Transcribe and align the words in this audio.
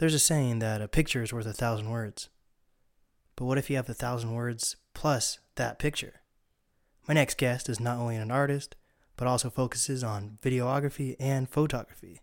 There's 0.00 0.14
a 0.14 0.18
saying 0.18 0.60
that 0.60 0.80
a 0.80 0.88
picture 0.88 1.22
is 1.22 1.30
worth 1.30 1.44
a 1.44 1.52
thousand 1.52 1.90
words. 1.90 2.30
But 3.36 3.44
what 3.44 3.58
if 3.58 3.68
you 3.68 3.76
have 3.76 3.90
a 3.90 3.92
thousand 3.92 4.32
words 4.32 4.76
plus 4.94 5.40
that 5.56 5.78
picture? 5.78 6.22
My 7.06 7.12
next 7.12 7.36
guest 7.36 7.68
is 7.68 7.78
not 7.78 7.98
only 7.98 8.16
an 8.16 8.30
artist, 8.30 8.76
but 9.18 9.28
also 9.28 9.50
focuses 9.50 10.02
on 10.02 10.38
videography 10.40 11.16
and 11.20 11.50
photography. 11.50 12.22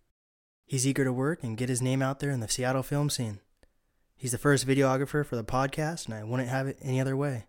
He's 0.65 0.87
eager 0.87 1.03
to 1.03 1.13
work 1.13 1.43
and 1.43 1.55
get 1.55 1.69
his 1.69 1.79
name 1.79 2.01
out 2.01 2.19
there 2.19 2.31
in 2.31 2.39
the 2.39 2.47
Seattle 2.47 2.81
film 2.81 3.11
scene. 3.11 3.41
He's 4.15 4.31
the 4.31 4.39
first 4.39 4.65
videographer 4.65 5.23
for 5.23 5.35
the 5.35 5.43
podcast, 5.43 6.07
and 6.07 6.15
I 6.15 6.23
wouldn't 6.23 6.49
have 6.49 6.65
it 6.65 6.79
any 6.81 6.99
other 6.99 7.15
way. 7.15 7.45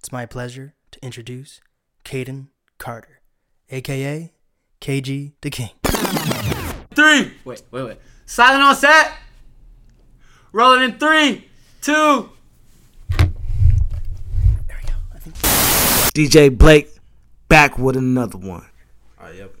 It's 0.00 0.10
my 0.10 0.26
pleasure 0.26 0.74
to 0.90 0.98
introduce 1.00 1.60
Caden 2.04 2.48
Carter, 2.78 3.20
aka 3.70 4.32
KG 4.80 5.34
the 5.42 5.50
King. 5.50 5.70
Three. 6.92 7.34
Wait, 7.44 7.62
wait, 7.70 7.84
wait. 7.84 7.98
Silent 8.26 8.64
on 8.64 8.74
set. 8.74 9.12
Rolling 10.52 10.82
in 10.82 10.98
three, 10.98 11.48
two. 11.80 12.28
There 13.16 13.20
we 13.20 14.88
go. 14.88 14.94
I 15.14 15.18
think 15.20 15.36
DJ 16.12 16.58
Blake 16.58 16.88
back 17.46 17.78
with 17.78 17.96
another 17.96 18.36
one. 18.36 18.66
Oh, 19.20 19.30
yep. 19.30 19.54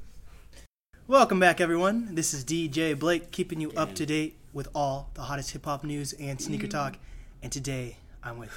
Welcome 1.06 1.38
back, 1.38 1.60
everyone. 1.60 2.16
This 2.16 2.34
is 2.34 2.44
DJ 2.44 2.98
Blake, 2.98 3.30
keeping 3.30 3.60
you 3.60 3.70
up 3.76 3.94
to 3.94 4.04
date 4.04 4.36
with 4.52 4.66
all 4.74 5.10
the 5.14 5.22
hottest 5.22 5.52
hip 5.52 5.64
hop 5.64 5.84
news 5.84 6.12
and 6.14 6.40
sneaker 6.40 6.66
talk. 6.66 6.98
And 7.40 7.52
today, 7.52 7.96
I'm 8.24 8.38
with 8.38 8.50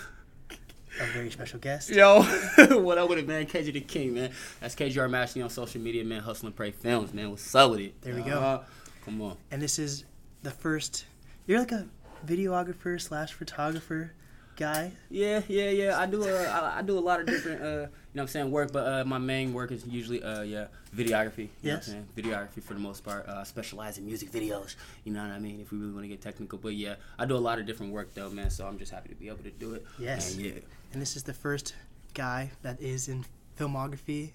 a 0.99 1.05
very 1.13 1.29
special 1.29 1.59
guest. 1.59 1.91
Yo, 1.91 2.23
what 2.81 2.97
up 2.97 3.09
with 3.09 3.19
it, 3.19 3.27
man? 3.27 3.45
KJ 3.45 3.73
the 3.73 3.81
King, 3.81 4.15
man. 4.15 4.31
That's 4.59 4.73
KJR 4.73 5.07
Matching 5.07 5.43
on 5.43 5.51
social 5.51 5.81
media, 5.81 6.03
man. 6.03 6.23
Hustle 6.23 6.47
and 6.47 6.55
Pray 6.55 6.71
Films, 6.71 7.13
man. 7.13 7.29
What's 7.29 7.53
up 7.53 7.69
with 7.69 7.81
it? 7.81 8.01
There 8.01 8.15
we 8.15 8.23
go. 8.23 8.39
Uh, 8.39 8.63
come 9.05 9.21
on. 9.21 9.37
And 9.51 9.61
this 9.61 9.77
is 9.77 10.05
the 10.41 10.49
first. 10.49 11.05
You're 11.45 11.59
like 11.59 11.71
a 11.71 11.85
videographer 12.25 12.99
slash 12.99 13.33
photographer 13.33 14.13
guy. 14.55 14.91
Yeah, 15.09 15.41
yeah, 15.47 15.69
yeah. 15.71 15.99
I 15.99 16.05
do 16.05 16.23
a, 16.23 16.43
I, 16.47 16.79
I 16.79 16.81
do 16.83 16.97
a 16.97 17.01
lot 17.01 17.19
of 17.19 17.25
different, 17.25 17.61
uh, 17.61 17.65
you 17.65 17.71
know 17.71 17.87
what 18.13 18.21
I'm 18.21 18.27
saying, 18.27 18.51
work, 18.51 18.71
but 18.71 18.85
uh, 18.87 19.03
my 19.05 19.17
main 19.17 19.51
work 19.53 19.71
is 19.71 19.85
usually, 19.87 20.21
uh, 20.23 20.41
yeah, 20.43 20.67
videography. 20.95 21.37
You 21.37 21.43
know 21.43 21.49
Yes. 21.73 21.87
what 21.87 21.97
I'm 21.97 22.05
saying? 22.15 22.31
Videography 22.31 22.61
for 22.63 22.73
the 22.75 22.79
most 22.79 23.03
part. 23.03 23.27
Uh, 23.27 23.37
I 23.39 23.43
specialize 23.43 23.97
in 23.97 24.05
music 24.05 24.31
videos, 24.31 24.75
you 25.05 25.11
know 25.11 25.23
what 25.23 25.31
I 25.31 25.39
mean, 25.39 25.59
if 25.59 25.71
we 25.71 25.79
really 25.79 25.91
want 25.93 26.03
to 26.03 26.07
get 26.07 26.21
technical. 26.21 26.59
But 26.59 26.73
yeah, 26.75 26.95
I 27.17 27.25
do 27.25 27.35
a 27.35 27.37
lot 27.39 27.57
of 27.59 27.65
different 27.65 27.91
work, 27.93 28.13
though, 28.13 28.29
man, 28.29 28.49
so 28.51 28.67
I'm 28.67 28.77
just 28.77 28.91
happy 28.91 29.09
to 29.09 29.15
be 29.15 29.27
able 29.27 29.43
to 29.43 29.51
do 29.51 29.73
it. 29.73 29.85
Yes. 29.97 30.35
And 30.35 30.45
yeah. 30.45 30.51
And 30.93 31.01
this 31.01 31.15
is 31.15 31.23
the 31.23 31.33
first 31.33 31.73
guy 32.13 32.51
that 32.61 32.79
is 32.79 33.07
in 33.07 33.25
filmography. 33.57 34.29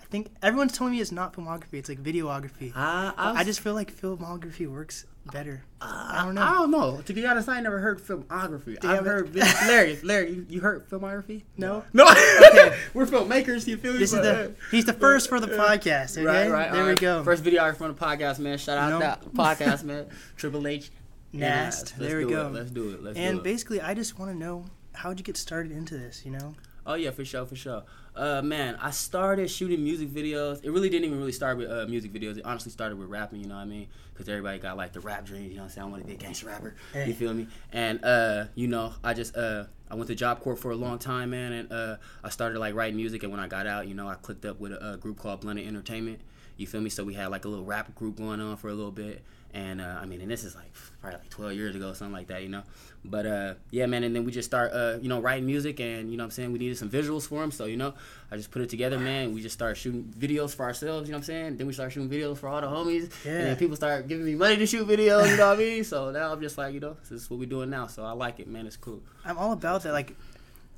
I 0.00 0.04
think 0.04 0.28
everyone's 0.42 0.76
telling 0.78 0.92
me 0.92 1.00
it's 1.00 1.10
not 1.10 1.32
filmography, 1.32 1.74
it's 1.74 1.88
like 1.88 2.00
videography. 2.02 2.72
I, 2.76 3.12
But 3.16 3.36
I 3.36 3.42
just 3.42 3.58
feel 3.58 3.74
like 3.74 3.92
filmography 3.92 4.70
works 4.70 5.04
better. 5.32 5.62
Uh, 5.80 6.08
I 6.12 6.24
don't 6.24 6.34
know. 6.34 6.42
I 6.42 6.50
don't 6.52 6.70
know. 6.70 7.00
To 7.04 7.12
be 7.12 7.26
honest, 7.26 7.48
I 7.48 7.60
never 7.60 7.78
heard 7.78 7.98
filmography. 8.00 8.78
Damn 8.80 8.90
I've 8.90 9.06
it. 9.06 9.08
heard 9.08 9.34
Larry. 9.34 9.98
Larry, 10.02 10.30
you, 10.32 10.46
you 10.48 10.60
heard 10.60 10.88
filmography? 10.88 11.42
No? 11.56 11.84
No. 11.92 12.04
okay. 12.04 12.76
We're 12.94 13.06
filmmakers. 13.06 13.66
You 13.66 13.76
feel 13.76 13.92
me? 13.94 13.98
This 13.98 14.12
is 14.12 14.20
the 14.20 14.44
uh, 14.46 14.48
he's 14.70 14.84
the 14.84 14.92
first 14.92 15.28
for 15.28 15.40
the 15.40 15.46
podcast. 15.48 16.16
Okay, 16.18 16.24
Right, 16.26 16.50
right. 16.50 16.72
there 16.72 16.82
all 16.82 16.88
we 16.88 16.94
go. 16.94 17.22
First 17.24 17.42
videographer 17.44 17.82
on 17.82 17.94
the 17.94 18.00
podcast, 18.00 18.38
man. 18.38 18.58
Shout 18.58 18.78
out 18.78 18.90
No. 18.90 18.98
that 19.00 19.24
podcast, 19.32 19.84
man. 19.84 20.06
Triple 20.36 20.66
H. 20.66 20.90
Nast. 21.32 21.98
There 21.98 22.18
we 22.18 22.26
go. 22.26 22.46
It. 22.48 22.52
Let's 22.52 22.70
do 22.70 22.90
it. 22.90 23.02
Let's 23.02 23.18
and 23.18 23.36
do 23.36 23.40
it. 23.40 23.44
basically, 23.44 23.80
I 23.80 23.94
just 23.94 24.18
want 24.18 24.30
to 24.30 24.36
know 24.38 24.66
how'd 24.92 25.18
you 25.18 25.24
get 25.24 25.36
started 25.36 25.72
into 25.72 25.98
this? 25.98 26.22
You 26.24 26.30
know? 26.32 26.54
Oh 26.86 26.94
yeah, 26.94 27.10
for 27.10 27.24
sure, 27.24 27.44
for 27.46 27.56
sure. 27.56 27.82
Uh, 28.16 28.40
man, 28.42 28.76
I 28.80 28.90
started 28.90 29.50
shooting 29.50 29.82
music 29.82 30.08
videos. 30.08 30.62
It 30.62 30.70
really 30.70 30.88
didn't 30.88 31.06
even 31.06 31.18
really 31.18 31.32
start 31.32 31.58
with 31.58 31.68
uh, 31.68 31.86
music 31.88 32.12
videos. 32.12 32.36
It 32.36 32.44
honestly 32.44 32.70
started 32.70 32.96
with 32.96 33.08
rapping. 33.08 33.40
You 33.40 33.48
know 33.48 33.56
what 33.56 33.62
I 33.62 33.66
mean? 33.66 33.88
Because 34.12 34.28
everybody 34.28 34.58
got 34.60 34.76
like 34.76 34.92
the 34.92 35.00
rap 35.00 35.24
dreams. 35.24 35.48
You 35.50 35.56
know 35.56 35.62
what 35.62 35.64
I'm 35.64 35.70
saying? 35.70 35.86
I 35.88 35.90
want 35.90 36.02
to 36.02 36.06
be 36.06 36.14
a 36.14 36.16
gangster 36.16 36.46
rapper. 36.46 36.76
Hey. 36.92 37.08
You 37.08 37.14
feel 37.14 37.34
me? 37.34 37.48
And 37.72 38.04
uh, 38.04 38.44
you 38.54 38.68
know, 38.68 38.92
I 39.02 39.14
just 39.14 39.36
uh, 39.36 39.64
I 39.90 39.96
went 39.96 40.06
to 40.08 40.14
Job 40.14 40.40
Corps 40.40 40.56
for 40.56 40.70
a 40.70 40.76
long 40.76 40.98
time, 40.98 41.30
man, 41.30 41.52
and 41.52 41.72
uh, 41.72 41.96
I 42.22 42.28
started 42.28 42.60
like 42.60 42.74
writing 42.74 42.96
music. 42.96 43.24
And 43.24 43.32
when 43.32 43.40
I 43.40 43.48
got 43.48 43.66
out, 43.66 43.88
you 43.88 43.94
know, 43.94 44.08
I 44.08 44.14
clicked 44.14 44.44
up 44.44 44.60
with 44.60 44.72
a, 44.72 44.92
a 44.92 44.96
group 44.96 45.18
called 45.18 45.40
Blended 45.40 45.66
Entertainment. 45.66 46.20
You 46.56 46.68
feel 46.68 46.80
me? 46.80 46.90
So 46.90 47.02
we 47.02 47.14
had 47.14 47.28
like 47.28 47.44
a 47.46 47.48
little 47.48 47.64
rap 47.64 47.94
group 47.96 48.16
going 48.16 48.40
on 48.40 48.56
for 48.56 48.68
a 48.68 48.74
little 48.74 48.92
bit. 48.92 49.24
And 49.52 49.80
uh, 49.80 49.98
I 50.00 50.06
mean, 50.06 50.20
and 50.20 50.28
this 50.28 50.42
is 50.42 50.56
like 50.56 50.72
probably 51.00 51.20
like 51.20 51.30
12 51.30 51.52
years 51.52 51.76
ago, 51.76 51.92
something 51.92 52.12
like 52.12 52.26
that, 52.26 52.42
you 52.42 52.48
know. 52.48 52.64
But 53.04 53.24
uh, 53.24 53.54
yeah, 53.70 53.86
man, 53.86 54.02
and 54.02 54.14
then 54.14 54.24
we 54.24 54.32
just 54.32 54.48
start, 54.48 54.72
uh, 54.72 54.98
you 55.00 55.08
know, 55.08 55.20
writing 55.20 55.46
music, 55.46 55.78
and 55.78 56.10
you 56.10 56.16
know, 56.16 56.24
what 56.24 56.26
I'm 56.26 56.30
saying 56.32 56.52
we 56.52 56.58
needed 56.58 56.76
some 56.76 56.90
visuals 56.90 57.28
for 57.28 57.40
them, 57.40 57.52
so 57.52 57.66
you 57.66 57.76
know, 57.76 57.94
I 58.30 58.36
just 58.36 58.50
put 58.50 58.62
it 58.62 58.68
together, 58.70 58.98
man. 58.98 59.32
We 59.32 59.42
just 59.42 59.54
started 59.54 59.76
shooting 59.76 60.04
videos 60.18 60.54
for 60.54 60.64
ourselves, 60.64 61.08
you 61.08 61.12
know 61.12 61.18
what 61.18 61.22
I'm 61.22 61.24
saying. 61.26 61.56
Then 61.58 61.66
we 61.66 61.72
started 61.72 61.92
shooting 61.92 62.08
videos 62.10 62.38
for 62.38 62.48
all 62.48 62.60
the 62.60 62.66
homies, 62.66 63.10
Yeah. 63.24 63.32
and 63.32 63.46
then 63.48 63.56
people 63.56 63.76
start 63.76 64.08
giving 64.08 64.24
me 64.26 64.34
money 64.34 64.56
to 64.56 64.66
shoot 64.66 64.86
videos, 64.88 65.30
you 65.30 65.36
know 65.36 65.48
what 65.48 65.56
I 65.56 65.60
mean. 65.60 65.84
So 65.84 66.10
now 66.10 66.32
I'm 66.32 66.40
just 66.40 66.58
like, 66.58 66.74
you 66.74 66.80
know, 66.80 66.96
this 67.02 67.10
is 67.22 67.30
what 67.30 67.38
we're 67.38 67.48
doing 67.48 67.70
now, 67.70 67.86
so 67.86 68.04
I 68.04 68.12
like 68.12 68.40
it, 68.40 68.48
man. 68.48 68.66
It's 68.66 68.76
cool. 68.76 69.02
I'm 69.24 69.38
all 69.38 69.52
about 69.52 69.82
that. 69.84 69.92
Like, 69.92 70.16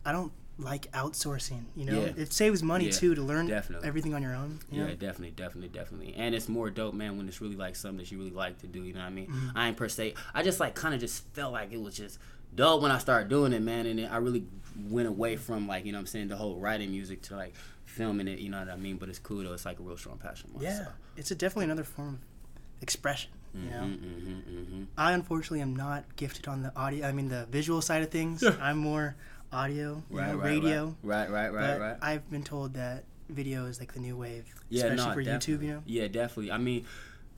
I 0.04 0.12
don't 0.12 0.32
like 0.58 0.90
outsourcing. 0.92 1.64
You 1.76 1.84
know, 1.84 2.00
Yeah. 2.00 2.12
it 2.22 2.32
saves 2.32 2.62
money 2.62 2.86
Yeah, 2.86 2.90
too 2.92 3.14
to 3.14 3.22
learn 3.22 3.46
definitely. 3.46 3.86
everything 3.86 4.14
on 4.14 4.22
your 4.22 4.34
own. 4.34 4.58
You 4.70 4.80
Yeah, 4.82 4.86
know? 4.88 4.94
definitely, 4.94 5.32
definitely, 5.32 5.68
definitely. 5.68 6.14
And 6.16 6.34
it's 6.34 6.48
more 6.48 6.70
dope, 6.70 6.94
man, 6.94 7.16
when 7.18 7.28
it's 7.28 7.40
really 7.42 7.56
like 7.56 7.76
something 7.76 7.98
that 7.98 8.10
you 8.10 8.16
really 8.18 8.30
like 8.30 8.58
to 8.60 8.66
do. 8.66 8.82
You 8.82 8.94
know 8.94 9.00
what 9.00 9.06
I 9.06 9.10
mean? 9.10 9.26
Mm-hmm. 9.26 9.58
I 9.58 9.68
ain't 9.68 9.76
per 9.76 9.88
se. 9.88 10.14
I 10.34 10.42
just 10.42 10.58
like 10.58 10.74
kind 10.74 10.94
of 10.94 11.00
just 11.00 11.24
felt 11.34 11.52
like 11.52 11.72
it 11.72 11.80
was 11.80 11.94
just 11.94 12.18
dope 12.54 12.80
when 12.80 12.90
I 12.90 12.96
started 12.96 13.28
doing 13.28 13.52
it, 13.52 13.60
man. 13.60 13.84
And 13.84 14.00
I 14.06 14.16
really 14.16 14.46
went 14.88 15.08
away 15.08 15.36
from 15.36 15.66
like 15.66 15.84
you 15.86 15.92
know 15.92 15.98
what 15.98 16.02
I'm 16.02 16.06
saying 16.06 16.28
the 16.28 16.36
whole 16.36 16.56
writing 16.56 16.90
music 16.90 17.22
to 17.22 17.36
like 17.36 17.54
filming 17.84 18.28
it. 18.28 18.38
You 18.38 18.50
know 18.50 18.58
what 18.58 18.68
I 18.70 18.76
mean? 18.76 18.96
But 18.96 19.08
it's 19.08 19.18
cool 19.18 19.42
though. 19.42 19.52
It's 19.52 19.64
like 19.64 19.78
a 19.80 19.82
real 19.82 19.96
strong 19.96 20.18
passion. 20.18 20.50
mine, 20.54 20.62
Yeah, 20.64 20.78
so. 20.84 20.88
it's 21.16 21.30
a 21.30 21.34
definitely 21.34 21.64
another 21.66 21.84
form 21.84 22.14
of 22.76 22.82
expression. 22.82 23.30
You 23.54 23.70
know, 23.70 23.76
Mm-hmm, 23.76 24.04
mm-hmm, 24.04 24.58
mm-hmm. 24.58 24.82
I 24.98 25.12
unfortunately 25.12 25.62
am 25.62 25.74
not 25.74 26.04
gifted 26.16 26.46
on 26.46 26.62
the 26.62 26.76
audio. 26.76 27.06
I 27.08 27.12
mean, 27.12 27.28
the 27.28 27.46
visual 27.50 27.80
side 27.80 28.02
of 28.02 28.10
things. 28.10 28.44
I'm 28.60 28.76
more 28.76 29.16
audio, 29.50 30.02
you 30.10 30.18
Right, 30.18 30.28
know, 30.32 30.36
right, 30.36 30.44
radio. 30.44 30.96
Right, 31.02 31.30
right, 31.30 31.50
right, 31.50 31.80
right. 31.80 31.96
I've 32.02 32.28
been 32.30 32.42
told 32.42 32.74
that 32.74 33.04
video 33.30 33.64
is 33.64 33.80
like 33.80 33.94
the 33.94 34.00
new 34.00 34.14
wave, 34.14 34.44
Yeah, 34.68 34.84
especially 34.84 35.06
no, 35.08 35.14
for 35.14 35.22
YouTube. 35.22 35.62
You 35.62 35.72
know, 35.72 35.82
Yeah, 35.86 36.08
definitely. 36.08 36.52
I 36.52 36.58
mean, 36.58 36.84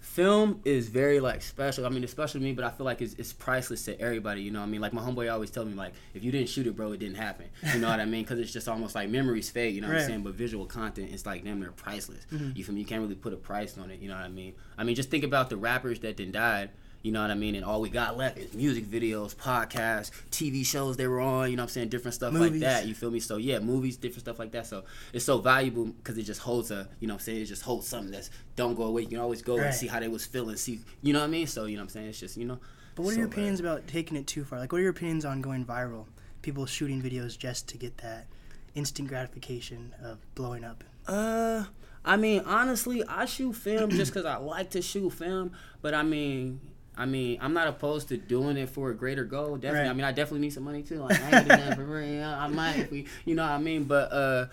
film 0.00 0.60
is 0.64 0.88
very 0.88 1.20
like 1.20 1.42
special. 1.42 1.84
I 1.86 1.88
mean, 1.88 2.04
especially 2.04 2.40
me, 2.40 2.52
but 2.52 2.64
I 2.64 2.70
feel 2.70 2.86
like 2.86 3.02
it's, 3.02 3.14
it's 3.14 3.32
priceless 3.32 3.84
to 3.86 4.00
everybody. 4.00 4.42
You 4.42 4.50
know, 4.50 4.60
what 4.60 4.66
I 4.66 4.68
mean, 4.68 4.80
like 4.80 4.92
my 4.92 5.02
homeboy 5.02 5.32
always 5.32 5.50
tell 5.50 5.64
me, 5.64 5.74
like, 5.74 5.92
if 6.14 6.22
you 6.24 6.30
didn't 6.32 6.48
shoot 6.48 6.66
it, 6.66 6.76
bro, 6.76 6.92
it 6.92 6.98
didn't 7.00 7.16
happen. 7.16 7.46
You 7.72 7.80
know 7.80 7.88
what 7.88 8.00
I 8.00 8.04
mean? 8.04 8.22
Because 8.22 8.38
it's 8.38 8.52
just 8.52 8.68
almost 8.68 8.94
like 8.94 9.08
memories 9.10 9.50
fade. 9.50 9.74
You 9.74 9.80
know 9.80 9.88
what 9.88 9.94
Right. 9.94 10.02
I'm 10.02 10.08
saying? 10.08 10.22
But 10.22 10.34
visual 10.34 10.66
content 10.66 11.10
it's 11.12 11.26
like 11.26 11.44
damn 11.44 11.60
near 11.60 11.72
priceless. 11.72 12.26
Mm-hmm. 12.32 12.50
You 12.54 12.64
feel 12.64 12.74
me? 12.74 12.80
You 12.80 12.86
can't 12.86 13.02
really 13.02 13.14
put 13.14 13.32
a 13.32 13.36
price 13.36 13.76
on 13.78 13.90
it. 13.90 14.00
You 14.00 14.08
know 14.08 14.14
what 14.14 14.24
I 14.24 14.28
mean? 14.28 14.54
I 14.76 14.84
mean, 14.84 14.94
just 14.96 15.10
think 15.10 15.24
about 15.24 15.50
the 15.50 15.56
rappers 15.56 16.00
that 16.00 16.16
then 16.16 16.32
died. 16.32 16.70
You 17.02 17.12
know 17.12 17.22
what 17.22 17.30
I 17.30 17.34
mean? 17.34 17.54
And 17.54 17.64
all 17.64 17.80
we 17.80 17.90
got 17.90 18.16
left 18.16 18.38
is 18.38 18.52
music 18.54 18.84
videos, 18.84 19.34
podcasts, 19.36 20.10
TV 20.30 20.66
shows 20.66 20.96
they 20.96 21.06
were 21.06 21.20
on, 21.20 21.48
you 21.50 21.56
know 21.56 21.62
what 21.62 21.68
I'm 21.68 21.72
saying? 21.72 21.88
Different 21.90 22.14
stuff 22.14 22.32
Movies. 22.32 22.50
like 22.52 22.60
that. 22.60 22.86
You 22.86 22.94
feel 22.94 23.10
me? 23.10 23.20
So 23.20 23.36
yeah, 23.36 23.60
movies, 23.60 23.96
different 23.96 24.22
stuff 24.22 24.38
like 24.38 24.50
that. 24.52 24.66
So 24.66 24.84
it's 25.12 25.24
so 25.24 25.38
valuable 25.38 25.84
because 25.86 26.18
it 26.18 26.24
just 26.24 26.40
holds 26.40 26.70
a, 26.72 26.88
you 27.00 27.06
know 27.06 27.14
what 27.14 27.20
I'm 27.20 27.24
saying? 27.24 27.42
It 27.42 27.46
just 27.46 27.62
holds 27.62 27.86
something 27.86 28.10
that's 28.10 28.30
don't 28.56 28.74
go 28.74 28.84
away. 28.84 29.02
You 29.02 29.08
can 29.08 29.18
always 29.18 29.42
go 29.42 29.56
Right. 29.56 29.66
and 29.66 29.74
see 29.74 29.86
how 29.86 30.00
they 30.00 30.08
was 30.08 30.26
feeling, 30.26 30.56
see, 30.56 30.80
you 31.02 31.12
know 31.12 31.20
what 31.20 31.26
I 31.26 31.28
mean? 31.28 31.46
So, 31.46 31.66
you 31.66 31.76
know 31.76 31.82
what 31.82 31.84
I'm 31.84 31.88
saying? 31.90 32.08
It's 32.08 32.20
just, 32.20 32.36
you 32.36 32.44
know. 32.46 32.58
but 32.96 33.02
what 33.04 33.10
are 33.10 33.14
so 33.14 33.18
your 33.20 33.28
bad. 33.28 33.34
opinions 33.34 33.60
about 33.60 33.86
taking 33.86 34.16
it 34.16 34.26
too 34.26 34.44
far? 34.44 34.58
Like, 34.58 34.72
what 34.72 34.78
are 34.78 34.82
your 34.82 34.90
opinions 34.90 35.24
on 35.24 35.40
going 35.40 35.64
viral? 35.64 36.06
People 36.42 36.66
shooting 36.66 37.00
videos 37.00 37.38
just 37.38 37.68
to 37.68 37.78
get 37.78 37.98
that 37.98 38.26
instant 38.74 39.08
gratification 39.08 39.94
of 40.02 40.18
blowing 40.34 40.64
up. 40.64 40.82
Uh, 41.06 41.64
I 42.04 42.16
mean, 42.16 42.42
honestly, 42.44 43.04
I 43.04 43.24
shoot 43.24 43.54
film 43.54 43.90
just 43.90 44.12
because 44.12 44.24
I 44.26 44.36
like 44.36 44.70
to 44.70 44.82
shoot 44.82 45.10
film. 45.10 45.52
But 45.82 45.94
I 45.94 46.02
mean, 46.02 46.60
I 46.98 47.06
mean, 47.06 47.38
I'm 47.40 47.54
not 47.54 47.68
opposed 47.68 48.08
to 48.08 48.16
doing 48.16 48.56
it 48.56 48.68
for 48.68 48.90
a 48.90 48.94
greater 48.94 49.24
goal. 49.24 49.56
Definitely. 49.56 49.80
Right. 49.86 49.90
I 49.90 49.92
mean, 49.94 50.04
I 50.04 50.10
definitely 50.12 50.40
need 50.40 50.52
some 50.52 50.64
money 50.64 50.82
too. 50.82 50.96
Like, 50.98 51.22
I 51.22 51.38
ain't 51.38 51.48
gonna 51.48 51.76
for 51.76 51.86
free. 51.86 52.20
I 52.22 52.48
might, 52.48 52.76
if 52.78 52.90
we, 52.90 53.06
you 53.24 53.34
know 53.36 53.44
what 53.44 53.52
I 53.52 53.58
mean. 53.58 53.84
But 53.84 54.12
uh, 54.12 54.46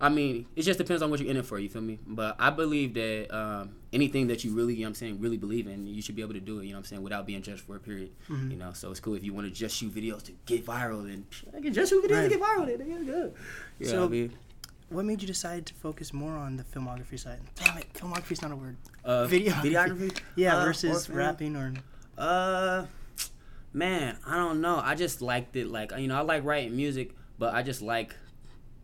I 0.00 0.08
mean, 0.08 0.46
it 0.56 0.62
just 0.62 0.78
depends 0.78 1.00
on 1.02 1.10
what 1.10 1.20
you're 1.20 1.30
in 1.30 1.36
it 1.36 1.46
for. 1.46 1.58
You 1.60 1.68
feel 1.68 1.80
me? 1.80 2.00
But 2.04 2.34
I 2.40 2.50
believe 2.50 2.94
that 2.94 3.28
um, 3.34 3.76
anything 3.92 4.26
that 4.26 4.42
you 4.42 4.52
really, 4.52 4.74
you 4.74 4.80
know 4.80 4.86
what 4.86 4.88
I'm 4.88 4.94
saying, 4.96 5.20
really 5.20 5.36
believe 5.36 5.68
in, 5.68 5.86
you 5.86 6.02
should 6.02 6.16
be 6.16 6.22
able 6.22 6.34
to 6.34 6.40
do 6.40 6.58
it. 6.58 6.64
You 6.64 6.70
know 6.70 6.78
what 6.78 6.80
I'm 6.80 6.84
saying, 6.86 7.02
without 7.02 7.24
being 7.24 7.40
judged 7.40 7.60
for 7.60 7.76
a 7.76 7.80
period. 7.80 8.10
Mm-hmm. 8.28 8.50
You 8.50 8.56
know, 8.56 8.72
so 8.72 8.90
it's 8.90 8.98
cool 9.00 9.14
if 9.14 9.22
you 9.22 9.32
want 9.32 9.46
to 9.46 9.52
just 9.52 9.76
shoot 9.76 9.94
videos 9.94 10.24
to 10.24 10.32
get 10.44 10.66
viral. 10.66 11.06
Then 11.06 11.24
I 11.56 11.60
can 11.60 11.72
just 11.72 11.90
shoot 11.90 12.04
videos 12.04 12.16
Right. 12.16 12.22
to 12.24 12.28
get 12.36 12.40
viral. 12.40 12.66
Then 12.66 12.80
it's 12.90 13.04
good. 13.04 13.34
You 13.78 13.86
So- 13.86 13.92
know 13.94 14.00
what 14.02 14.06
I 14.08 14.10
mean? 14.10 14.32
What 14.88 15.06
made 15.06 15.22
you 15.22 15.26
decide 15.26 15.64
to 15.66 15.74
focus 15.74 16.12
more 16.12 16.32
on 16.32 16.58
the 16.58 16.64
filmography 16.64 17.18
side? 17.18 17.38
Damn 17.54 17.78
it, 17.78 17.90
filmography's 17.94 18.42
not 18.42 18.50
a 18.52 18.56
word. 18.56 18.76
Uh, 19.02 19.26
Videography. 19.26 19.62
videography. 19.72 20.18
Yeah, 20.36 20.58
Uh, 20.58 20.64
versus 20.66 21.08
or 21.08 21.14
rapping 21.14 21.56
or 21.56 21.72
Uh, 22.16 22.86
man, 23.72 24.16
I 24.26 24.36
don't 24.36 24.60
know. 24.60 24.80
I 24.82 24.94
just 24.94 25.22
liked 25.22 25.56
it. 25.56 25.68
Like 25.68 25.92
you 25.96 26.08
know, 26.08 26.16
I 26.16 26.20
like 26.20 26.44
writing 26.44 26.76
music, 26.76 27.14
but 27.38 27.54
I 27.54 27.62
just 27.62 27.82
like 27.82 28.14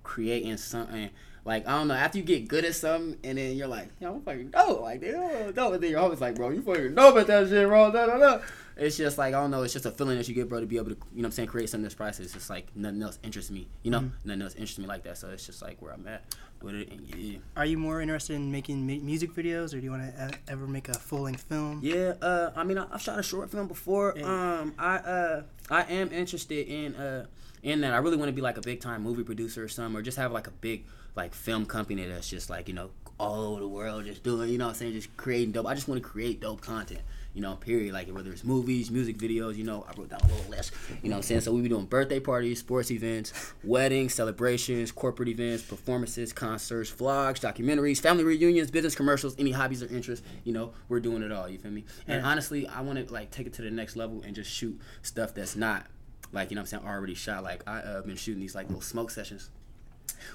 creating 0.03 0.57
something. 0.57 1.11
Like 1.45 1.67
I 1.67 1.79
don't 1.79 1.89
know. 1.89 1.95
After 1.95 2.19
you 2.19 2.25
get 2.25 2.49
good 2.49 2.65
at 2.65 2.75
something, 2.75 3.19
and 3.25 3.39
then 3.39 3.57
you're 3.57 3.69
like, 3.69 3.91
yo, 4.01 4.15
I'm 4.15 4.23
fucking 4.23 4.51
dope. 4.51 4.83
Like, 4.83 5.01
damn, 5.01 5.53
dope. 5.53 5.75
And 5.75 5.83
then 5.83 5.91
you're 5.91 6.01
always 6.01 6.21
like, 6.21 6.35
bro, 6.35 6.51
you 6.51 6.63
fucking 6.63 6.95
dope 6.95 7.17
at 7.17 7.27
that 7.27 7.49
shit, 7.49 7.67
bro. 7.67 7.91
Da, 7.91 8.07
da, 8.07 8.19
da. 8.19 8.41
it's 8.77 8.97
just 8.97 9.19
like 9.19 9.35
I 9.35 9.41
don't 9.41 9.51
know. 9.51 9.63
It's 9.63 9.73
just 9.73 9.87
a 9.87 9.91
feeling 9.91 10.19
that 10.19 10.29
you 10.29 10.35
get, 10.35 10.49
bro, 10.49 10.61
to 10.61 10.67
be 10.67 10.77
able 10.77 10.91
to, 10.91 10.97
you 10.97 10.97
know, 10.97 11.23
what 11.23 11.25
I'm 11.27 11.33
saying, 11.33 11.49
create 11.49 11.71
something 11.71 11.85
that's 11.85 11.95
priceless. 11.95 12.27
It's 12.27 12.35
just 12.35 12.51
like 12.51 12.75
nothing 12.77 13.03
else 13.03 13.19
interests 13.23 13.51
me, 13.51 13.69
you 13.83 13.91
know, 13.91 14.11
nothing 14.25 14.43
else 14.43 14.55
interests 14.55 14.79
me 14.79 14.87
like 14.87 15.05
that. 15.05 15.17
So 15.17 15.31
it's 15.31 15.47
just 15.47 15.63
like 15.63 15.81
where 15.81 15.93
I'm 15.93 16.07
at 16.07 16.23
with 16.63 16.75
it. 16.75 16.89
Yeah, 17.17 17.39
Are 17.57 17.65
you 17.67 17.79
more 17.79 18.01
interested 18.01 18.35
in 18.35 18.51
making 18.51 18.87
mu- 18.87 19.01
music 19.01 19.33
videos, 19.35 19.73
or 19.75 19.79
do 19.79 19.85
you 19.85 19.91
want 19.91 20.03
to 20.15 20.31
ever 20.49 20.67
make 20.67 20.89
a 20.89 20.95
full 20.95 21.23
length 21.23 21.43
film? 21.43 21.81
yeah. 21.83 22.15
Uh, 22.21 22.51
I 22.57 22.65
mean, 22.65 22.79
I, 22.79 22.87
I've 22.93 23.01
shot 23.03 23.19
a 23.19 23.23
short 23.23 23.51
film 23.51 23.69
before. 23.69 24.15
Yeah. 24.17 24.25
Um, 24.61 24.75
I 24.79 24.97
uh, 24.97 25.43
I 25.71 25.83
am 25.85 26.11
interested 26.13 26.67
in 26.67 26.95
uh, 26.97 27.27
in 27.63 27.81
that. 27.83 27.93
I 27.93 27.99
really 27.99 28.17
want 28.17 28.29
to 28.29 28.33
be 28.35 28.43
like 28.43 28.59
a 28.59 28.63
big 28.63 28.81
time 28.81 29.03
movie 29.03 29.23
producer 29.25 29.63
or 29.65 29.69
something, 29.69 29.97
or 29.99 30.03
just 30.03 30.19
have 30.19 30.33
like 30.33 30.47
a 30.47 30.53
big 30.53 30.85
like 31.17 31.35
film 31.35 31.67
company 31.67 32.05
that's 32.07 32.29
just 32.29 32.49
like 32.51 32.69
you 32.69 32.75
know 32.75 32.91
all 33.19 33.53
over 33.53 33.61
the 33.61 33.69
world, 33.69 34.05
just 34.05 34.23
doing, 34.23 34.49
you 34.49 34.59
know, 34.59 34.67
what 34.67 34.71
I'm 34.71 34.77
saying, 34.77 34.93
just 34.93 35.17
creating 35.17 35.53
dope. 35.53 35.67
I 35.67 35.75
just 35.75 35.89
want 35.89 36.03
to 36.03 36.09
create 36.09 36.41
dope 36.41 36.61
content. 36.61 37.01
You 37.35 37.43
know, 37.43 37.55
period. 37.55 37.93
Like 37.93 38.09
whether 38.09 38.33
it's 38.33 38.43
movies, 38.43 38.91
music 38.91 39.19
videos, 39.19 39.55
you 39.55 39.63
know, 39.63 39.87
I 39.89 39.97
wrote 39.97 40.09
down 40.09 40.21
a 40.23 40.27
little 40.27 40.51
list. 40.51 40.73
You 41.03 41.11
know 41.11 41.17
what 41.17 41.19
I'm 41.19 41.23
saying? 41.23 41.43
So 41.43 41.53
we 41.53 41.61
be 41.61 41.69
doing 41.69 41.85
birthday 41.85 42.19
parties, 42.19 42.59
sports 42.59 42.91
events, 42.91 43.53
weddings, 43.63 44.15
celebrations, 44.15 44.91
corporate 44.91 45.29
events, 45.29 45.63
performances, 45.63 46.33
concerts, 46.33 46.91
vlogs, 46.91 47.39
documentaries, 47.41 48.01
family 48.01 48.25
reunions, 48.25 48.73
business 48.73 48.97
commercials, 48.97 49.37
any 49.39 49.53
hobbies 49.53 49.83
or 49.83 49.95
interests, 49.95 50.27
you 50.43 50.53
know, 50.53 50.73
we're 50.89 51.01
doing 51.01 51.23
it 51.23 51.31
all, 51.31 51.49
you 51.49 51.59
feel 51.59 51.71
me? 51.71 51.85
And 52.09 52.25
honestly, 52.25 52.67
I 52.67 52.81
want 52.81 53.07
to 53.07 53.13
like 53.13 53.31
take 53.31 53.47
it 53.47 53.53
to 53.55 53.63
the 53.63 53.71
next 53.71 53.95
level 53.95 54.23
and 54.23 54.35
just 54.35 54.51
shoot 54.51 54.81
stuff 55.03 55.35
that's 55.35 55.55
not 55.55 55.87
like, 56.33 56.51
you 56.51 56.57
know 56.57 56.63
what 56.63 56.73
I'm 56.73 56.81
saying, 56.81 56.93
already 56.93 57.15
shot. 57.15 57.45
Like 57.45 57.63
I 57.69 57.79
uh, 57.81 58.03
been 58.03 58.17
shooting 58.17 58.41
these 58.41 58.55
like 58.55 58.67
little 58.67 58.81
smoke 58.81 59.11
sessions 59.11 59.51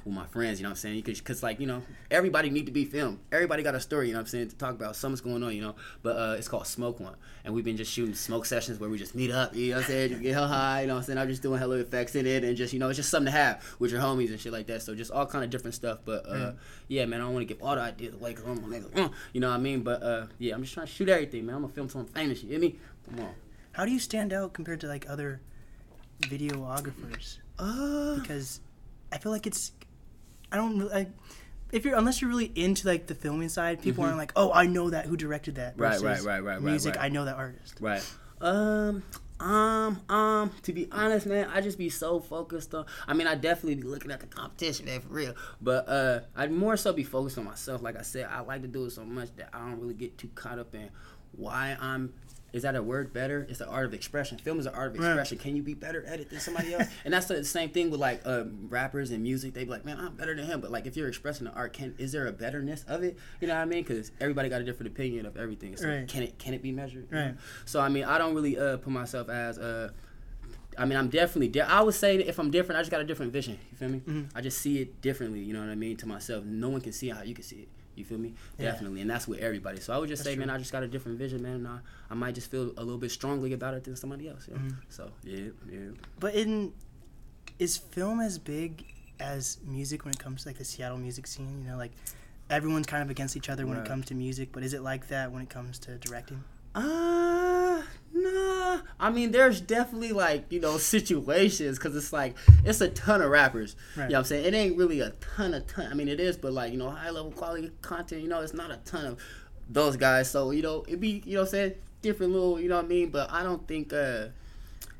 with 0.05 0.13
my 0.13 0.25
friends, 0.27 0.59
you 0.59 0.63
know 0.63 0.69
what 0.69 0.73
I'm 0.73 0.77
saying? 0.77 1.01
Because, 1.01 1.43
like, 1.43 1.59
you 1.59 1.67
know, 1.67 1.81
everybody 2.11 2.49
need 2.49 2.65
to 2.65 2.71
be 2.71 2.85
filmed. 2.85 3.19
Everybody 3.31 3.63
got 3.63 3.75
a 3.75 3.79
story, 3.79 4.07
you 4.07 4.13
know 4.13 4.19
what 4.19 4.23
I'm 4.23 4.27
saying, 4.27 4.49
to 4.49 4.55
talk 4.55 4.71
about. 4.71 4.95
Something's 4.95 5.21
going 5.21 5.43
on, 5.43 5.55
you 5.55 5.61
know? 5.61 5.75
But 6.01 6.17
uh, 6.17 6.35
it's 6.37 6.47
called 6.47 6.67
Smoke 6.67 6.99
One. 6.99 7.15
And 7.45 7.53
we've 7.53 7.65
been 7.65 7.77
just 7.77 7.91
shooting 7.91 8.15
smoke 8.15 8.45
sessions 8.45 8.79
where 8.79 8.89
we 8.89 8.97
just 8.97 9.15
meet 9.15 9.31
up, 9.31 9.55
you 9.55 9.71
know 9.71 9.77
what 9.77 9.83
I'm 9.85 9.87
saying? 9.89 10.09
Just 10.11 10.21
get 10.21 10.33
hell 10.33 10.47
high, 10.47 10.81
you 10.81 10.87
know 10.87 10.93
what 10.93 10.99
I'm 10.99 11.05
saying? 11.05 11.17
I'm 11.19 11.27
just 11.27 11.41
doing 11.41 11.59
hella 11.59 11.77
effects 11.77 12.15
in 12.15 12.25
it 12.25 12.43
and 12.43 12.55
just, 12.55 12.73
you 12.73 12.79
know, 12.79 12.89
it's 12.89 12.97
just 12.97 13.09
something 13.09 13.31
to 13.31 13.37
have 13.37 13.63
with 13.79 13.91
your 13.91 14.01
homies 14.01 14.29
and 14.29 14.39
shit 14.39 14.53
like 14.53 14.67
that. 14.67 14.81
So 14.81 14.95
just 14.95 15.11
all 15.11 15.25
kind 15.25 15.43
of 15.43 15.49
different 15.49 15.75
stuff. 15.75 15.99
But 16.05 16.27
uh, 16.27 16.53
yeah, 16.87 17.05
man, 17.05 17.19
I 17.19 17.25
don't 17.25 17.33
want 17.33 17.47
to 17.47 17.53
give 17.53 17.61
all 17.61 17.75
the 17.75 17.81
ideas 17.81 18.13
away 18.13 18.31
because 18.33 18.45
I'm 18.45 18.57
a 18.57 18.67
nigga, 18.67 18.97
uh, 18.97 19.09
you 19.33 19.41
know 19.41 19.49
what 19.49 19.55
I 19.55 19.59
mean? 19.59 19.81
But 19.81 20.01
uh, 20.01 20.27
yeah, 20.39 20.55
I'm 20.55 20.61
just 20.61 20.73
trying 20.73 20.87
to 20.87 20.91
shoot 20.91 21.09
everything, 21.09 21.45
man. 21.45 21.55
I'm 21.55 21.61
going 21.63 21.73
to 21.73 21.91
film 21.91 22.07
I'm 22.07 22.13
famous, 22.13 22.43
you 22.43 22.49
hear 22.49 22.59
me? 22.59 22.77
Come 23.09 23.25
on. 23.25 23.33
How 23.73 23.85
do 23.85 23.91
you 23.91 23.99
stand 23.99 24.31
out 24.31 24.53
compared 24.53 24.79
to 24.81 24.87
like 24.87 25.09
other 25.09 25.41
videographers? 26.21 27.39
Uh, 27.59 28.15
Because 28.15 28.61
I 29.13 29.17
feel 29.19 29.31
like 29.31 29.47
it's 29.47 29.71
I 30.51 30.57
don't 30.57 30.79
really- 30.79 30.93
I, 30.93 31.07
if 31.71 31.85
you're 31.85 31.95
unless 31.95 32.21
you're 32.21 32.29
really 32.29 32.51
into 32.55 32.87
like 32.87 33.07
the 33.07 33.15
filming 33.15 33.49
side, 33.49 33.81
people 33.81 34.03
aren't 34.03 34.17
like, 34.17 34.31
oh, 34.35 34.51
I 34.53 34.65
know 34.67 34.89
that 34.91 35.05
who 35.05 35.17
directed 35.17 35.55
that. 35.55 35.73
Mm-hmm. 35.73 35.81
Right, 35.81 36.01
right, 36.01 36.21
right, 36.21 36.43
right, 36.43 36.53
right, 36.55 36.61
Music, 36.61 36.95
right. 36.95 37.05
I 37.05 37.09
know 37.09 37.25
that 37.25 37.35
artist. 37.35 37.77
Right. 37.79 38.03
Um. 38.41 39.01
Um. 39.39 40.01
Um. 40.09 40.51
To 40.63 40.73
be 40.73 40.87
honest, 40.91 41.25
man, 41.25 41.49
I 41.51 41.61
just 41.61 41.77
be 41.79 41.89
so 41.89 42.19
focused 42.19 42.75
on. 42.75 42.85
I 43.07 43.13
mean, 43.13 43.25
I 43.25 43.33
definitely 43.35 43.75
be 43.75 43.83
looking 43.87 44.11
at 44.11 44.19
the 44.19 44.27
competition, 44.27 44.85
man, 44.85 45.01
for 45.01 45.09
real. 45.13 45.33
But 45.61 45.89
uh, 45.89 46.19
I'd 46.35 46.51
more 46.51 46.77
so 46.77 46.93
be 46.93 47.03
focused 47.03 47.37
on 47.39 47.45
myself. 47.45 47.81
Like 47.81 47.97
I 47.97 48.03
said, 48.03 48.27
I 48.29 48.41
like 48.41 48.61
to 48.61 48.67
do 48.67 48.85
it 48.85 48.91
so 48.91 49.03
much 49.03 49.29
that 49.37 49.49
I 49.53 49.59
don't 49.59 49.79
really 49.79 49.95
get 49.95 50.17
too 50.17 50.29
caught 50.35 50.59
up 50.59 50.75
in 50.75 50.89
why 51.31 51.75
I'm. 51.81 52.13
Is 52.53 52.61
that 52.61 52.75
a 52.75 52.83
word 52.83 53.11
better? 53.13 53.45
It's 53.49 53.57
the 53.59 53.67
art 53.67 53.85
of 53.87 53.93
expression. 53.95 54.37
Film 54.37 54.59
is 54.59 54.67
an 54.67 54.75
art 54.75 54.91
of 54.93 54.99
Right. 54.99 55.07
expression. 55.09 55.39
Can 55.39 55.55
you 55.55 55.63
be 55.63 55.73
better 55.73 56.05
at 56.05 56.19
it 56.19 56.29
than 56.29 56.39
somebody 56.39 56.73
else? 56.73 56.87
and 57.03 57.13
that's 57.13 57.25
the 57.25 57.43
same 57.43 57.71
thing 57.71 57.89
with 57.89 57.99
like 57.99 58.21
uh, 58.25 58.43
rappers 58.69 59.09
and 59.09 59.23
music. 59.23 59.53
They 59.55 59.63
be 59.63 59.71
like, 59.71 59.83
man, 59.85 59.97
I'm 59.99 60.15
better 60.15 60.35
than 60.35 60.45
him. 60.45 60.61
But 60.61 60.69
like, 60.71 60.85
if 60.85 60.95
you're 60.95 61.07
expressing 61.07 61.45
the 61.47 61.53
art, 61.53 61.73
can 61.73 61.95
is 61.97 62.11
there 62.11 62.27
a 62.27 62.31
betterness 62.31 62.85
of 62.87 63.03
it? 63.03 63.17
You 63.41 63.47
know 63.47 63.55
what 63.55 63.61
I 63.61 63.65
mean? 63.65 63.83
Because 63.83 64.11
everybody 64.21 64.49
got 64.49 64.61
a 64.61 64.63
different 64.63 64.91
opinion 64.93 65.25
of 65.25 65.35
everything. 65.35 65.75
So 65.75 65.89
Right. 65.89 66.07
can 66.07 66.21
it 66.23 66.37
can 66.37 66.53
it 66.53 66.61
be 66.61 66.71
measured? 66.71 67.07
You 67.11 67.17
know? 67.17 67.25
Right. 67.25 67.35
So 67.65 67.81
I 67.81 67.89
mean, 67.89 68.03
I 68.03 68.17
don't 68.19 68.35
really 68.35 68.57
uh, 68.57 68.77
put 68.77 68.93
myself 68.93 69.29
as 69.29 69.57
uh, 69.57 69.89
I 70.77 70.85
mean, 70.85 70.97
I'm 70.97 71.09
definitely. 71.09 71.49
Di- 71.49 71.61
I 71.61 71.81
would 71.81 71.93
say 71.93 72.17
that 72.17 72.27
if 72.27 72.39
I'm 72.39 72.49
different, 72.51 72.77
I 72.79 72.81
just 72.81 72.91
got 72.91 72.99
a 73.01 73.03
different 73.03 73.31
vision. 73.31 73.59
You 73.71 73.77
feel 73.77 73.89
me? 73.89 73.99
Mm-hmm. 73.99 74.37
I 74.37 74.41
just 74.41 74.57
see 74.59 74.79
it 74.81 75.01
differently. 75.01 75.39
You 75.39 75.53
know 75.53 75.59
what 75.59 75.69
I 75.69 75.75
mean? 75.75 75.97
To 75.97 76.07
myself, 76.07 76.43
no 76.45 76.69
one 76.69 76.81
can 76.81 76.91
see 76.93 77.09
how 77.09 77.21
you 77.23 77.35
can 77.35 77.43
see 77.43 77.57
it. 77.57 77.67
You 77.95 78.05
feel 78.05 78.17
me? 78.17 78.33
Yeah. 78.57 78.71
Definitely, 78.71 79.01
and 79.01 79.09
that's 79.09 79.27
with 79.27 79.39
everybody. 79.39 79.79
So 79.79 79.93
I 79.93 79.97
would 79.97 80.09
just 80.09 80.21
That's 80.23 80.31
say, 80.31 80.35
true. 80.35 80.45
man, 80.45 80.55
I 80.55 80.57
just 80.57 80.71
got 80.71 80.83
a 80.83 80.87
different 80.87 81.17
vision, 81.19 81.41
man. 81.43 81.55
And 81.55 81.67
I, 81.67 81.79
I 82.09 82.13
might 82.15 82.35
just 82.35 82.49
feel 82.49 82.71
a 82.77 82.83
little 82.83 82.97
bit 82.97 83.11
strongly 83.11 83.53
about 83.53 83.73
it 83.75 83.83
than 83.83 83.95
somebody 83.95 84.27
else. 84.27 84.47
Mm-hmm. 84.51 84.67
Yeah. 84.69 84.73
So 84.89 85.11
yeah, 85.23 85.49
yeah. 85.71 85.79
But 86.19 86.35
in 86.35 86.73
is 87.59 87.77
film 87.77 88.19
as 88.19 88.39
big 88.39 88.85
as 89.19 89.57
music 89.65 90.05
when 90.05 90.13
it 90.13 90.19
comes 90.19 90.43
to 90.43 90.49
like 90.49 90.57
the 90.57 90.65
Seattle 90.65 90.97
music 90.97 91.27
scene? 91.27 91.61
You 91.63 91.71
know, 91.71 91.77
like 91.77 91.91
everyone's 92.49 92.87
kind 92.87 93.03
of 93.03 93.09
against 93.09 93.37
each 93.37 93.49
other 93.49 93.65
when 93.65 93.77
Right. 93.77 93.85
it 93.85 93.89
comes 93.89 94.05
to 94.07 94.15
music, 94.15 94.49
but 94.51 94.63
is 94.63 94.73
it 94.73 94.81
like 94.81 95.07
that 95.09 95.31
when 95.31 95.41
it 95.43 95.49
comes 95.49 95.77
to 95.79 95.97
directing? 95.97 96.43
Uh, 96.75 97.81
nah. 98.23 98.81
I 98.99 99.09
mean, 99.11 99.31
there's 99.31 99.59
definitely 99.61 100.11
like 100.13 100.51
you 100.51 100.59
know 100.59 100.77
situations 100.97 101.77
because 101.77 101.95
it's 101.95 102.13
like 102.13 102.35
it's 102.65 102.81
a 102.81 102.89
ton 102.89 103.21
of 103.21 103.29
rappers. 103.29 103.75
Right. 103.95 104.05
You 104.05 104.09
know 104.09 104.15
what 104.15 104.19
I'm 104.19 104.25
saying? 104.25 104.45
It 104.45 104.53
ain't 104.53 104.77
really 104.77 104.99
a 105.01 105.11
ton 105.35 105.53
of 105.53 105.67
ton. 105.67 105.87
I 105.91 105.93
mean, 105.93 106.07
it 106.07 106.19
is, 106.19 106.37
but 106.37 106.53
like 106.53 106.71
you 106.71 106.77
know, 106.77 106.89
high 106.89 107.09
level 107.09 107.31
quality 107.31 107.71
content. 107.81 108.21
You 108.21 108.27
know, 108.29 108.41
it's 108.41 108.53
not 108.53 108.71
a 108.71 108.77
ton 108.85 109.05
of 109.05 109.19
those 109.69 109.97
guys. 109.97 110.29
So 110.29 110.51
you 110.51 110.61
know, 110.61 110.83
it 110.87 110.99
be 110.99 111.21
you 111.25 111.35
know, 111.35 111.41
what 111.41 111.47
I'm 111.47 111.51
saying 111.51 111.73
different 112.01 112.33
little. 112.33 112.59
You 112.59 112.69
know 112.69 112.77
what 112.77 112.85
I 112.85 112.87
mean? 112.89 113.09
But 113.09 113.31
I 113.31 113.43
don't 113.43 113.67
think. 113.67 113.93
uh 113.93 114.27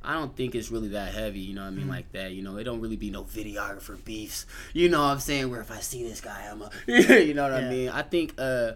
I 0.05 0.15
don't 0.15 0.35
think 0.35 0.53
it's 0.53 0.69
really 0.69 0.89
that 0.89 1.13
heavy, 1.13 1.39
you 1.39 1.53
know 1.55 1.61
what 1.61 1.67
I 1.69 1.71
mean, 1.71 1.87
like 1.87 2.11
that. 2.11 2.33
You 2.33 2.41
know, 2.41 2.57
it 2.57 2.65
don't 2.65 2.81
really 2.81 2.97
be 2.97 3.09
no 3.09 3.23
videographer 3.23 4.03
beefs. 4.03 4.45
You 4.73 4.89
know 4.89 4.97
what 5.01 5.05
I'm 5.11 5.19
saying? 5.21 5.49
Where 5.49 5.61
if 5.61 5.71
I 5.71 5.79
see 5.79 6.03
this 6.03 6.19
guy, 6.19 6.49
I'm 6.51 6.61
a, 6.61 6.69
you 7.23 7.33
know 7.33 7.49
what 7.49 7.61
Yeah. 7.61 7.67
I 7.67 7.71
mean. 7.71 7.87
I 7.87 8.01
think 8.01 8.33
uh, 8.37 8.73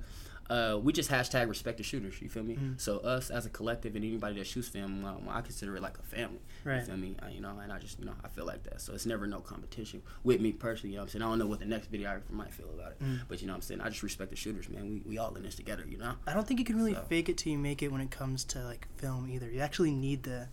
uh, 0.49 0.79
we 0.81 0.94
just 0.94 1.09
hashtag 1.11 1.49
respect 1.49 1.77
the 1.77 1.83
shooters. 1.83 2.21
You 2.21 2.29
feel 2.29 2.44
me? 2.44 2.57
So 2.77 2.99
us 2.99 3.29
as 3.29 3.45
a 3.45 3.49
collective 3.49 3.95
and 3.95 4.05
anybody 4.05 4.35
that 4.38 4.47
shoots 4.47 4.67
film, 4.67 5.03
um, 5.05 5.27
I 5.29 5.41
consider 5.41 5.75
it 5.75 5.81
like 5.81 5.97
a 5.97 6.03
family. 6.03 6.39
Right. 6.63 6.79
You 6.79 6.85
feel 6.85 6.97
me? 6.97 7.15
Uh, 7.21 7.27
you 7.27 7.41
know, 7.41 7.57
and 7.61 7.71
I 7.71 7.79
just 7.79 7.99
you 7.99 8.05
know 8.05 8.13
I 8.23 8.27
feel 8.29 8.45
like 8.45 8.63
that. 8.63 8.81
So 8.81 8.94
it's 8.94 9.05
never 9.05 9.27
no 9.27 9.39
competition 9.39 10.01
with 10.23 10.39
me 10.41 10.51
personally. 10.53 10.91
You 10.94 10.97
know 10.97 11.03
what 11.03 11.07
I'm 11.07 11.11
saying? 11.19 11.23
I 11.23 11.29
don't 11.29 11.39
know 11.39 11.47
what 11.47 11.59
the 11.59 11.65
next 11.65 11.91
videographer 11.91 12.29
might 12.31 12.53
feel 12.53 12.69
about 12.73 12.91
it, 12.94 12.97
but 13.27 13.41
you 13.41 13.47
know 13.47 13.53
what 13.53 13.57
I'm 13.57 13.61
saying? 13.63 13.81
I 13.81 13.89
just 13.89 14.03
respect 14.03 14.29
the 14.31 14.38
shooters, 14.38 14.69
man. 14.69 14.89
We 14.89 15.01
we 15.05 15.17
all 15.17 15.33
in 15.35 15.44
this 15.44 15.55
together. 15.55 15.85
You 15.88 15.97
know? 15.97 16.13
I 16.25 16.33
don't 16.33 16.47
think 16.47 16.59
you 16.59 16.65
can 16.65 16.77
really 16.77 16.94
So. 16.94 17.03
fake 17.09 17.29
it 17.29 17.38
till 17.38 17.51
you 17.51 17.57
make 17.57 17.81
it 17.83 17.91
when 17.91 18.01
it 18.01 18.11
comes 18.11 18.44
to 18.45 18.63
like 18.63 18.88
film 18.97 19.29
either. 19.29 19.49
You 19.49 19.59
actually 19.61 19.91
need 19.91 20.23
the 20.23 20.47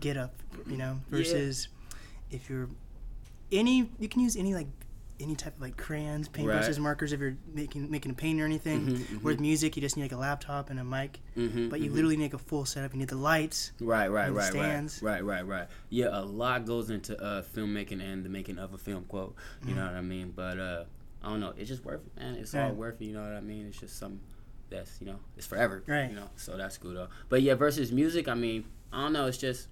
get 0.00 0.16
up, 0.16 0.34
you 0.66 0.76
know, 0.76 0.98
versus 1.10 1.68
if 2.30 2.48
you're 2.48 2.68
any 3.52 3.90
you 3.98 4.08
can 4.08 4.20
use 4.20 4.36
any 4.36 4.54
like 4.54 4.68
any 5.20 5.34
type 5.36 5.54
of 5.56 5.60
like 5.62 5.76
crayons, 5.76 6.28
paintbrushes, 6.28 6.68
Right. 6.68 6.78
markers 6.78 7.12
if 7.12 7.20
you're 7.20 7.36
making 7.52 7.90
making 7.90 8.12
a 8.12 8.14
paint 8.14 8.40
or 8.40 8.44
anything. 8.44 8.86
Mhm, 8.86 8.96
mhm. 8.98 9.22
With 9.22 9.40
music, 9.40 9.76
you 9.76 9.82
just 9.82 9.96
need 9.96 10.02
like 10.04 10.12
a 10.12 10.16
laptop 10.16 10.70
and 10.70 10.80
a 10.80 10.84
mic, 10.84 11.20
Mm-hmm, 11.36 11.68
but 11.68 11.80
you 11.80 11.90
literally 11.90 12.16
need 12.16 12.32
a 12.34 12.38
full 12.38 12.64
setup. 12.64 12.92
You 12.92 12.98
need 12.98 13.08
the 13.08 13.16
lights. 13.16 13.72
Right, 13.80 14.08
right, 14.08 14.32
right, 14.32 14.50
stands. 14.50 15.02
right, 15.02 15.24
right, 15.24 15.46
right, 15.46 15.60
right. 15.60 15.68
Yeah, 15.90 16.08
a 16.12 16.22
lot 16.24 16.64
goes 16.66 16.90
into 16.90 17.20
uh, 17.22 17.42
filmmaking 17.42 18.02
and 18.02 18.24
the 18.24 18.28
making 18.28 18.58
of 18.58 18.72
a 18.74 18.78
film. 18.78 19.04
Quote, 19.04 19.34
you 19.66 19.74
know 19.74 19.84
what 19.84 19.94
I 19.94 20.00
mean? 20.00 20.32
But 20.34 20.58
uh, 20.58 20.84
I 21.22 21.28
don't 21.28 21.40
know. 21.40 21.52
It's 21.56 21.68
just 21.68 21.84
worth 21.84 22.00
it, 22.06 22.20
man. 22.20 22.34
It's 22.36 22.54
all 22.54 22.72
worth 22.72 23.00
it. 23.00 23.04
You 23.04 23.12
know 23.14 23.22
what 23.22 23.32
I 23.32 23.40
mean? 23.40 23.66
It's 23.66 23.78
just 23.80 23.98
something 23.98 24.20
that's 24.70 25.00
you 25.00 25.06
know 25.06 25.18
it's 25.36 25.46
forever. 25.46 25.82
Right. 25.86 26.08
You 26.10 26.16
know, 26.16 26.30
so 26.36 26.56
that's 26.56 26.78
cool 26.78 26.94
though. 26.94 27.08
But 27.28 27.42
yeah, 27.42 27.54
versus 27.54 27.92
music, 27.92 28.28
I 28.28 28.34
mean, 28.34 28.64
I 28.92 29.02
don't 29.02 29.12
know. 29.12 29.26
It's 29.26 29.38
just 29.38 29.68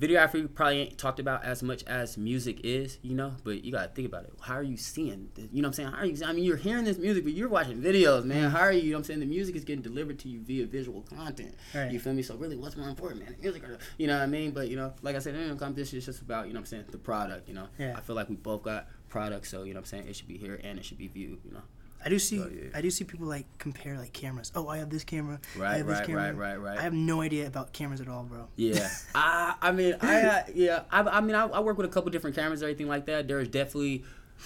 videography 0.00 0.52
probably 0.52 0.80
ain't 0.80 0.98
talked 0.98 1.18
about 1.18 1.44
as 1.44 1.62
much 1.62 1.82
as 1.84 2.18
music 2.18 2.60
is, 2.64 2.98
you 3.02 3.14
know, 3.14 3.34
but 3.44 3.64
you 3.64 3.72
gotta 3.72 3.88
think 3.88 4.06
about 4.06 4.24
it. 4.24 4.32
How 4.40 4.54
are 4.54 4.62
you 4.62 4.76
seeing 4.76 5.30
this? 5.34 5.46
You 5.52 5.62
know 5.62 5.68
what 5.68 5.78
I'm 5.78 5.84
saying? 5.84 5.88
How 5.92 5.98
are 5.98 6.06
you 6.06 6.24
I 6.24 6.32
mean 6.32 6.44
you're 6.44 6.56
hearing 6.56 6.84
this 6.84 6.98
music, 6.98 7.24
but 7.24 7.32
you're 7.32 7.48
watching 7.48 7.80
videos, 7.80 8.24
man. 8.24 8.44
Mm-hmm. 8.44 8.56
How 8.56 8.60
are 8.62 8.72
you, 8.72 8.82
you 8.82 8.90
know 8.90 8.96
what 8.96 9.00
I'm 9.00 9.04
saying? 9.04 9.20
The 9.20 9.26
music 9.26 9.56
is 9.56 9.64
getting 9.64 9.82
delivered 9.82 10.18
to 10.20 10.28
you 10.28 10.40
via 10.40 10.66
visual 10.66 11.02
content. 11.02 11.54
Right. 11.74 11.90
You 11.90 11.98
feel 11.98 12.12
me? 12.12 12.22
So 12.22 12.36
really 12.36 12.56
what's 12.56 12.76
more 12.76 12.88
important, 12.88 13.22
man? 13.22 13.34
The 13.36 13.42
music 13.42 13.64
or 13.64 13.72
the, 13.72 13.78
you 13.98 14.06
know 14.06 14.16
what 14.16 14.22
I 14.22 14.26
mean? 14.26 14.50
But 14.50 14.68
you 14.68 14.76
know, 14.76 14.92
like 15.02 15.16
I 15.16 15.18
said, 15.18 15.34
in 15.34 15.56
competition 15.58 15.98
it's 15.98 16.06
just 16.06 16.22
about, 16.22 16.46
you 16.46 16.52
know 16.52 16.58
what 16.58 16.66
I'm 16.66 16.66
saying, 16.66 16.84
the 16.90 16.98
product, 16.98 17.48
you 17.48 17.54
know. 17.54 17.68
Yeah. 17.78 17.94
I 17.96 18.00
feel 18.00 18.16
like 18.16 18.28
we 18.28 18.36
both 18.36 18.62
got 18.62 18.88
products, 19.08 19.50
so 19.50 19.62
you 19.62 19.72
know 19.72 19.78
what 19.78 19.86
I'm 19.92 19.98
saying, 19.98 20.08
it 20.08 20.16
should 20.16 20.28
be 20.28 20.36
here 20.36 20.60
and 20.62 20.78
it 20.78 20.84
should 20.84 20.98
be 20.98 21.08
viewed, 21.08 21.40
you 21.44 21.52
know. 21.52 21.62
I 22.06 22.08
do 22.08 22.18
see 22.20 22.40
Oh, 22.40 22.48
yeah. 22.48 22.68
I 22.72 22.80
do 22.80 22.88
see 22.90 23.04
people 23.04 23.26
like 23.26 23.46
compare 23.58 23.98
like 23.98 24.12
cameras. 24.12 24.52
Oh, 24.54 24.68
I 24.68 24.78
have 24.78 24.88
this 24.90 25.02
camera. 25.04 25.40
I 25.56 25.58
Right, 25.58 25.76
have 25.78 25.86
this 25.88 25.98
right, 25.98 26.06
camera. 26.06 26.22
right, 26.22 26.36
right, 26.36 26.56
right. 26.56 26.78
I 26.78 26.82
have 26.82 26.94
no 26.94 27.20
idea 27.20 27.46
about 27.48 27.72
cameras 27.72 28.00
at 28.00 28.08
all, 28.08 28.22
bro. 28.22 28.46
Yeah, 28.56 28.88
I 29.14 29.54
I 29.60 29.72
mean 29.72 29.96
I 30.00 30.22
uh, 30.22 30.42
yeah 30.54 30.82
I, 30.90 31.00
I 31.02 31.20
mean 31.20 31.34
I, 31.34 31.46
I 31.46 31.60
work 31.60 31.76
with 31.76 31.86
a 31.86 31.92
couple 31.92 32.10
different 32.12 32.36
cameras 32.36 32.62
everything 32.62 32.88
like 32.88 33.06
that. 33.06 33.26
There's 33.28 33.48
definitely 33.48 34.04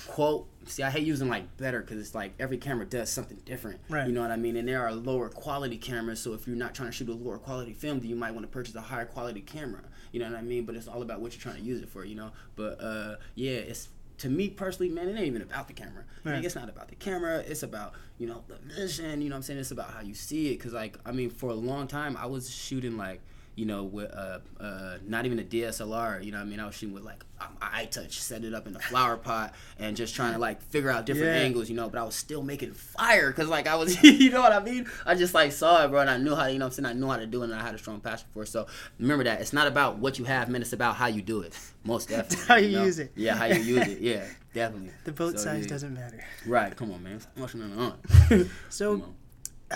quote. 0.08 0.46
See, 0.66 0.82
I 0.82 0.90
hate 0.90 1.04
using 1.06 1.28
like 1.28 1.56
better 1.56 1.80
because 1.80 1.98
it's 2.00 2.14
like 2.14 2.32
every 2.38 2.56
camera 2.58 2.86
does 2.86 3.10
something 3.10 3.38
different. 3.44 3.80
Right. 3.88 4.06
You 4.06 4.12
know 4.12 4.20
what 4.20 4.30
I 4.30 4.36
mean? 4.36 4.56
And 4.56 4.68
there 4.68 4.82
are 4.86 4.92
lower 4.92 5.28
quality 5.28 5.78
cameras. 5.78 6.20
So 6.20 6.32
if 6.32 6.46
you're 6.46 6.56
not 6.56 6.74
trying 6.74 6.88
to 6.90 6.92
shoot 6.92 7.08
a 7.08 7.12
lower 7.12 7.38
quality 7.38 7.72
film, 7.72 7.98
then 8.00 8.08
you 8.08 8.16
might 8.16 8.30
want 8.32 8.42
to 8.42 8.48
purchase 8.48 8.74
a 8.74 8.80
higher 8.80 9.04
quality 9.06 9.40
camera. 9.40 9.82
You 10.12 10.20
know 10.20 10.30
what 10.30 10.38
I 10.38 10.42
mean? 10.42 10.64
But 10.64 10.76
it's 10.76 10.86
all 10.88 11.02
about 11.02 11.20
what 11.20 11.32
you're 11.32 11.40
trying 11.42 11.56
to 11.56 11.62
use 11.62 11.82
it 11.82 11.88
for. 11.88 12.04
You 12.04 12.14
know. 12.14 12.30
But 12.56 12.80
uh, 12.80 13.16
yeah, 13.34 13.52
it's 13.52 13.88
to 14.20 14.28
me 14.28 14.48
personally, 14.48 14.88
man, 14.90 15.08
it 15.08 15.12
ain't 15.16 15.26
even 15.26 15.42
about 15.42 15.66
the 15.68 15.74
camera. 15.74 16.04
Like, 16.24 16.34
Right. 16.34 16.44
it's 16.44 16.54
not 16.54 16.68
about 16.68 16.88
the 16.88 16.94
camera. 16.96 17.38
It's 17.38 17.62
about 17.62 17.94
you 18.18 18.26
know 18.26 18.44
the 18.48 18.56
vision. 18.74 19.20
You 19.22 19.28
know 19.28 19.34
what 19.34 19.38
I'm 19.38 19.42
saying? 19.42 19.60
It's 19.60 19.70
about 19.70 19.90
how 19.90 20.00
you 20.00 20.14
see 20.14 20.52
it. 20.52 20.56
Cause 20.56 20.72
like 20.72 20.96
I 21.04 21.12
mean, 21.12 21.30
for 21.30 21.50
a 21.50 21.54
long 21.54 21.86
time, 21.86 22.16
I 22.16 22.26
was 22.26 22.48
shooting 22.50 22.96
like 22.96 23.20
you 23.60 23.66
know, 23.66 23.84
with 23.84 24.10
uh, 24.12 24.38
uh, 24.58 24.96
not 25.06 25.26
even 25.26 25.38
a 25.38 25.42
DSLR. 25.42 26.24
You 26.24 26.32
know, 26.32 26.38
what 26.38 26.44
I 26.46 26.46
mean, 26.46 26.60
I 26.60 26.64
was 26.66 26.74
shooting 26.74 26.94
with 26.94 27.04
like 27.04 27.22
my 27.60 27.66
iTouch, 27.84 28.12
set 28.12 28.42
it 28.42 28.54
up 28.54 28.66
in 28.66 28.72
the 28.72 28.78
flower 28.80 29.16
pot, 29.28 29.54
and 29.78 29.94
just 29.96 30.14
trying 30.14 30.32
to 30.32 30.38
like 30.38 30.62
figure 30.62 30.90
out 30.90 31.04
different 31.04 31.34
Yeah. 31.34 31.42
angles. 31.42 31.68
You 31.68 31.76
know, 31.76 31.88
but 31.90 31.98
I 32.00 32.04
was 32.04 32.14
still 32.14 32.42
making 32.42 32.72
fire 32.72 33.30
because 33.30 33.48
like 33.48 33.66
I 33.66 33.74
was, 33.76 34.02
you 34.02 34.30
know 34.30 34.40
what 34.40 34.52
I 34.52 34.60
mean. 34.60 34.86
I 35.04 35.14
just 35.14 35.34
like 35.34 35.52
saw 35.52 35.84
it, 35.84 35.88
bro, 35.88 36.00
and 36.00 36.08
I 36.10 36.16
knew 36.16 36.34
how. 36.34 36.46
You 36.46 36.58
know, 36.58 36.64
what 36.66 36.78
I'm 36.78 36.84
saying 36.84 36.96
I 36.96 36.98
knew 36.98 37.08
how 37.08 37.18
to 37.18 37.26
do 37.26 37.42
it, 37.42 37.50
and 37.50 37.54
I 37.54 37.62
had 37.62 37.74
a 37.74 37.78
strong 37.78 38.00
passion 38.00 38.26
for 38.32 38.44
it. 38.44 38.46
So 38.48 38.66
remember 38.98 39.24
that 39.24 39.42
it's 39.42 39.52
not 39.52 39.66
about 39.66 39.98
what 39.98 40.18
you 40.18 40.24
have, 40.24 40.48
man. 40.48 40.62
It's 40.62 40.72
about 40.72 40.96
how 40.96 41.06
you 41.08 41.20
do 41.20 41.42
it. 41.42 41.56
Most 41.84 42.08
definitely. 42.14 42.46
how 42.46 42.56
you 42.56 42.76
know? 42.78 42.84
use 42.84 42.98
it. 42.98 43.12
Yeah, 43.14 43.34
how 43.36 43.44
you 43.44 43.60
use 43.60 43.86
it. 43.88 44.00
Yeah, 44.00 44.24
definitely. 44.54 44.90
The 45.04 45.12
boat 45.12 45.38
So, 45.38 45.44
size 45.44 45.64
yeah. 45.64 45.68
doesn't 45.68 45.94
matter. 45.94 46.24
Right. 46.46 46.74
Come 46.74 46.92
on, 46.92 47.02
man. 47.02 47.20
What's 47.36 47.52
going 47.54 47.72
on? 47.78 48.50
So, 48.70 49.14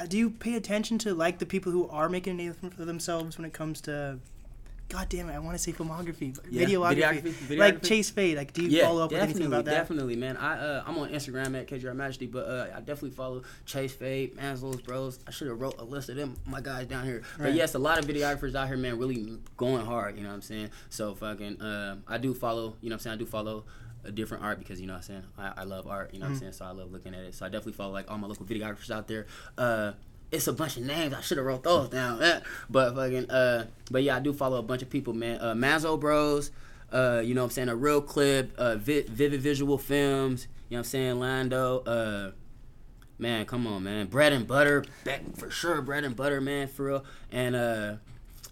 do 0.08 0.18
you 0.18 0.30
pay 0.30 0.54
attention 0.54 0.98
to 0.98 1.14
like 1.14 1.38
the 1.38 1.46
people 1.46 1.70
who 1.72 1.88
are 1.88 2.08
making 2.08 2.32
a 2.32 2.36
name 2.36 2.52
for 2.54 2.84
themselves 2.84 3.38
when 3.38 3.44
it 3.44 3.52
comes 3.52 3.80
to? 3.82 4.18
God 4.90 5.08
damn 5.08 5.30
it! 5.30 5.32
I 5.34 5.38
want 5.38 5.54
to 5.56 5.58
say 5.58 5.72
filmography, 5.72 6.38
Yeah, 6.50 6.66
videography, 6.66 7.22
videography, 7.22 7.58
like. 7.58 7.82
Chase 7.82 8.10
Fade. 8.10 8.36
Like, 8.36 8.52
do 8.52 8.62
you 8.62 8.68
Yeah, 8.68 8.84
follow 8.86 9.02
up 9.04 9.12
with 9.12 9.22
anything 9.22 9.46
about 9.46 9.64
that? 9.64 9.70
definitely, 9.70 10.14
man. 10.14 10.36
I 10.36 10.58
uh, 10.58 10.84
I'm 10.86 10.98
on 10.98 11.08
Instagram 11.10 11.58
at 11.58 11.66
KJR 11.68 11.96
Majesty, 11.96 12.26
but 12.26 12.46
uh, 12.46 12.66
I 12.74 12.80
definitely 12.80 13.10
follow 13.12 13.42
Chase 13.64 13.94
Fade, 13.94 14.36
Maslow's 14.36 14.82
Bros. 14.82 15.20
I 15.26 15.30
should 15.30 15.48
have 15.48 15.58
wrote 15.58 15.80
a 15.80 15.84
list 15.84 16.10
of 16.10 16.16
them, 16.16 16.36
my 16.44 16.60
guys 16.60 16.86
down 16.86 17.04
here. 17.06 17.22
But 17.38 17.54
yes, 17.54 17.74
a 17.74 17.78
lot 17.78 17.98
of 17.98 18.04
videographers 18.04 18.54
out 18.54 18.68
here, 18.68 18.76
man, 18.76 18.98
really 18.98 19.38
going 19.56 19.86
hard. 19.86 20.16
You 20.18 20.22
know 20.24 20.28
what 20.28 20.34
I'm 20.36 20.42
saying? 20.42 20.68
So 20.90 21.14
fucking, 21.14 21.62
uh, 21.62 21.96
I 22.06 22.18
do 22.18 22.34
follow. 22.34 22.76
You 22.82 22.90
know 22.90 22.94
what 22.94 22.98
I'm 22.98 22.98
saying? 23.00 23.14
I 23.14 23.18
do 23.18 23.26
follow. 23.26 23.64
A 24.04 24.12
different 24.12 24.44
art 24.44 24.58
because 24.58 24.80
you 24.80 24.86
know 24.86 24.94
what 24.94 24.98
I'm 24.98 25.02
saying? 25.02 25.22
I, 25.38 25.52
I 25.58 25.64
love 25.64 25.86
art 25.86 26.12
you 26.12 26.20
know 26.20 26.26
what 26.26 26.32
I'm 26.32 26.38
saying? 26.38 26.52
So 26.52 26.64
I 26.64 26.70
love 26.70 26.92
looking 26.92 27.14
at 27.14 27.20
it. 27.20 27.34
So 27.34 27.46
I 27.46 27.48
definitely 27.48 27.72
follow 27.72 27.92
like 27.92 28.10
all 28.10 28.18
my 28.18 28.26
local 28.26 28.46
videographers 28.46 28.90
out 28.90 29.08
there. 29.08 29.26
Uh 29.56 29.92
it's 30.30 30.46
a 30.46 30.52
bunch 30.52 30.76
of 30.76 30.82
names. 30.84 31.14
I 31.14 31.20
should 31.20 31.36
have 31.38 31.46
wrote 31.46 31.62
those 31.62 31.88
down 31.90 32.22
eh. 32.22 32.40
but 32.68 32.94
fucking 32.94 33.30
uh 33.30 33.66
but 33.90 34.02
yeah 34.02 34.16
I 34.16 34.20
do 34.20 34.32
follow 34.32 34.58
a 34.58 34.62
bunch 34.62 34.82
of 34.82 34.90
people 34.90 35.12
man. 35.14 35.40
Uh 35.40 35.54
Mazzo 35.54 35.98
Bros 35.98 36.50
uh, 36.92 37.20
you 37.24 37.34
know 37.34 37.40
what 37.40 37.46
I'm 37.46 37.50
saying, 37.50 37.68
a 37.68 37.74
real 37.74 38.00
clip, 38.00 38.54
uh, 38.56 38.76
vi- 38.76 39.02
vivid 39.02 39.40
visual 39.40 39.78
films, 39.78 40.46
you 40.68 40.76
know 40.76 40.78
what 40.78 40.86
I'm 40.86 40.90
saying, 40.90 41.18
Lando, 41.18 41.80
uh, 41.80 42.30
man, 43.18 43.44
come 43.46 43.66
on, 43.66 43.82
man, 43.82 44.06
bread 44.06 44.32
and 44.32 44.46
butter, 44.46 44.84
for 45.36 45.50
sure, 45.50 45.82
bread 45.82 46.04
and 46.04 46.14
butter, 46.14 46.40
man, 46.40 46.68
for 46.68 46.84
real, 46.84 47.04
and 47.32 47.56
uh, 47.56 47.94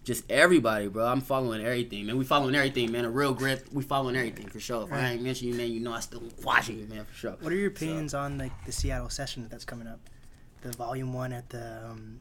just 0.04 0.28
everybody, 0.30 0.88
bro. 0.88 1.06
I'm 1.06 1.20
following 1.20 1.64
everything, 1.64 2.06
man. 2.06 2.16
We 2.16 2.24
following 2.24 2.54
everything, 2.54 2.90
man. 2.92 3.04
A 3.04 3.10
real 3.10 3.32
grip, 3.34 3.66
we 3.72 3.82
following 3.82 4.16
everything 4.16 4.48
for 4.48 4.58
sure. 4.60 4.84
If 4.84 4.92
I 4.92 5.10
ain't 5.12 5.22
mention 5.22 5.48
you, 5.48 5.54
man, 5.54 5.70
you 5.70 5.80
know 5.80 5.92
I 5.92 6.00
still 6.00 6.22
watching 6.42 6.78
you, 6.78 6.86
man, 6.86 7.04
for 7.04 7.14
sure. 7.14 7.36
What 7.40 7.52
are 7.52 7.56
your 7.56 7.72
So- 8.08 8.18
on 8.18 8.38
like 8.38 8.52
the 8.64 8.72
Seattle 8.72 9.08
session 9.10 9.46
that's 9.48 9.64
coming 9.64 9.86
up? 9.86 10.00
The 10.62 10.72
volume 10.72 11.12
one 11.12 11.32
at 11.32 11.48
the 11.50 11.84
um, 11.88 12.20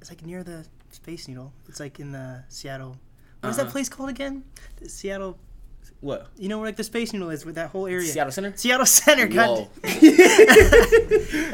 it's 0.00 0.10
like 0.10 0.24
near 0.24 0.42
the 0.42 0.66
Space 0.90 1.28
Needle. 1.28 1.52
It's 1.68 1.80
like 1.80 2.00
in 2.00 2.12
the 2.12 2.44
Seattle. 2.48 2.96
What 3.40 3.50
is 3.50 3.56
that 3.56 3.62
Uh-huh. 3.64 3.72
place 3.72 3.88
called 3.88 4.08
again? 4.10 4.44
The 4.76 4.88
Seattle. 4.88 5.38
What? 6.04 6.26
You 6.36 6.50
know 6.50 6.58
where 6.58 6.68
like 6.68 6.76
the 6.76 6.84
Space 6.84 7.14
Needle 7.14 7.30
is 7.30 7.46
with 7.46 7.54
that 7.54 7.70
whole 7.70 7.86
area. 7.86 8.06
Seattle 8.06 8.30
Center. 8.30 8.52
Seattle 8.54 8.84
Center. 8.84 9.26
God. 9.26 9.68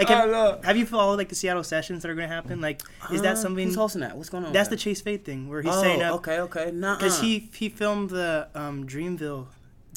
Like, 0.00 0.08
have, 0.08 0.30
know. 0.30 0.58
have 0.64 0.76
you 0.78 0.86
followed 0.86 1.18
like 1.18 1.28
the 1.28 1.34
Seattle 1.34 1.62
sessions 1.62 2.02
that 2.02 2.10
are 2.10 2.14
going 2.14 2.28
to 2.28 2.34
happen? 2.34 2.60
Like, 2.60 2.80
is 3.12 3.20
that 3.22 3.34
Uh, 3.34 3.36
something? 3.36 3.66
Who's 3.66 3.76
hosting 3.76 4.00
that? 4.00 4.16
What's 4.16 4.30
going 4.30 4.44
on? 4.46 4.52
That's 4.52 4.70
the 4.70 4.76
Chase 4.76 5.00
Fade 5.02 5.24
thing 5.24 5.48
where 5.48 5.60
he's 5.60 5.72
oh, 5.72 5.82
saying 5.82 6.02
up 6.02 6.14
okay, 6.16 6.40
okay, 6.40 6.70
nah, 6.72 6.96
because 6.96 7.20
he 7.20 7.50
he 7.54 7.68
filmed 7.68 8.10
the 8.10 8.48
um, 8.54 8.86
Dreamville. 8.86 9.46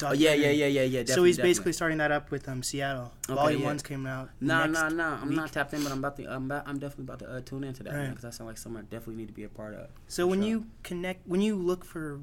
Oh, 0.02 0.12
yeah, 0.12 0.34
yeah, 0.34 0.50
yeah, 0.50 0.66
yeah, 0.66 0.82
yeah. 0.82 1.04
so 1.04 1.24
he's 1.24 1.36
definitely, 1.36 1.50
basically 1.50 1.72
starting 1.72 1.98
that 1.98 2.12
up 2.12 2.30
with 2.30 2.48
um 2.48 2.62
Seattle. 2.62 3.12
Okay, 3.28 3.34
Volume 3.34 3.60
yeah. 3.60 3.66
one's 3.66 3.82
came 3.82 4.06
out. 4.06 4.28
Nah, 4.40 4.66
next 4.66 4.78
nah, 4.78 4.88
nah. 4.90 5.22
I'm 5.22 5.34
not 5.34 5.52
tapped 5.52 5.72
in, 5.72 5.82
but 5.82 5.90
I'm 5.90 5.98
about 5.98 6.16
to. 6.18 6.26
I'm, 6.26 6.44
about, 6.44 6.68
I'm 6.68 6.78
definitely 6.78 7.04
about 7.04 7.18
to 7.20 7.30
uh, 7.30 7.40
tune 7.40 7.64
into 7.64 7.82
that 7.84 7.94
Right. 7.94 8.08
because 8.08 8.22
that 8.22 8.34
sounds 8.34 8.48
like 8.48 8.58
something 8.58 8.82
I 8.82 8.84
definitely 8.84 9.16
need 9.16 9.28
to 9.28 9.34
be 9.34 9.44
a 9.44 9.48
part 9.48 9.74
of. 9.74 9.88
So 10.08 10.26
when 10.26 10.40
sure. 10.40 10.48
you 10.48 10.66
connect, 10.82 11.26
when 11.26 11.40
you 11.40 11.56
look 11.56 11.84
for 11.84 12.20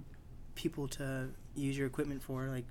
people 0.62 0.88
to 0.88 1.30
use 1.56 1.78
your 1.78 1.88
equipment 1.88 2.22
for, 2.22 2.46
like 2.48 2.66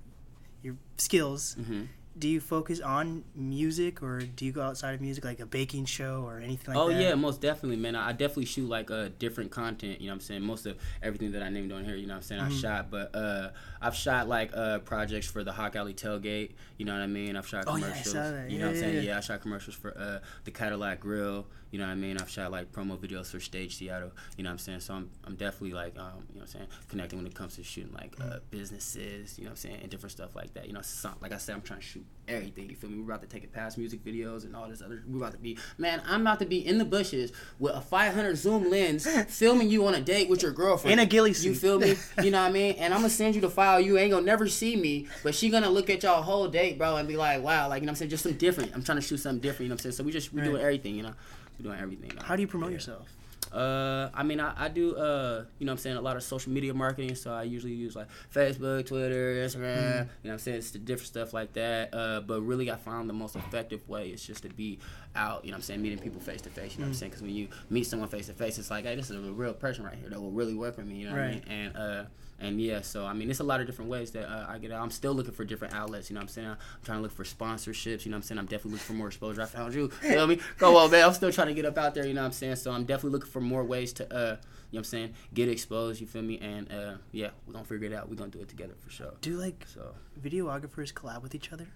your 0.63 0.75
skills, 0.97 1.55
hmm 1.55 1.83
do 2.19 2.27
you 2.27 2.41
focus 2.41 2.81
on 2.81 3.23
music 3.33 4.03
or 4.03 4.19
do 4.19 4.43
you 4.45 4.51
go 4.51 4.61
outside 4.61 4.93
of 4.93 4.99
music, 4.99 5.23
like 5.23 5.39
a 5.39 5.45
baking 5.45 5.85
show 5.85 6.23
or 6.27 6.39
anything 6.39 6.75
like 6.75 6.77
oh 6.77 6.89
that? 6.89 6.95
Oh, 6.97 6.99
yeah, 6.99 7.15
most 7.15 7.39
definitely, 7.39 7.77
man. 7.77 7.95
I 7.95 8.09
I 8.09 8.11
definitely 8.11 8.47
shoot 8.47 8.67
like 8.67 8.91
uh 8.91 9.07
different 9.17 9.49
content. 9.49 10.01
You 10.01 10.07
know 10.07 10.11
what 10.11 10.15
I'm 10.15 10.19
saying? 10.19 10.41
Most 10.41 10.65
of 10.65 10.77
everything 11.01 11.31
that 11.31 11.41
I 11.41 11.47
named 11.47 11.71
on 11.71 11.85
here, 11.85 11.95
you 11.95 12.07
know 12.07 12.15
what 12.15 12.17
I'm 12.17 12.23
saying? 12.23 12.41
I 12.41 12.49
Mhm. 12.49 12.61
shot, 12.61 12.91
but 12.91 13.15
uh 13.15 13.51
I've 13.81 13.95
shot 13.95 14.27
like 14.27 14.51
uh 14.53 14.79
projects 14.79 15.25
for 15.27 15.45
the 15.45 15.53
Hawk 15.53 15.77
Alley 15.77 15.93
Tailgate. 15.93 16.51
You 16.77 16.83
know 16.85 16.91
what 16.91 17.01
I 17.01 17.07
mean? 17.07 17.37
I've 17.37 17.47
shot 17.47 17.63
Oh, 17.65 17.77
yeah, 17.77 17.85
I 17.85 17.89
commercials. 17.91 18.13
saw 18.13 18.29
that. 18.31 18.51
You 18.51 18.57
know 18.59 18.65
what 18.65 18.69
I'm 18.71 18.75
Yeah, 18.75 18.79
saying? 18.81 18.95
yeah, 18.95 19.01
Yeah, 19.01 19.11
yeah. 19.11 19.17
I 19.17 19.21
shot 19.21 19.39
commercials 19.41 19.75
for 19.77 19.97
uh 19.97 20.19
the 20.43 20.51
Cadillac 20.51 20.99
Grill. 20.99 21.47
You 21.71 21.79
know 21.79 21.85
what 21.85 21.91
I 21.93 21.95
mean? 21.95 22.17
I've 22.17 22.29
shot 22.29 22.51
like 22.51 22.71
promo 22.71 22.97
videos 22.97 23.27
for 23.31 23.39
Stage 23.39 23.77
Seattle. 23.77 24.11
You 24.37 24.43
know 24.43 24.49
what 24.49 24.53
I'm 24.53 24.57
saying? 24.59 24.81
So 24.81 24.93
I'm 24.93 25.09
I'm 25.23 25.35
definitely 25.35 25.73
like 25.73 25.97
um 25.97 26.25
you 26.29 26.35
know 26.35 26.41
what 26.41 26.41
I'm 26.41 26.47
saying 26.47 26.67
connecting 26.89 27.17
when 27.19 27.25
it 27.27 27.33
comes 27.33 27.55
to 27.55 27.63
shooting 27.63 27.93
like 27.93 28.13
uh 28.21 28.39
businesses. 28.49 29.37
You 29.37 29.45
know 29.45 29.49
what 29.49 29.51
I'm 29.53 29.55
saying? 29.57 29.77
And 29.81 29.89
different 29.89 30.11
stuff 30.11 30.35
like 30.35 30.53
that. 30.53 30.67
You 30.67 30.73
know, 30.73 30.81
some, 30.81 31.15
like 31.21 31.31
I 31.33 31.37
said, 31.37 31.55
I'm 31.55 31.61
trying 31.61 31.79
to 31.79 31.85
shoot 31.85 32.05
everything. 32.27 32.69
You 32.69 32.75
feel 32.75 32.89
me? 32.89 32.97
We're 32.99 33.05
about 33.13 33.21
to 33.21 33.27
take 33.27 33.43
it 33.43 33.51
past 33.53 33.77
music 33.77 34.03
videos 34.03 34.43
and 34.45 34.55
all 34.55 34.67
this 34.67 34.81
other. 34.81 35.01
We're 35.07 35.17
about 35.17 35.31
to 35.33 35.37
be 35.37 35.57
man. 35.77 36.01
I'm 36.05 36.21
about 36.21 36.39
to 36.39 36.45
be 36.45 36.65
in 36.65 36.77
the 36.77 36.85
bushes 36.85 37.31
with 37.59 37.73
a 37.73 37.81
500 37.81 38.35
zoom 38.37 38.69
lens, 38.69 39.07
filming 39.29 39.69
you 39.69 39.85
on 39.87 39.95
a 39.95 40.01
date 40.01 40.29
with 40.29 40.41
your 40.43 40.51
girlfriend 40.51 40.93
In 40.93 40.99
a 40.99 41.05
ghillie 41.09 41.33
suit. 41.33 41.47
You 41.49 41.55
feel 41.55 41.79
me? 41.79 41.95
You 42.21 42.31
know 42.31 42.41
what 42.41 42.49
I 42.49 42.51
mean? 42.51 42.75
And 42.77 42.93
I'm 42.93 42.99
gonna 42.99 43.09
send 43.09 43.35
you 43.35 43.41
the 43.41 43.49
file. 43.49 43.79
You 43.79 43.97
ain't 43.97 44.11
gonna 44.11 44.25
never 44.25 44.47
see 44.47 44.75
me, 44.75 45.07
but 45.23 45.33
she 45.33 45.49
gonna 45.49 45.69
look 45.69 45.89
at 45.89 46.03
y'all 46.03 46.21
whole 46.21 46.47
date, 46.47 46.77
bro, 46.77 46.97
and 46.97 47.07
be 47.07 47.17
like, 47.17 47.41
wow, 47.41 47.67
like 47.69 47.81
you 47.81 47.85
know 47.85 47.91
what 47.91 47.93
I'm 47.93 47.95
saying? 47.97 48.09
Just 48.11 48.23
some 48.23 48.33
different. 48.33 48.73
I'm 48.75 48.83
trying 48.83 48.97
to 48.97 49.01
shoot 49.01 49.17
something 49.17 49.41
different. 49.41 49.61
You 49.61 49.69
know 49.69 49.73
what 49.73 49.79
I'm 49.85 49.91
saying? 49.91 49.93
So 49.93 50.03
we 50.03 50.11
just 50.11 50.31
we 50.33 50.41
Right. 50.41 50.47
doing 50.49 50.61
everything. 50.61 50.95
You 50.95 51.03
know, 51.03 51.13
doing 51.61 51.79
everything. 51.79 52.11
How 52.21 52.35
do 52.35 52.41
you 52.41 52.47
promote 52.47 52.69
Yeah. 52.69 52.75
yourself? 52.75 53.07
Uh, 53.51 54.09
I 54.13 54.23
mean, 54.23 54.39
I, 54.39 54.53
I 54.55 54.67
do, 54.69 54.95
uh, 54.95 55.43
you 55.59 55.65
know 55.65 55.71
what 55.73 55.79
I'm 55.79 55.81
saying, 55.81 55.97
a 55.97 56.01
lot 56.01 56.15
of 56.15 56.23
social 56.23 56.53
media 56.53 56.73
marketing. 56.73 57.15
So 57.15 57.33
I 57.33 57.43
usually 57.43 57.73
use 57.73 57.97
like 57.97 58.07
Facebook, 58.33 58.85
Twitter, 58.85 59.35
Instagram, 59.45 59.75
you 59.75 59.81
know 59.81 60.05
what 60.23 60.31
I'm 60.33 60.39
saying, 60.39 60.57
it's 60.59 60.71
the 60.71 60.79
different 60.79 61.07
stuff 61.07 61.33
like 61.33 61.51
that. 61.53 61.93
Uh, 61.93 62.21
but 62.21 62.41
really, 62.43 62.71
I 62.71 62.77
found 62.77 63.09
the 63.09 63.13
most 63.13 63.35
effective 63.35 63.87
way 63.89 64.09
is 64.09 64.25
just 64.25 64.43
to 64.43 64.49
be 64.49 64.79
out, 65.17 65.43
you 65.43 65.51
know 65.51 65.55
what 65.55 65.59
I'm 65.59 65.63
saying, 65.63 65.81
meeting 65.81 65.99
people 65.99 66.21
face 66.21 66.39
to 66.43 66.49
face, 66.49 66.73
you 66.75 66.79
know 66.79 66.85
what 66.85 66.89
I'm 66.89 66.93
saying? 66.93 67.09
Because 67.09 67.23
when 67.23 67.35
you 67.35 67.49
meet 67.69 67.83
someone 67.87 68.07
face 68.07 68.27
to 68.27 68.33
face, 68.33 68.57
it's 68.57 68.71
like, 68.71 68.85
hey, 68.85 68.95
this 68.95 69.09
is 69.09 69.17
a 69.17 69.31
real 69.33 69.53
person 69.53 69.83
right 69.83 69.95
here 69.99 70.07
that 70.09 70.21
will 70.21 70.31
really 70.31 70.53
work 70.53 70.77
with 70.77 70.85
me, 70.85 70.95
you 70.95 71.05
know 71.09 71.11
what 71.11 71.19
I 71.19 71.23
Right. 71.25 71.47
mean? 71.49 71.57
And, 71.65 71.75
uh, 71.75 72.03
and 72.41 72.59
yeah, 72.59 72.81
so 72.81 73.05
I 73.05 73.13
mean, 73.13 73.29
it's 73.29 73.39
a 73.39 73.43
lot 73.43 73.61
of 73.61 73.67
different 73.67 73.89
ways 73.91 74.11
that 74.11 74.27
uh, 74.29 74.45
I 74.49 74.57
get 74.57 74.71
out. 74.71 74.81
I'm 74.81 74.91
still 74.91 75.13
looking 75.13 75.33
for 75.33 75.45
different 75.45 75.73
outlets. 75.73 76.09
You 76.09 76.15
know 76.15 76.19
what 76.19 76.23
I'm 76.23 76.27
saying? 76.29 76.47
I'm 76.49 76.57
trying 76.83 76.97
to 76.97 77.01
look 77.03 77.11
for 77.11 77.23
sponsorships. 77.23 78.03
You 78.05 78.11
know 78.11 78.15
what 78.15 78.19
I'm 78.19 78.23
saying? 78.23 78.39
I'm 78.39 78.45
definitely 78.45 78.71
looking 78.71 78.85
for 78.87 78.93
more 78.93 79.07
exposure. 79.07 79.41
I 79.41 79.45
found 79.45 79.73
you. 79.73 79.91
You 80.03 80.09
know 80.09 80.15
what 80.17 80.23
I 80.23 80.25
mean? 80.27 80.39
Go 80.57 80.77
on, 80.77 80.91
man. 80.91 81.05
I'm 81.05 81.13
still 81.13 81.31
trying 81.31 81.47
to 81.47 81.53
get 81.53 81.65
up 81.65 81.77
out 81.77 81.93
there. 81.95 82.05
You 82.05 82.13
know 82.13 82.21
what 82.21 82.27
I'm 82.27 82.31
saying? 82.33 82.55
So 82.57 82.71
I'm 82.71 82.83
definitely 82.85 83.11
looking 83.11 83.31
for 83.31 83.41
more 83.41 83.63
ways 83.63 83.93
to, 83.93 84.03
uh, 84.13 84.17
you 84.17 84.25
know 84.25 84.37
what 84.71 84.77
I'm 84.79 84.83
saying? 84.85 85.13
Get 85.33 85.49
exposed. 85.49 86.01
You 86.01 86.07
feel 86.07 86.21
me? 86.23 86.39
And 86.39 86.71
uh, 86.71 86.93
yeah, 87.11 87.29
we're 87.45 87.53
gonna 87.53 87.65
figure 87.65 87.87
it 87.87 87.93
out. 87.93 88.09
We're 88.09 88.15
gonna 88.15 88.31
do 88.31 88.39
it 88.39 88.49
together 88.49 88.73
for 88.83 88.89
sure. 88.89 89.13
Do 89.21 89.37
like 89.37 89.65
So. 89.73 89.93
videographers 90.21 90.93
collab 90.93 91.21
with 91.21 91.35
each 91.35 91.51
other? 91.53 91.67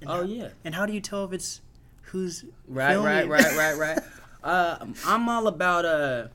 And 0.00 0.10
Oh 0.10 0.14
how, 0.18 0.22
yeah. 0.22 0.48
And 0.64 0.74
how 0.74 0.86
do 0.86 0.92
you 0.92 1.00
tell 1.00 1.24
if 1.24 1.32
it's 1.32 1.60
who's 2.02 2.44
Right, 2.68 2.92
filming? 2.92 3.28
right, 3.28 3.28
right, 3.28 3.56
right, 3.56 3.78
right. 3.78 3.98
Uh, 4.44 4.76
I'm 5.06 5.28
all 5.28 5.46
about 5.46 5.84
uh. 5.84 6.26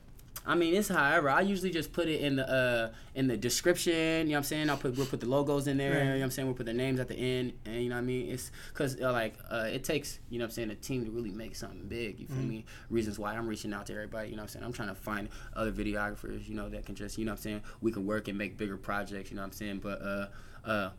I 0.48 0.54
mean, 0.54 0.74
it's 0.74 0.88
however. 0.88 1.28
I 1.28 1.42
usually 1.42 1.70
just 1.70 1.92
put 1.92 2.08
it 2.08 2.20
in 2.22 2.36
the 2.36 2.48
uh 2.50 2.92
in 3.14 3.26
the 3.28 3.36
description. 3.36 3.92
You 3.92 4.24
know 4.24 4.30
what 4.32 4.36
I'm 4.38 4.42
saying? 4.44 4.70
I'll 4.70 4.78
put 4.78 4.96
we'll 4.96 5.06
put 5.06 5.20
the 5.20 5.26
logos 5.28 5.66
in 5.68 5.76
there. 5.76 5.90
Right. 5.92 5.98
You 5.98 6.04
know 6.06 6.16
what 6.16 6.22
I'm 6.24 6.30
saying? 6.30 6.48
We'll 6.48 6.56
put 6.56 6.66
the 6.66 6.72
names 6.72 6.98
at 7.00 7.08
the 7.08 7.14
end, 7.16 7.52
and 7.66 7.82
you 7.82 7.90
know 7.90 7.96
what 7.96 8.00
I 8.02 8.04
mean? 8.04 8.30
It's 8.30 8.50
because 8.72 9.00
uh, 9.00 9.12
like 9.12 9.34
uh, 9.50 9.68
it 9.70 9.84
takes 9.84 10.18
you 10.30 10.38
know 10.38 10.44
what 10.44 10.50
I'm 10.50 10.54
saying 10.54 10.70
a 10.70 10.74
team 10.74 11.04
to 11.04 11.10
really 11.10 11.30
make 11.30 11.54
something 11.54 11.86
big. 11.86 12.18
You 12.18 12.26
feel 12.26 12.38
Mm-hmm. 12.38 12.48
me? 12.48 12.64
Reasons 12.88 13.18
why 13.18 13.34
I'm 13.34 13.46
reaching 13.46 13.72
out 13.74 13.86
to 13.86 13.92
everybody. 13.92 14.30
You 14.30 14.36
know 14.36 14.42
what 14.42 14.44
I'm 14.44 14.48
saying? 14.54 14.64
I'm 14.64 14.72
trying 14.72 14.88
to 14.88 14.94
find 14.94 15.28
other 15.54 15.70
videographers. 15.70 16.48
You 16.48 16.54
know 16.54 16.68
that 16.70 16.86
can 16.86 16.94
just 16.94 17.18
you 17.18 17.24
know 17.26 17.32
what 17.32 17.38
I'm 17.40 17.42
saying 17.42 17.62
we 17.82 17.92
can 17.92 18.06
work 18.06 18.28
and 18.28 18.38
make 18.38 18.56
bigger 18.56 18.76
projects. 18.78 19.30
You 19.30 19.36
know 19.36 19.42
what 19.42 19.48
I'm 19.48 19.52
saying? 19.52 19.78
But 19.80 20.00
uh 20.02 20.26
uh 20.64 20.90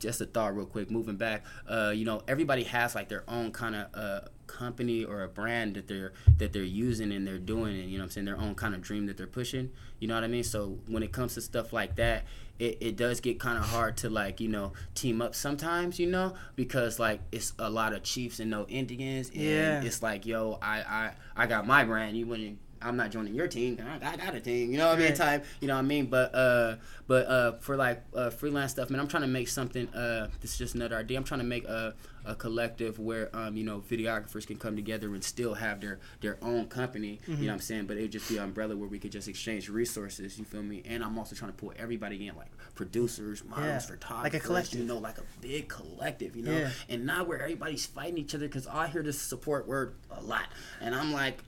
just 0.00 0.20
a 0.20 0.26
thought 0.26 0.56
real 0.56 0.66
quick 0.66 0.90
moving 0.90 1.16
back 1.16 1.44
uh 1.68 1.92
you 1.94 2.04
know 2.04 2.22
everybody 2.26 2.64
has 2.64 2.94
like 2.94 3.08
their 3.08 3.22
own 3.28 3.52
kind 3.52 3.76
of 3.76 3.86
uh 3.94 4.20
company 4.46 5.04
or 5.04 5.22
a 5.22 5.28
brand 5.28 5.76
that 5.76 5.86
they're 5.86 6.12
that 6.38 6.52
they're 6.52 6.62
using 6.64 7.12
and 7.12 7.24
they're 7.26 7.38
doing 7.38 7.78
and 7.78 7.88
you 7.90 7.98
know 7.98 8.02
what 8.02 8.06
i'm 8.06 8.10
saying? 8.10 8.24
Their 8.24 8.36
own 8.40 8.56
kind 8.56 8.74
of 8.74 8.80
dream 8.80 9.06
that 9.06 9.16
they're 9.16 9.28
pushing 9.28 9.70
you 10.00 10.08
know 10.08 10.14
what 10.16 10.24
i 10.24 10.26
mean? 10.26 10.42
So 10.42 10.78
when 10.88 11.02
it 11.04 11.12
comes 11.12 11.34
to 11.34 11.40
stuff 11.40 11.72
like 11.72 11.94
that 11.96 12.24
it, 12.58 12.76
it 12.80 12.96
does 12.96 13.20
get 13.20 13.38
kind 13.38 13.56
of 13.58 13.64
hard 13.64 13.96
to 13.98 14.10
like 14.10 14.40
you 14.40 14.48
know 14.48 14.72
team 14.94 15.22
up 15.22 15.34
sometimes 15.36 16.00
you 16.00 16.06
know? 16.08 16.34
Because 16.56 16.98
like 16.98 17.20
it's 17.30 17.52
a 17.58 17.70
lot 17.70 17.92
of 17.92 18.02
chiefs 18.02 18.40
and 18.40 18.50
no 18.50 18.66
indians 18.68 19.28
and 19.30 19.40
Yeah. 19.40 19.82
it's 19.82 20.02
like 20.02 20.26
yo 20.26 20.58
i 20.60 20.80
i 20.80 21.12
i 21.36 21.46
got 21.46 21.66
my 21.66 21.84
brand 21.84 22.16
you 22.16 22.26
wouldn't 22.26 22.58
I'm 22.82 22.96
not 22.96 23.10
joining 23.10 23.34
your 23.34 23.46
team. 23.48 23.78
I, 23.84 23.96
I 24.12 24.16
got 24.16 24.34
a 24.34 24.40
team. 24.40 24.70
You 24.72 24.78
know 24.78 24.88
what 24.88 24.98
I 24.98 25.02
mean? 25.02 25.14
Type. 25.14 25.44
You 25.60 25.68
know 25.68 25.74
what 25.74 25.80
I 25.80 25.82
mean? 25.82 26.06
But 26.06 26.34
uh, 26.34 26.76
but 27.06 27.26
uh, 27.26 27.52
for 27.58 27.76
like 27.76 28.02
uh, 28.14 28.30
freelance 28.30 28.72
stuff, 28.72 28.88
man, 28.90 29.00
I'm 29.00 29.08
trying 29.08 29.22
to 29.22 29.28
make 29.28 29.48
something. 29.48 29.88
Uh, 29.88 30.28
this 30.40 30.52
is 30.52 30.58
just 30.58 30.74
another 30.74 30.96
idea. 30.96 31.18
I'm 31.18 31.24
trying 31.24 31.40
to 31.40 31.46
make 31.46 31.64
a, 31.64 31.94
a 32.24 32.34
collective 32.34 32.98
where 32.98 33.28
um, 33.36 33.56
you 33.56 33.64
know, 33.64 33.80
videographers 33.80 34.46
can 34.46 34.56
come 34.56 34.76
together 34.76 35.12
and 35.14 35.22
still 35.22 35.54
have 35.54 35.80
their 35.80 35.98
their 36.22 36.38
own 36.42 36.66
company. 36.68 37.20
You 37.26 37.36
know 37.36 37.46
what 37.48 37.52
I'm 37.54 37.60
saying? 37.60 37.86
But 37.86 37.98
it 37.98 38.02
would 38.02 38.12
just 38.12 38.28
be 38.28 38.38
an 38.38 38.44
umbrella 38.44 38.76
where 38.76 38.88
we 38.88 38.98
could 38.98 39.12
just 39.12 39.28
exchange 39.28 39.68
resources. 39.68 40.38
You 40.38 40.44
feel 40.44 40.62
me? 40.62 40.82
And 40.86 41.04
I'm 41.04 41.18
also 41.18 41.34
trying 41.36 41.50
to 41.52 41.56
pull 41.56 41.72
everybody 41.78 42.28
in, 42.28 42.36
like 42.36 42.50
producers, 42.74 43.44
models, 43.44 43.66
Yeah. 43.66 43.78
photographers. 43.80 44.22
Like 44.32 44.34
a 44.34 44.40
collective. 44.40 44.80
You 44.80 44.86
know, 44.86 44.98
like 44.98 45.18
a 45.18 45.24
big 45.42 45.68
collective. 45.68 46.34
You 46.34 46.44
know, 46.44 46.52
Yeah. 46.58 46.70
and 46.88 47.04
not 47.04 47.28
where 47.28 47.40
everybody's 47.42 47.84
fighting 47.84 48.16
each 48.18 48.34
other. 48.34 48.46
Because 48.46 48.66
I 48.66 48.86
hear 48.88 49.02
this 49.02 49.20
support 49.20 49.68
word 49.68 49.94
a 50.10 50.22
lot, 50.22 50.46
and 50.80 50.94
I'm 50.94 51.12
like. 51.12 51.40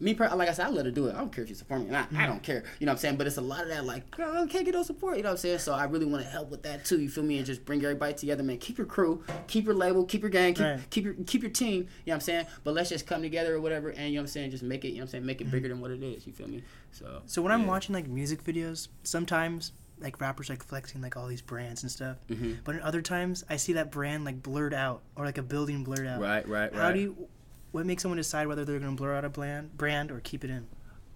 Me, 0.00 0.14
like 0.14 0.48
I 0.48 0.52
said, 0.52 0.66
I 0.66 0.70
let 0.70 0.84
her 0.86 0.90
do 0.92 1.06
it. 1.08 1.14
I 1.14 1.18
don't 1.18 1.32
care 1.32 1.42
if 1.44 1.50
you 1.50 1.56
support 1.56 1.80
me 1.80 1.88
or 1.88 1.92
not. 1.92 2.08
I 2.12 2.14
Mm-hmm. 2.14 2.26
don't 2.26 2.42
care. 2.42 2.62
You 2.78 2.86
know 2.86 2.90
what 2.92 2.96
I'm 2.96 2.98
saying? 3.00 3.16
But 3.16 3.26
it's 3.26 3.36
a 3.36 3.40
lot 3.40 3.62
of 3.62 3.68
that, 3.68 3.84
like, 3.84 4.10
girl, 4.12 4.32
I 4.36 4.46
can't 4.46 4.64
get 4.64 4.74
no 4.74 4.82
support. 4.82 5.16
You 5.16 5.22
know 5.24 5.30
what 5.30 5.32
I'm 5.32 5.38
saying? 5.38 5.58
So 5.58 5.74
I 5.74 5.84
really 5.84 6.06
want 6.06 6.22
to 6.24 6.28
help 6.30 6.50
with 6.50 6.62
that 6.62 6.84
too. 6.84 7.00
You 7.00 7.08
feel 7.08 7.24
me? 7.24 7.38
And 7.38 7.46
just 7.46 7.64
bring 7.64 7.82
everybody 7.82 8.14
together, 8.14 8.42
man. 8.42 8.58
Keep 8.58 8.78
your 8.78 8.86
crew, 8.86 9.24
keep 9.48 9.64
your 9.64 9.74
label, 9.74 10.04
keep 10.04 10.20
your 10.22 10.30
gang, 10.30 10.54
keep, 10.54 10.64
Right. 10.64 10.80
keep 10.90 11.04
your 11.04 11.14
keep 11.26 11.42
your 11.42 11.50
team. 11.50 11.74
You 11.74 11.80
know 11.82 11.86
what 12.04 12.14
I'm 12.14 12.20
saying? 12.20 12.46
But 12.64 12.74
let's 12.74 12.88
just 12.90 13.06
come 13.06 13.22
together 13.22 13.56
or 13.56 13.60
whatever, 13.60 13.88
and 13.90 14.08
you 14.08 14.14
know 14.14 14.20
what 14.20 14.22
I'm 14.22 14.26
saying? 14.28 14.50
Just 14.52 14.62
make 14.62 14.84
it. 14.84 14.88
You 14.88 14.94
know 14.96 15.00
what 15.00 15.02
I'm 15.04 15.08
saying? 15.10 15.26
Make 15.26 15.40
it 15.40 15.50
bigger 15.50 15.68
than 15.68 15.80
what 15.80 15.90
it 15.90 16.02
is. 16.02 16.26
You 16.26 16.32
feel 16.32 16.48
me? 16.48 16.62
So. 16.92 17.04
Mm-hmm. 17.06 17.26
So 17.26 17.42
when 17.42 17.52
I'm 17.52 17.66
watching 17.66 17.94
like 17.94 18.06
music 18.08 18.44
videos, 18.44 18.88
sometimes 19.02 19.72
like 20.00 20.20
rappers 20.20 20.48
like 20.48 20.62
flexing 20.62 21.00
like 21.02 21.16
all 21.16 21.26
these 21.26 21.42
brands 21.42 21.82
and 21.82 21.90
stuff. 21.90 22.18
Mhm. 22.28 22.58
But 22.62 22.76
in 22.76 22.82
other 22.82 23.02
times, 23.02 23.44
I 23.50 23.56
see 23.56 23.72
that 23.72 23.90
brand 23.90 24.24
like 24.24 24.42
blurred 24.44 24.72
out 24.72 25.02
or 25.16 25.24
like 25.24 25.38
a 25.38 25.42
building 25.42 25.82
blurred 25.82 26.06
out. 26.06 26.20
Right, 26.20 26.46
right, 26.48 26.72
right. 26.72 26.80
How 26.80 26.92
do 26.92 27.00
you? 27.00 27.28
What 27.70 27.86
makes 27.86 28.02
someone 28.02 28.16
decide 28.16 28.46
whether 28.46 28.64
they're 28.64 28.78
gonna 28.78 28.92
blur 28.92 29.14
out 29.14 29.24
a 29.24 29.28
brand, 29.28 29.76
brand 29.76 30.10
or 30.10 30.20
keep 30.20 30.44
it 30.44 30.50
in? 30.50 30.66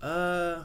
Uh, 0.06 0.64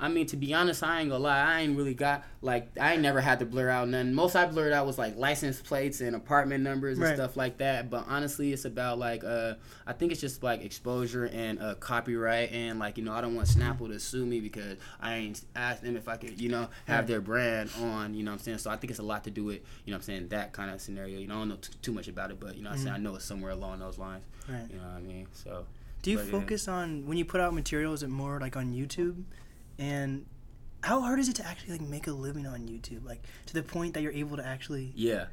I 0.00 0.08
mean, 0.08 0.26
to 0.26 0.36
be 0.36 0.54
honest, 0.54 0.84
I 0.84 1.00
ain't 1.00 1.10
gonna 1.10 1.24
lie. 1.24 1.40
I 1.40 1.60
ain't 1.62 1.76
really 1.76 1.92
got 1.94 2.22
like 2.40 2.68
I 2.80 2.92
ain't 2.92 3.02
never 3.02 3.20
had 3.20 3.40
to 3.40 3.44
blur 3.44 3.68
out 3.68 3.88
none. 3.88 4.14
Most 4.14 4.36
I 4.36 4.46
blurred 4.46 4.72
out 4.72 4.86
was 4.86 4.96
like 4.96 5.16
license 5.16 5.60
plates 5.60 6.00
and 6.00 6.14
apartment 6.14 6.62
numbers 6.62 6.98
and 6.98 7.06
Right. 7.06 7.16
stuff 7.16 7.36
like 7.36 7.58
that. 7.58 7.90
But 7.90 8.04
honestly, 8.08 8.52
it's 8.52 8.64
about 8.64 9.00
like 9.00 9.24
uh, 9.24 9.54
I 9.88 9.92
think 9.94 10.12
it's 10.12 10.20
just 10.20 10.42
like 10.44 10.62
exposure 10.62 11.24
and 11.24 11.60
uh, 11.60 11.74
copyright 11.74 12.52
and 12.52 12.78
like 12.78 12.96
you 12.96 13.02
know 13.04 13.12
I 13.12 13.20
don't 13.20 13.34
want 13.34 13.48
Snapple 13.48 13.88
to 13.88 13.98
sue 13.98 14.24
me 14.24 14.38
because 14.38 14.78
I 15.00 15.14
ain't 15.16 15.40
asked 15.56 15.82
them 15.82 15.96
if 15.96 16.06
I 16.08 16.16
could 16.16 16.40
you 16.40 16.48
know 16.48 16.68
have 16.86 17.00
Right. 17.00 17.06
their 17.08 17.20
brand 17.20 17.70
on. 17.82 18.14
You 18.14 18.22
know 18.22 18.30
what 18.30 18.38
I'm 18.38 18.44
saying? 18.44 18.58
So 18.58 18.70
I 18.70 18.76
think 18.76 18.90
it's 18.92 19.00
a 19.00 19.02
lot 19.02 19.24
to 19.24 19.30
do 19.32 19.42
with 19.44 19.60
you 19.84 19.90
know 19.90 19.96
what 19.96 20.02
I'm 20.02 20.02
saying 20.02 20.28
that 20.28 20.52
kind 20.52 20.70
of 20.70 20.80
scenario. 20.80 21.18
You 21.18 21.26
know 21.26 21.34
I 21.34 21.38
don't 21.38 21.48
know 21.48 21.56
t- 21.56 21.72
too 21.82 21.92
much 21.92 22.06
about 22.06 22.30
it, 22.30 22.38
but 22.38 22.56
you 22.56 22.62
know 22.62 22.70
what 22.70 22.76
I'm 22.78 22.82
saying 22.84 22.94
I 22.94 22.98
know 22.98 23.16
it's 23.16 23.24
somewhere 23.24 23.50
along 23.50 23.80
those 23.80 23.98
lines. 23.98 24.22
Right. 24.48 24.62
You 24.70 24.76
know 24.76 24.84
what 24.84 24.96
I 24.98 25.00
mean? 25.00 25.26
So. 25.32 25.64
Do 26.02 26.12
you 26.12 26.18
But, 26.18 26.26
yeah. 26.26 26.30
focus 26.30 26.68
on 26.68 27.06
when 27.06 27.18
you 27.18 27.24
put 27.24 27.40
out 27.40 27.52
material? 27.52 27.92
Is 27.94 28.04
it 28.04 28.08
more 28.08 28.38
like 28.38 28.56
on 28.56 28.72
YouTube? 28.72 29.24
And 29.78 30.26
how 30.82 31.00
hard 31.00 31.18
is 31.20 31.28
it 31.28 31.36
to 31.36 31.46
actually 31.46 31.72
like 31.78 31.82
make 31.88 32.06
a 32.06 32.12
living 32.12 32.46
on 32.46 32.60
YouTube? 32.68 33.04
Like 33.04 33.22
to 33.46 33.54
the 33.54 33.62
point 33.62 33.94
that 33.94 34.02
you're 34.02 34.12
able 34.12 34.36
to 34.36 34.46
actually. 34.46 34.92
Yeah, 34.96 35.26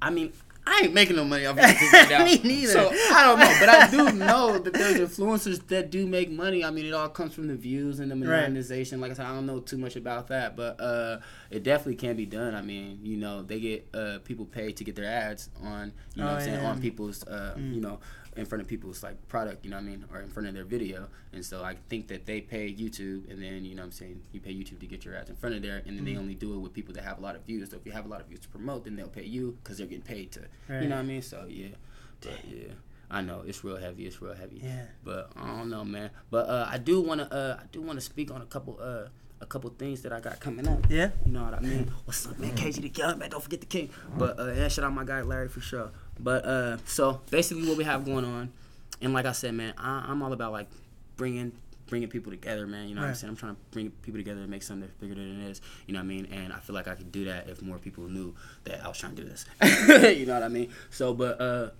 I 0.00 0.10
mean, 0.10 0.32
I 0.66 0.82
ain't 0.84 0.94
making 0.94 1.16
no 1.16 1.24
money 1.24 1.46
off 1.46 1.56
YouTube 1.58 1.92
right 1.92 2.10
now. 2.10 2.24
Me 2.24 2.38
neither. 2.44 2.72
So 2.72 2.90
I 2.92 3.24
don't 3.24 3.38
know, 3.40 3.56
but 3.58 3.68
I 3.68 3.90
do 3.90 4.12
know 4.18 4.58
that 4.58 4.72
there's 4.74 4.98
influencers 4.98 5.66
that 5.68 5.90
do 5.90 6.06
make 6.06 6.30
money. 6.30 6.64
I 6.64 6.70
mean, 6.70 6.84
it 6.86 6.92
all 6.92 7.08
comes 7.08 7.34
from 7.34 7.48
the 7.48 7.56
views 7.56 7.98
and 8.00 8.10
the 8.10 8.14
Right. 8.16 8.42
monetization. 8.42 9.00
Like 9.00 9.10
I 9.12 9.14
said, 9.14 9.26
I 9.26 9.34
don't 9.34 9.46
know 9.46 9.60
too 9.60 9.78
much 9.78 9.96
about 9.96 10.28
that, 10.28 10.56
but 10.56 10.80
uh, 10.80 11.18
it 11.50 11.62
definitely 11.62 11.96
can 11.96 12.16
be 12.16 12.26
done. 12.26 12.54
I 12.54 12.62
mean, 12.62 13.00
you 13.02 13.16
know, 13.16 13.42
they 13.42 13.58
get 13.60 13.88
uh, 13.94 14.18
people 14.24 14.44
paid 14.44 14.76
to 14.76 14.84
get 14.84 14.94
their 14.94 15.06
ads 15.06 15.48
on, 15.62 15.92
you 16.14 16.22
know, 16.22 16.28
Oh, 16.28 16.32
what 16.34 16.40
I'm 16.42 16.44
saying, 16.44 16.60
on 16.66 16.80
people's, 16.80 17.24
uh, 17.26 17.54
Mm. 17.58 17.74
you 17.74 17.80
know. 17.80 17.98
In 18.38 18.46
front 18.46 18.62
of 18.62 18.68
people's 18.68 19.02
like 19.02 19.16
product, 19.28 19.64
you 19.64 19.70
know 19.70 19.76
what 19.78 19.82
I 19.82 19.88
mean, 19.90 20.04
or 20.12 20.20
in 20.20 20.28
front 20.30 20.48
of 20.48 20.54
their 20.54 20.64
video, 20.64 21.08
and 21.32 21.44
so 21.44 21.64
I 21.64 21.74
think 21.88 22.06
that 22.08 22.24
they 22.24 22.40
pay 22.40 22.72
YouTube, 22.72 23.28
and 23.30 23.42
then 23.42 23.64
you 23.64 23.74
know 23.74 23.82
what 23.82 23.86
I'm 23.86 23.92
saying 23.92 24.22
you 24.32 24.40
pay 24.40 24.54
YouTube 24.54 24.78
to 24.78 24.86
get 24.86 25.04
your 25.04 25.16
ads 25.16 25.28
in 25.28 25.36
front 25.36 25.56
of 25.56 25.62
there, 25.62 25.82
and 25.86 25.96
then 25.96 26.04
they 26.04 26.12
Mm. 26.12 26.18
only 26.20 26.34
do 26.36 26.54
it 26.54 26.58
with 26.58 26.72
people 26.72 26.94
that 26.94 27.02
have 27.02 27.18
a 27.18 27.20
lot 27.20 27.34
of 27.34 27.42
views. 27.42 27.70
So 27.70 27.76
if 27.76 27.84
you 27.84 27.90
have 27.92 28.06
a 28.06 28.08
lot 28.08 28.20
of 28.20 28.28
views 28.28 28.40
to 28.40 28.48
promote, 28.48 28.84
then 28.84 28.94
they'll 28.96 29.08
pay 29.08 29.24
you 29.24 29.58
because 29.62 29.78
they're 29.78 29.88
getting 29.88 30.02
paid 30.14 30.30
to 30.32 30.40
Right. 30.68 30.82
you 30.82 30.88
know 30.88 30.94
what 30.96 31.02
I 31.02 31.12
mean? 31.12 31.22
So 31.22 31.46
yeah, 31.48 31.74
but 32.20 32.38
yeah, 32.48 32.74
I 33.10 33.22
know 33.22 33.42
it's 33.44 33.64
real 33.64 33.76
heavy. 33.76 34.06
It's 34.06 34.22
real 34.22 34.34
heavy. 34.34 34.60
Yeah. 34.62 34.84
But 35.02 35.32
I 35.36 35.46
don't 35.56 35.68
know, 35.68 35.84
man. 35.84 36.10
But 36.30 36.48
uh, 36.48 36.66
I 36.70 36.78
do 36.78 37.00
wanna 37.00 37.24
uh, 37.24 37.58
I 37.60 37.66
do 37.72 37.82
wanna 37.82 38.00
speak 38.00 38.30
on 38.30 38.40
a 38.40 38.46
couple 38.46 38.78
uh 38.80 39.08
a 39.40 39.46
couple 39.46 39.70
things 39.70 40.02
that 40.02 40.12
I 40.12 40.18
got 40.18 40.40
coming 40.40 40.66
up. 40.66 40.86
Yeah. 40.90 41.10
You 41.24 41.30
know 41.30 41.44
what 41.44 41.54
I 41.54 41.60
mean? 41.60 41.92
What's 42.04 42.26
up, 42.26 42.38
man? 42.40 42.56
KG 42.56 42.82
the 42.82 42.88
Gun, 42.88 43.20
man. 43.20 43.30
Don't 43.30 43.40
forget 43.42 43.60
the 43.60 43.66
king. 43.66 43.88
But 44.16 44.38
uh, 44.38 44.50
yeah, 44.52 44.66
shout 44.66 44.84
out 44.84 44.92
my 44.92 45.04
guy 45.04 45.22
Larry 45.22 45.46
for 45.48 45.60
sure. 45.60 45.90
But 46.20 46.44
uh, 46.44 46.76
so 46.86 47.20
basically, 47.30 47.68
what 47.68 47.76
we 47.76 47.84
have 47.84 48.04
going 48.04 48.24
on, 48.24 48.52
and 49.00 49.12
like 49.12 49.26
I 49.26 49.32
said, 49.32 49.54
man, 49.54 49.74
I, 49.78 50.06
I'm 50.08 50.22
all 50.22 50.32
about 50.32 50.52
like 50.52 50.68
bringing 51.16 51.52
bringing 51.88 52.08
people 52.08 52.30
together, 52.30 52.66
man. 52.66 52.88
You 52.88 52.94
know 52.94 53.00
what 53.00 53.08
I'm 53.08 53.14
saying? 53.14 53.30
I'm 53.30 53.36
trying 53.36 53.54
to 53.54 53.60
bring 53.70 53.90
people 53.90 54.20
together 54.20 54.40
and 54.40 54.50
make 54.50 54.62
something 54.62 54.82
that's 54.82 54.94
bigger 54.94 55.14
than 55.14 55.40
it 55.40 55.50
is. 55.50 55.60
You 55.86 55.94
know 55.94 56.00
what 56.00 56.04
I 56.04 56.08
mean? 56.08 56.26
And 56.26 56.52
I 56.52 56.58
feel 56.58 56.74
like 56.74 56.86
I 56.86 56.94
could 56.94 57.10
do 57.10 57.24
that 57.26 57.48
if 57.48 57.62
more 57.62 57.78
people 57.78 58.04
knew 58.04 58.34
that 58.64 58.84
I 58.84 58.88
was 58.88 58.98
trying 58.98 59.16
to 59.16 59.22
do 59.22 59.28
this. 59.28 59.46
you 60.18 60.26
know 60.26 60.34
what 60.34 60.42
I 60.42 60.48
mean? 60.48 60.70
So, 60.90 61.14
but 61.14 61.40
uh, 61.40 61.70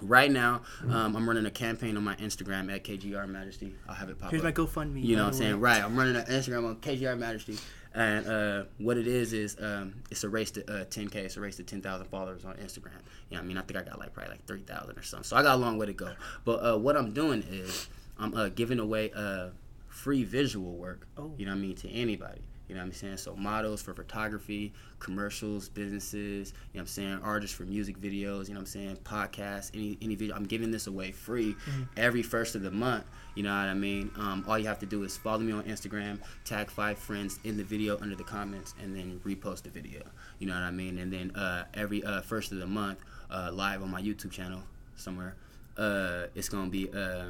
right 0.00 0.30
now, 0.30 0.62
um, 0.88 1.16
I'm 1.16 1.28
running 1.28 1.46
a 1.46 1.50
campaign 1.50 1.96
on 1.96 2.04
my 2.04 2.14
Instagram 2.16 2.72
at 2.72 2.84
KGR 2.84 3.28
Majesty. 3.28 3.74
I'll 3.88 3.94
have 3.94 4.08
it 4.08 4.18
pop 4.18 4.26
up. 4.26 4.30
Here's 4.30 4.44
up. 4.44 4.56
my 4.56 4.64
GoFundMe. 4.64 5.04
You 5.04 5.16
know 5.16 5.24
what 5.24 5.34
I'm 5.34 5.38
saying? 5.38 5.60
Right. 5.60 5.82
I'm 5.82 5.96
running 5.96 6.16
an 6.16 6.24
Instagram 6.26 6.68
on 6.68 6.76
KGR 6.76 7.18
Majesty. 7.18 7.58
And 7.94 8.26
uh, 8.26 8.64
what 8.78 8.96
it 8.96 9.06
is 9.06 9.32
is 9.32 9.56
um, 9.60 9.94
it's 10.10 10.24
a 10.24 10.28
race 10.28 10.50
to 10.52 10.62
uh, 10.62 10.84
10k. 10.86 11.16
It's 11.16 11.36
a 11.36 11.40
race 11.40 11.56
to 11.56 11.62
10,000 11.62 12.06
followers 12.06 12.44
on 12.44 12.54
Instagram. 12.56 12.92
You 13.28 13.36
know, 13.36 13.42
I 13.42 13.44
mean, 13.44 13.58
I 13.58 13.62
think 13.62 13.78
I 13.78 13.82
got 13.82 13.98
like 13.98 14.14
probably 14.14 14.32
like 14.32 14.46
3,000 14.46 14.98
or 14.98 15.02
something. 15.02 15.24
So 15.24 15.36
I 15.36 15.42
got 15.42 15.56
a 15.56 15.58
long 15.58 15.78
way 15.78 15.86
to 15.86 15.92
go. 15.92 16.12
But 16.44 16.64
uh, 16.64 16.78
what 16.78 16.96
I'm 16.96 17.12
doing 17.12 17.44
is 17.50 17.88
I'm 18.18 18.34
uh, 18.34 18.48
giving 18.48 18.78
away 18.78 19.10
uh, 19.14 19.48
free 19.88 20.24
visual 20.24 20.72
work. 20.72 21.06
Oh. 21.16 21.32
You 21.36 21.46
know 21.46 21.52
what 21.52 21.58
I 21.58 21.60
mean 21.60 21.76
to 21.76 21.90
anybody. 21.90 22.40
You 22.72 22.78
know 22.78 22.84
what 22.84 22.86
I'm 22.86 22.92
saying? 22.94 23.18
So 23.18 23.36
models 23.36 23.82
for 23.82 23.92
photography, 23.92 24.72
commercials, 24.98 25.68
businesses, 25.68 26.54
you 26.72 26.78
know 26.78 26.78
what 26.78 26.80
I'm 26.80 26.86
saying, 26.86 27.20
artists 27.22 27.54
for 27.54 27.64
music 27.64 28.00
videos, 28.00 28.48
you 28.48 28.54
know 28.54 28.60
what 28.60 28.60
I'm 28.60 28.66
saying, 28.66 28.96
podcasts, 29.04 29.70
any 29.74 29.98
any 30.00 30.14
video. 30.14 30.34
I'm 30.34 30.46
giving 30.46 30.70
this 30.70 30.86
away 30.86 31.12
free 31.12 31.54
every 31.98 32.22
first 32.22 32.54
of 32.54 32.62
the 32.62 32.70
month. 32.70 33.04
You 33.34 33.42
know 33.42 33.50
what 33.50 33.68
I 33.68 33.74
mean? 33.74 34.10
Um, 34.16 34.42
all 34.48 34.58
you 34.58 34.66
have 34.68 34.78
to 34.78 34.86
do 34.86 35.02
is 35.02 35.18
follow 35.18 35.40
me 35.40 35.52
on 35.52 35.64
Instagram, 35.64 36.18
tag 36.46 36.70
five 36.70 36.96
friends 36.96 37.38
in 37.44 37.58
the 37.58 37.62
video 37.62 37.98
under 38.00 38.16
the 38.16 38.24
comments, 38.24 38.74
and 38.82 38.96
then 38.96 39.20
repost 39.22 39.64
the 39.64 39.70
video. 39.70 40.00
You 40.38 40.46
know 40.46 40.54
what 40.54 40.62
I 40.62 40.70
mean? 40.70 40.96
And 40.96 41.12
then 41.12 41.36
uh, 41.36 41.64
every 41.74 42.02
uh, 42.02 42.22
first 42.22 42.52
of 42.52 42.58
the 42.58 42.66
month, 42.66 43.00
uh, 43.30 43.50
live 43.52 43.82
on 43.82 43.90
my 43.90 44.00
YouTube 44.00 44.30
channel 44.30 44.62
somewhere, 44.96 45.36
uh, 45.76 46.28
it's 46.34 46.48
gonna 46.48 46.70
be 46.70 46.88
uh, 46.88 47.26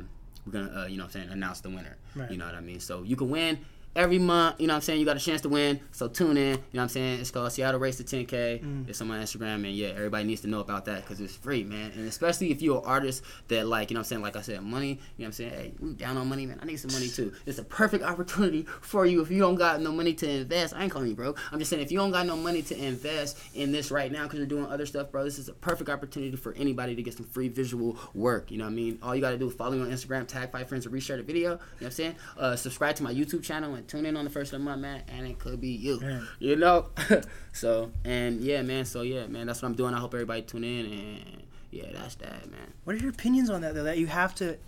we're 0.46 0.52
gonna 0.52 0.82
uh, 0.82 0.86
you 0.86 0.98
know 0.98 1.02
what 1.02 1.16
I'm 1.16 1.22
saying 1.22 1.30
announce 1.30 1.62
the 1.62 1.70
winner. 1.70 1.96
Right. 2.14 2.30
You 2.30 2.36
know 2.36 2.46
what 2.46 2.54
I 2.54 2.60
mean? 2.60 2.78
So 2.78 3.02
you 3.02 3.16
can 3.16 3.28
win 3.28 3.58
every 3.94 4.18
month, 4.18 4.60
you 4.60 4.66
know 4.66 4.72
what 4.72 4.76
I'm 4.76 4.82
saying? 4.82 5.00
You 5.00 5.06
got 5.06 5.16
a 5.16 5.20
chance 5.20 5.40
to 5.42 5.48
win. 5.48 5.80
So 5.92 6.08
tune 6.08 6.36
in, 6.36 6.50
you 6.50 6.52
know 6.52 6.58
what 6.72 6.82
I'm 6.82 6.88
saying? 6.88 7.20
It's 7.20 7.30
called 7.30 7.52
Seattle 7.52 7.80
Race 7.80 7.96
to 7.98 8.04
10K. 8.04 8.62
Mm. 8.62 8.88
It's 8.88 9.00
on 9.00 9.08
my 9.08 9.18
Instagram, 9.18 9.66
and 9.66 9.72
yeah, 9.72 9.88
everybody 9.88 10.24
needs 10.24 10.40
to 10.42 10.48
know 10.48 10.60
about 10.60 10.84
that 10.86 11.02
because 11.02 11.20
it's 11.20 11.34
free, 11.34 11.64
man. 11.64 11.92
And 11.92 12.08
especially 12.08 12.50
if 12.50 12.62
you're 12.62 12.78
an 12.78 12.84
artist 12.84 13.22
that, 13.48 13.66
like, 13.66 13.90
you 13.90 13.94
know 13.94 14.00
what 14.00 14.06
I'm 14.06 14.08
saying? 14.08 14.22
Like 14.22 14.36
I 14.36 14.40
said, 14.40 14.62
money, 14.62 14.88
you 14.88 14.94
know 14.94 14.98
what 15.16 15.26
I'm 15.26 15.32
saying? 15.32 15.50
Hey, 15.50 15.72
we 15.80 15.92
down 15.92 16.16
on 16.16 16.28
money, 16.28 16.46
man. 16.46 16.58
I 16.62 16.64
need 16.64 16.76
some 16.76 16.92
money 16.92 17.08
too. 17.08 17.32
It's 17.46 17.58
a 17.58 17.64
perfect 17.64 18.04
opportunity 18.04 18.66
for 18.80 19.06
you 19.06 19.20
if 19.20 19.30
you 19.30 19.38
don't 19.38 19.56
got 19.56 19.80
no 19.80 19.92
money 19.92 20.14
to 20.14 20.28
invest. 20.28 20.74
I 20.74 20.84
ain't 20.84 20.92
calling 20.92 21.08
you 21.08 21.14
broke. 21.14 21.38
I'm 21.52 21.58
just 21.58 21.70
saying 21.70 21.82
if 21.82 21.92
you 21.92 21.98
don't 21.98 22.10
got 22.10 22.26
no 22.26 22.36
money 22.36 22.62
to 22.62 22.84
invest 22.84 23.38
in 23.54 23.72
this 23.72 23.90
right 23.90 24.10
now 24.10 24.24
because 24.24 24.38
you're 24.38 24.46
doing 24.46 24.66
other 24.66 24.86
stuff, 24.86 25.10
bro, 25.10 25.24
this 25.24 25.38
is 25.38 25.48
a 25.48 25.52
perfect 25.54 25.90
opportunity 25.90 26.36
for 26.36 26.52
anybody 26.54 26.94
to 26.94 27.02
get 27.02 27.14
some 27.14 27.26
free 27.26 27.48
visual 27.48 27.98
work. 28.14 28.50
You 28.50 28.58
know 28.58 28.64
what 28.64 28.70
I 28.70 28.74
mean? 28.74 28.98
All 29.02 29.14
you 29.14 29.20
got 29.20 29.30
to 29.30 29.38
do 29.38 29.48
is 29.48 29.54
follow 29.54 29.72
me 29.72 29.82
on 29.82 29.90
Instagram, 29.90 30.26
tag 30.26 30.50
five 30.50 30.68
friends, 30.68 30.86
and 30.86 30.94
reshare 30.94 31.16
the 31.16 31.22
video. 31.22 31.42
You 31.42 31.48
know 31.48 31.58
what 31.78 31.86
I'm 31.86 31.90
saying? 31.92 32.14
Uh, 32.38 32.56
subscribe 32.56 32.96
to 32.96 33.02
my 33.02 33.12
YouTube 33.12 33.42
channel 33.42 33.74
tune 33.82 34.06
in 34.06 34.16
on 34.16 34.24
the 34.24 34.30
first 34.30 34.52
of 34.52 34.58
the 34.58 34.64
month, 34.64 34.82
man. 34.82 35.02
And 35.08 35.26
it 35.26 35.38
could 35.38 35.60
be 35.60 35.68
you. 35.68 35.98
Yeah. 36.02 36.20
You 36.38 36.56
know? 36.56 36.86
so, 37.52 37.92
and 38.04 38.40
yeah, 38.40 38.62
man. 38.62 38.84
So, 38.84 39.02
yeah, 39.02 39.26
man. 39.26 39.46
That's 39.46 39.62
what 39.62 39.68
I'm 39.68 39.74
doing. 39.74 39.94
I 39.94 39.98
hope 39.98 40.14
everybody 40.14 40.42
tune 40.42 40.64
in. 40.64 40.86
And 40.86 41.42
yeah, 41.70 41.86
that's 41.92 42.16
that, 42.16 42.50
man. 42.50 42.72
What 42.84 42.96
are 42.96 42.98
your 42.98 43.10
opinions 43.10 43.50
on 43.50 43.62
that 43.62 43.74
though? 43.74 43.84
That 43.84 43.98
you 43.98 44.06
have 44.06 44.34
to 44.36 44.58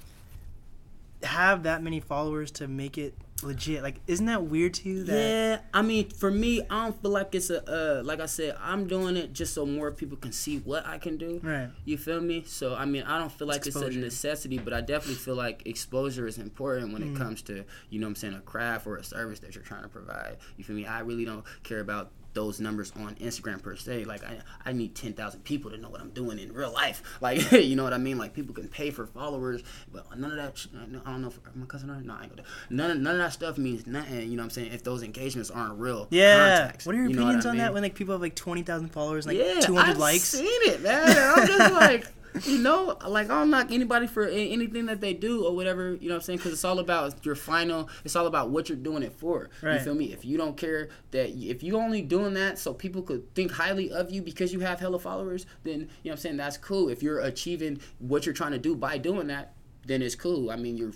have 1.25 1.65
that 1.65 1.83
many 1.83 2.01
followers 2.01 2.51
to 2.53 2.69
make 2.69 2.99
it 2.99 3.15
legit. 3.43 3.83
Like, 3.83 3.97
isn't 4.07 4.27
that 4.27 4.45
weird 4.45 4.75
to 4.75 4.89
you? 4.89 5.05
That 5.05 5.13
Yeah, 5.13 5.59
I 5.73 5.83
mean, 5.83 6.09
for 6.11 6.31
me, 6.31 6.63
I 6.71 6.85
don't 6.85 7.01
feel 7.03 7.11
like 7.11 7.35
it's 7.35 7.51
a. 7.51 8.01
Uh, 8.01 8.03
like 8.03 8.21
I 8.21 8.27
said, 8.27 8.57
I'm 8.63 8.87
doing 8.87 9.17
it 9.17 9.33
just 9.33 9.55
so 9.55 9.67
more 9.67 9.91
people 9.91 10.17
can 10.17 10.33
see 10.33 10.59
what 10.59 10.87
I 10.87 10.99
can 10.99 11.17
do. 11.19 11.41
Right. 11.43 11.69
You 11.85 11.99
feel 11.99 12.21
me? 12.21 12.45
So 12.47 12.75
I 12.75 12.85
mean, 12.85 13.03
I 13.03 13.19
don't 13.19 13.33
feel 13.33 13.47
like 13.49 13.67
it's, 13.67 13.77
a 13.77 13.91
necessity, 13.91 14.59
but 14.59 14.73
I 14.73 14.81
definitely 14.81 15.17
feel 15.17 15.35
like 15.37 15.67
exposure 15.67 16.27
is 16.27 16.39
important 16.39 16.93
when 16.93 17.03
Mm. 17.03 17.15
it 17.15 17.19
comes 17.19 17.43
to 17.43 17.65
you 17.91 18.01
know 18.01 18.07
what 18.07 18.11
I'm 18.11 18.17
saying 18.17 18.35
a 18.35 18.41
craft 18.41 18.87
or 18.87 18.97
a 18.97 19.05
service 19.05 19.41
that 19.41 19.55
you're 19.55 19.65
trying 19.65 19.83
to 19.83 19.89
provide. 19.89 20.37
You 20.57 20.65
feel 20.65 20.77
me? 20.77 20.87
I 20.87 21.01
really 21.01 21.25
don't 21.25 21.45
care 21.65 21.81
about 21.81 22.11
those 22.35 22.61
numbers 22.61 22.93
on 22.97 23.15
Instagram 23.17 23.63
per 23.63 23.77
se. 23.77 24.05
Like 24.05 24.23
I, 24.25 24.39
I 24.67 24.73
need 24.73 24.95
ten 24.95 25.13
thousand 25.13 25.45
people 25.45 25.71
to 25.71 25.77
know 25.77 25.89
what 25.89 26.01
I'm 26.01 26.11
doing 26.11 26.39
in 26.39 26.53
real 26.53 26.73
life. 26.73 27.03
Like 27.21 27.51
you 27.53 27.75
know 27.77 27.85
what 27.85 27.93
I 27.95 27.99
mean? 27.99 28.19
Like 28.19 28.35
people 28.35 28.55
can 28.55 28.69
pay 28.69 28.91
for 28.91 29.07
followers, 29.07 29.63
but 29.93 30.19
none 30.19 30.31
of 30.33 30.37
that. 30.37 30.67
I 31.07 31.11
don't 31.13 31.23
know 31.23 31.29
if 31.29 31.39
my 31.55 31.65
cousin 31.67 31.91
or 31.91 32.01
no, 32.01 32.15
I 32.15 32.25
ain't 32.25 32.37
gonna. 32.37 32.47
None 32.71 32.91
of, 32.91 32.99
none 32.99 33.13
of 33.15 33.19
that 33.21 33.33
stuff 33.33 33.57
means 33.57 33.87
nothing. 33.87 34.21
You 34.29 34.37
know 34.37 34.43
what 34.43 34.45
I'm 34.45 34.51
saying? 34.51 34.73
If 34.73 34.83
those 34.83 35.03
engagements 35.03 35.51
aren't 35.51 35.79
real. 35.79 36.09
Yeah. 36.11 36.59
contacts, 36.59 36.87
What 36.87 36.95
are 36.97 36.99
your 36.99 37.09
you 37.09 37.17
opinions 37.17 37.47
on 37.47 37.57
that 37.59 37.73
when 37.73 37.83
like 37.83 37.95
people 37.95 38.13
have 38.13 38.21
like 38.21 38.35
twenty 38.35 38.63
thousand 38.63 38.89
followers, 38.91 39.27
and, 39.27 39.37
yeah, 39.37 39.45
like 39.45 39.61
two 39.61 39.77
hundred 39.77 39.93
I've 39.93 39.99
likes? 39.99 40.25
seen 40.25 40.45
it, 40.47 40.83
man. 40.83 41.07
I'm 41.09 41.47
just 41.47 41.73
like, 41.73 42.07
you 42.43 42.59
know, 42.59 42.97
like 43.07 43.31
I 43.31 43.41
don't 43.41 43.51
knock 43.51 43.71
anybody 43.71 44.07
for 44.07 44.27
anything 44.27 44.87
that 44.87 45.01
they 45.01 45.15
do 45.15 45.45
or 45.45 45.55
whatever. 45.55 45.95
You 45.95 46.09
know 46.09 46.15
what 46.15 46.23
I'm 46.23 46.23
saying? 46.23 46.39
Because 46.39 46.53
it's 46.53 46.65
all 46.65 46.79
about 46.79 47.25
your 47.25 47.35
final. 47.35 47.89
It's 48.05 48.17
all 48.17 48.27
about 48.27 48.51
what 48.51 48.69
you're 48.69 48.77
doing 48.77 49.03
it 49.03 49.13
for. 49.13 49.51
Right. 49.63 49.75
You 49.75 49.81
feel 49.81 49.95
me? 49.95 50.13
If 50.13 50.25
you 50.25 50.37
don't 50.37 50.57
care 50.57 50.89
that 51.13 51.31
if 51.31 51.63
you 51.63 51.77
only 51.77 52.03
doing 52.03 52.35
that 52.35 52.59
so 52.59 52.75
people 52.75 53.03
could 53.03 53.35
think 53.35 53.53
highly 53.53 53.91
of 53.93 54.11
you 54.11 54.23
because 54.23 54.53
you 54.53 54.61
have 54.61 54.81
hella 54.81 54.99
followers, 54.99 55.47
then 55.63 55.73
you 55.73 55.81
know 55.81 55.89
what 56.03 56.13
I'm 56.13 56.17
saying. 56.19 56.37
That's 56.37 56.57
cool. 56.57 56.89
If 56.89 57.03
you're 57.03 57.21
achieving 57.21 57.81
what 57.99 58.27
you're 58.27 58.35
trying 58.35 58.53
to 58.53 58.59
do 58.59 58.75
by 58.75 58.99
doing 58.99 59.29
that, 59.29 59.55
then 59.87 60.03
it's 60.03 60.15
cool. 60.15 60.51
I 60.51 60.57
mean, 60.57 60.77
you're 60.77 60.93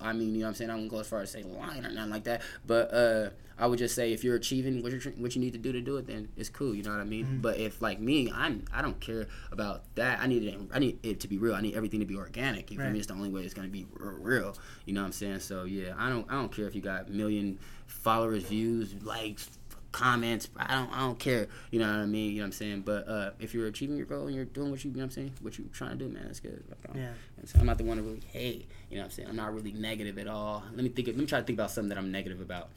I 0.00 0.12
mean, 0.12 0.34
you 0.34 0.40
know 0.40 0.46
what 0.46 0.48
I'm 0.48 0.54
saying? 0.54 0.70
I 0.70 0.74
won't 0.74 0.88
go 0.88 1.00
as 1.00 1.08
far 1.08 1.20
as 1.20 1.30
say 1.30 1.42
lying 1.42 1.84
or 1.84 1.90
nothing 1.90 2.10
like 2.10 2.24
that. 2.24 2.42
But 2.66 2.92
uh, 2.92 3.30
I 3.58 3.66
would 3.66 3.78
just 3.78 3.94
say 3.94 4.12
if 4.12 4.22
you're 4.22 4.36
achieving 4.36 4.82
what 4.82 4.92
you 4.92 5.00
what 5.16 5.34
you 5.34 5.40
need 5.40 5.52
to 5.54 5.58
do 5.58 5.72
to 5.72 5.80
do 5.80 5.96
it, 5.96 6.06
then 6.06 6.28
it's 6.36 6.48
cool. 6.48 6.74
You 6.74 6.82
know 6.82 6.90
what 6.90 7.00
I 7.00 7.04
mean? 7.04 7.24
Mm-hmm. 7.24 7.40
But 7.40 7.58
if 7.58 7.80
like 7.80 7.98
me, 8.00 8.30
I'm 8.34 8.64
I 8.72 8.82
don't 8.82 9.00
care 9.00 9.26
about 9.50 9.82
that. 9.94 10.20
I 10.20 10.26
need 10.26 10.42
it. 10.44 10.58
I 10.74 10.78
need 10.78 10.98
it 11.02 11.20
to 11.20 11.28
be 11.28 11.38
real. 11.38 11.54
I 11.54 11.60
need 11.62 11.74
everything 11.74 12.00
to 12.00 12.06
be 12.06 12.16
organic. 12.16 12.70
You 12.70 12.76
feel 12.76 12.86
Right. 12.86 12.92
me? 12.92 12.98
It's 12.98 13.08
the 13.08 13.14
only 13.14 13.30
way 13.30 13.42
it's 13.42 13.54
gonna 13.54 13.68
be 13.68 13.86
real. 13.94 14.54
You 14.84 14.92
know 14.92 15.00
what 15.00 15.06
I'm 15.06 15.12
saying? 15.12 15.40
So 15.40 15.64
yeah, 15.64 15.94
I 15.96 16.08
don't 16.10 16.26
I 16.30 16.34
don't 16.34 16.52
care 16.52 16.66
if 16.66 16.74
you 16.74 16.82
got 16.82 17.08
million 17.10 17.58
followers, 17.86 18.44
views, 18.44 18.94
likes. 19.02 19.48
Comments, 19.92 20.46
I 20.58 20.74
don't, 20.74 20.92
I 20.92 21.00
don't 21.00 21.18
care. 21.18 21.46
You 21.70 21.78
know 21.78 21.86
what 21.86 22.00
I 22.00 22.04
mean. 22.04 22.32
You 22.32 22.38
know 22.38 22.42
what 22.42 22.46
I'm 22.48 22.52
saying. 22.52 22.82
But 22.82 23.08
uh, 23.08 23.30
if 23.40 23.54
you're 23.54 23.66
achieving 23.66 23.96
your 23.96 24.04
goal 24.04 24.26
and 24.26 24.36
you're 24.36 24.44
doing 24.44 24.70
what 24.70 24.84
you, 24.84 24.90
you 24.90 24.96
know 24.98 25.04
what 25.04 25.06
I'm 25.06 25.10
saying, 25.12 25.32
what 25.40 25.56
you're 25.56 25.68
trying 25.72 25.92
to 25.92 25.96
do, 25.96 26.08
man, 26.12 26.24
that's 26.26 26.40
good. 26.40 26.62
Like, 26.68 26.94
Yeah. 26.94 27.12
and 27.38 27.48
so 27.48 27.58
I'm 27.60 27.64
not 27.64 27.78
the 27.78 27.84
one 27.84 27.96
to 27.96 28.02
really 28.02 28.20
hate. 28.30 28.68
You 28.90 28.96
know 28.96 29.02
what 29.02 29.06
I'm 29.06 29.10
saying? 29.12 29.28
I'm 29.30 29.36
not 29.36 29.54
really 29.54 29.72
negative 29.72 30.18
at 30.18 30.26
all. 30.26 30.64
Let 30.74 30.82
me 30.82 30.90
think. 30.90 31.08
Of, 31.08 31.14
let 31.14 31.20
me 31.22 31.26
try 31.26 31.40
to 31.40 31.46
think 31.46 31.58
about 31.58 31.70
something 31.70 31.88
that 31.88 31.96
I'm 31.96 32.12
negative 32.12 32.42
about. 32.42 32.68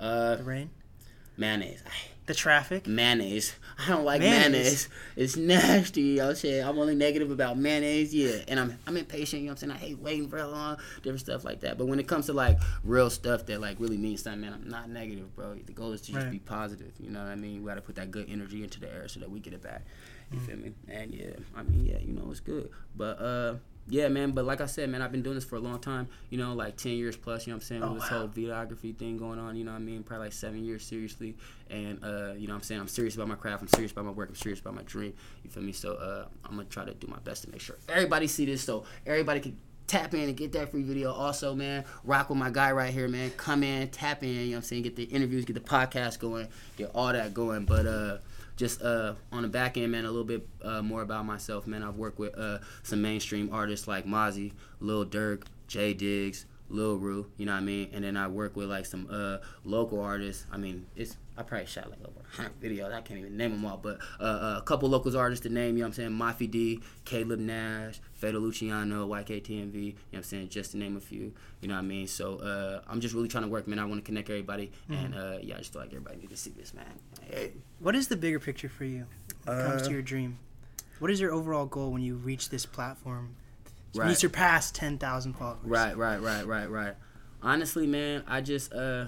Uh, 0.00 0.36
The 0.36 0.44
rain, 0.44 0.70
mayonnaise. 1.36 1.82
the 2.26 2.34
traffic. 2.34 2.86
Mayonnaise. 2.86 3.54
I 3.78 3.88
don't 3.88 4.04
like 4.04 4.20
Mayonnaise. 4.20 4.42
mayonnaise. 4.52 4.88
It's 5.16 5.36
nasty. 5.36 6.02
You 6.02 6.16
know 6.16 6.26
what 6.28 6.44
I'm 6.44 6.78
only 6.78 6.94
negative 6.94 7.30
about 7.30 7.56
mayonnaise. 7.58 8.14
Yeah, 8.14 8.42
and 8.48 8.60
I'm 8.60 8.78
I'm 8.86 8.96
impatient. 8.96 9.42
You 9.42 9.48
know 9.48 9.52
what 9.54 9.62
I'm 9.62 9.70
saying? 9.70 9.82
I 9.82 9.86
hate 9.86 9.98
waiting 9.98 10.28
for 10.28 10.44
long, 10.44 10.76
different 11.02 11.20
stuff 11.20 11.44
like 11.44 11.60
that. 11.60 11.78
But 11.78 11.86
when 11.86 11.98
it 11.98 12.06
comes 12.06 12.26
to 12.26 12.32
like 12.34 12.58
real 12.84 13.08
stuff 13.10 13.46
that 13.46 13.60
like 13.60 13.80
really 13.80 13.96
means 13.96 14.22
something, 14.22 14.42
man, 14.42 14.52
I'm 14.52 14.68
not 14.68 14.90
negative, 14.90 15.34
bro. 15.34 15.54
The 15.54 15.72
goal 15.72 15.92
is 15.92 16.00
to 16.02 16.12
just 16.12 16.24
Right. 16.24 16.32
be 16.32 16.38
positive. 16.38 16.92
You 17.00 17.10
know 17.10 17.20
what 17.20 17.28
I 17.28 17.34
mean? 17.36 17.62
We 17.62 17.68
got 17.68 17.76
to 17.76 17.80
put 17.82 17.94
that 17.96 18.10
good 18.10 18.28
energy 18.28 18.62
into 18.62 18.78
the 18.80 18.92
air 18.92 19.08
so 19.08 19.20
that 19.20 19.30
we 19.30 19.40
get 19.40 19.52
it 19.54 19.62
back. 19.62 19.82
You 20.32 20.40
feel 20.40 20.56
me? 20.58 20.72
And 20.88 21.14
yeah, 21.14 21.30
I 21.56 21.62
mean, 21.62 21.86
yeah, 21.86 21.98
you 21.98 22.12
know, 22.12 22.28
it's 22.30 22.40
good. 22.40 22.68
But 22.94 23.18
uh, 23.20 23.54
yeah, 23.88 24.08
man. 24.08 24.32
But 24.32 24.44
like 24.44 24.60
I 24.60 24.66
said, 24.66 24.90
man, 24.90 25.02
I've 25.02 25.12
been 25.12 25.22
doing 25.22 25.34
this 25.34 25.44
for 25.44 25.56
a 25.56 25.60
long 25.60 25.78
time. 25.78 26.08
You 26.30 26.38
know, 26.38 26.54
like 26.54 26.76
ten 26.76 26.92
years 26.92 27.16
plus. 27.16 27.46
You 27.46 27.52
know 27.52 27.56
what 27.56 27.62
I'm 27.62 27.66
saying? 27.66 27.82
Oh, 27.82 27.92
With 27.92 28.02
this 28.02 28.10
wow. 28.10 28.18
whole 28.18 28.28
videography 28.28 28.96
thing 28.96 29.16
going 29.16 29.38
on. 29.38 29.56
You 29.56 29.64
know 29.64 29.72
what 29.72 29.78
I 29.78 29.80
mean? 29.80 30.02
Probably 30.02 30.26
like 30.26 30.32
seven 30.32 30.64
years 30.64 30.84
seriously. 30.84 31.36
And 31.70 32.02
uh, 32.02 32.34
you 32.36 32.46
know 32.46 32.54
what 32.54 32.58
I'm 32.58 32.62
saying? 32.62 32.80
I'm 32.80 32.88
serious 32.88 33.14
about 33.14 33.28
my 33.28 33.34
craft. 33.34 33.62
I'm 33.62 33.68
serious 33.68 33.92
about 33.92 34.04
my 34.04 34.10
work. 34.12 34.28
I'm 34.28 34.34
serious 34.34 34.60
about 34.60 34.74
my 34.74 34.82
dream. 34.82 35.14
You 35.44 35.50
feel 35.50 35.62
me? 35.62 35.72
So 35.72 35.94
uh, 35.94 36.26
I'm 36.44 36.56
gonna 36.56 36.64
try 36.64 36.84
to 36.84 36.94
do 36.94 37.06
my 37.06 37.18
best 37.20 37.44
to 37.44 37.50
make 37.50 37.60
sure 37.60 37.76
everybody 37.88 38.26
see 38.26 38.44
this, 38.44 38.62
so 38.62 38.84
everybody 39.06 39.40
can 39.40 39.56
tap 39.86 40.12
in 40.12 40.20
and 40.20 40.36
get 40.36 40.52
that 40.52 40.70
free 40.70 40.82
video. 40.82 41.10
Also, 41.12 41.54
man, 41.54 41.84
rock 42.04 42.28
with 42.28 42.38
my 42.38 42.50
guy 42.50 42.70
right 42.72 42.92
here, 42.92 43.08
man. 43.08 43.30
Come 43.30 43.62
in, 43.62 43.88
tap 43.88 44.22
in. 44.22 44.28
You 44.28 44.34
know 44.34 44.50
what 44.50 44.56
I'm 44.56 44.62
saying? 44.62 44.82
Get 44.82 44.96
the 44.96 45.04
interviews, 45.04 45.44
get 45.44 45.54
the 45.54 45.60
podcast 45.60 46.18
going, 46.18 46.48
get 46.76 46.90
all 46.94 47.12
that 47.12 47.32
going. 47.34 47.64
But 47.64 47.86
uh, 47.86 48.18
just 48.58 48.82
uh, 48.82 49.14
on 49.30 49.42
the 49.42 49.48
back 49.48 49.78
end, 49.78 49.92
man, 49.92 50.04
a 50.04 50.08
little 50.08 50.24
bit 50.24 50.46
uh, 50.62 50.82
more 50.82 51.00
about 51.00 51.24
myself, 51.24 51.66
man. 51.66 51.82
I've 51.84 51.94
worked 51.94 52.18
with 52.18 52.36
uh, 52.36 52.58
some 52.82 53.00
mainstream 53.00 53.48
artists 53.52 53.86
like 53.86 54.04
Mozzy, 54.04 54.52
Lil 54.80 55.06
Durk, 55.06 55.44
Jay 55.68 55.94
Diggs, 55.94 56.44
Lil 56.70 56.96
Rue, 56.98 57.26
you 57.36 57.46
know 57.46 57.52
what 57.52 57.58
I 57.58 57.64
mean? 57.64 57.88
And 57.92 58.04
then 58.04 58.16
I 58.16 58.28
work 58.28 58.56
with 58.56 58.68
like 58.68 58.86
some 58.86 59.06
uh, 59.10 59.38
local 59.64 60.00
artists. 60.00 60.44
I 60.52 60.56
mean, 60.58 60.86
it's 60.96 61.16
I 61.36 61.42
probably 61.42 61.66
shot 61.66 61.88
like 61.88 62.00
over 62.00 62.18
100 62.36 62.60
videos. 62.60 62.92
I 62.92 63.00
can't 63.00 63.20
even 63.20 63.36
name 63.36 63.52
them 63.52 63.64
all, 63.64 63.76
but 63.76 63.98
uh, 64.20 64.22
uh, 64.24 64.54
a 64.58 64.62
couple 64.62 64.88
locals 64.88 65.14
artists 65.14 65.44
to 65.44 65.48
name, 65.48 65.76
you 65.76 65.82
know 65.82 65.88
what 65.88 65.98
I'm 65.98 66.18
saying? 66.18 66.46
Mafi 66.46 66.50
D, 66.50 66.80
Caleb 67.04 67.38
Nash, 67.38 68.00
Fede 68.14 68.34
Luciano, 68.34 69.08
YKTMV, 69.08 69.74
you 69.74 69.86
know 69.92 69.94
what 70.10 70.18
I'm 70.18 70.22
saying? 70.24 70.48
Just 70.48 70.72
to 70.72 70.78
name 70.78 70.96
a 70.96 71.00
few, 71.00 71.32
you 71.60 71.68
know 71.68 71.74
what 71.74 71.80
I 71.80 71.82
mean? 71.84 72.06
So 72.08 72.38
uh, 72.38 72.80
I'm 72.88 73.00
just 73.00 73.14
really 73.14 73.28
trying 73.28 73.44
to 73.44 73.48
work, 73.50 73.66
man. 73.68 73.78
I 73.78 73.84
want 73.84 74.02
to 74.02 74.06
connect 74.06 74.28
everybody. 74.30 74.72
And 74.90 75.14
uh, 75.14 75.38
yeah, 75.40 75.54
I 75.54 75.58
just 75.58 75.72
feel 75.72 75.80
like 75.82 75.90
everybody 75.90 76.16
need 76.18 76.30
to 76.30 76.36
see 76.36 76.50
this, 76.50 76.74
man. 76.74 76.84
Hey. 77.30 77.52
What 77.78 77.94
is 77.94 78.08
the 78.08 78.16
bigger 78.16 78.40
picture 78.40 78.68
for 78.68 78.84
you 78.84 79.06
when 79.44 79.58
it 79.58 79.62
comes 79.68 79.82
Uh, 79.82 79.84
to 79.86 79.92
your 79.92 80.02
dream? 80.02 80.38
What 80.98 81.12
is 81.12 81.20
your 81.20 81.32
overall 81.32 81.66
goal 81.66 81.92
when 81.92 82.02
you 82.02 82.16
reach 82.16 82.50
this 82.50 82.66
platform? 82.66 83.36
You 83.94 84.02
Right. 84.02 84.16
surpass 84.16 84.70
10,000 84.70 85.34
followers. 85.34 85.64
Right, 85.64 85.96
right, 85.96 86.20
right, 86.20 86.46
right, 86.46 86.70
right. 86.70 86.94
Honestly, 87.42 87.86
man, 87.86 88.24
I 88.26 88.40
just 88.40 88.72
uh 88.72 89.06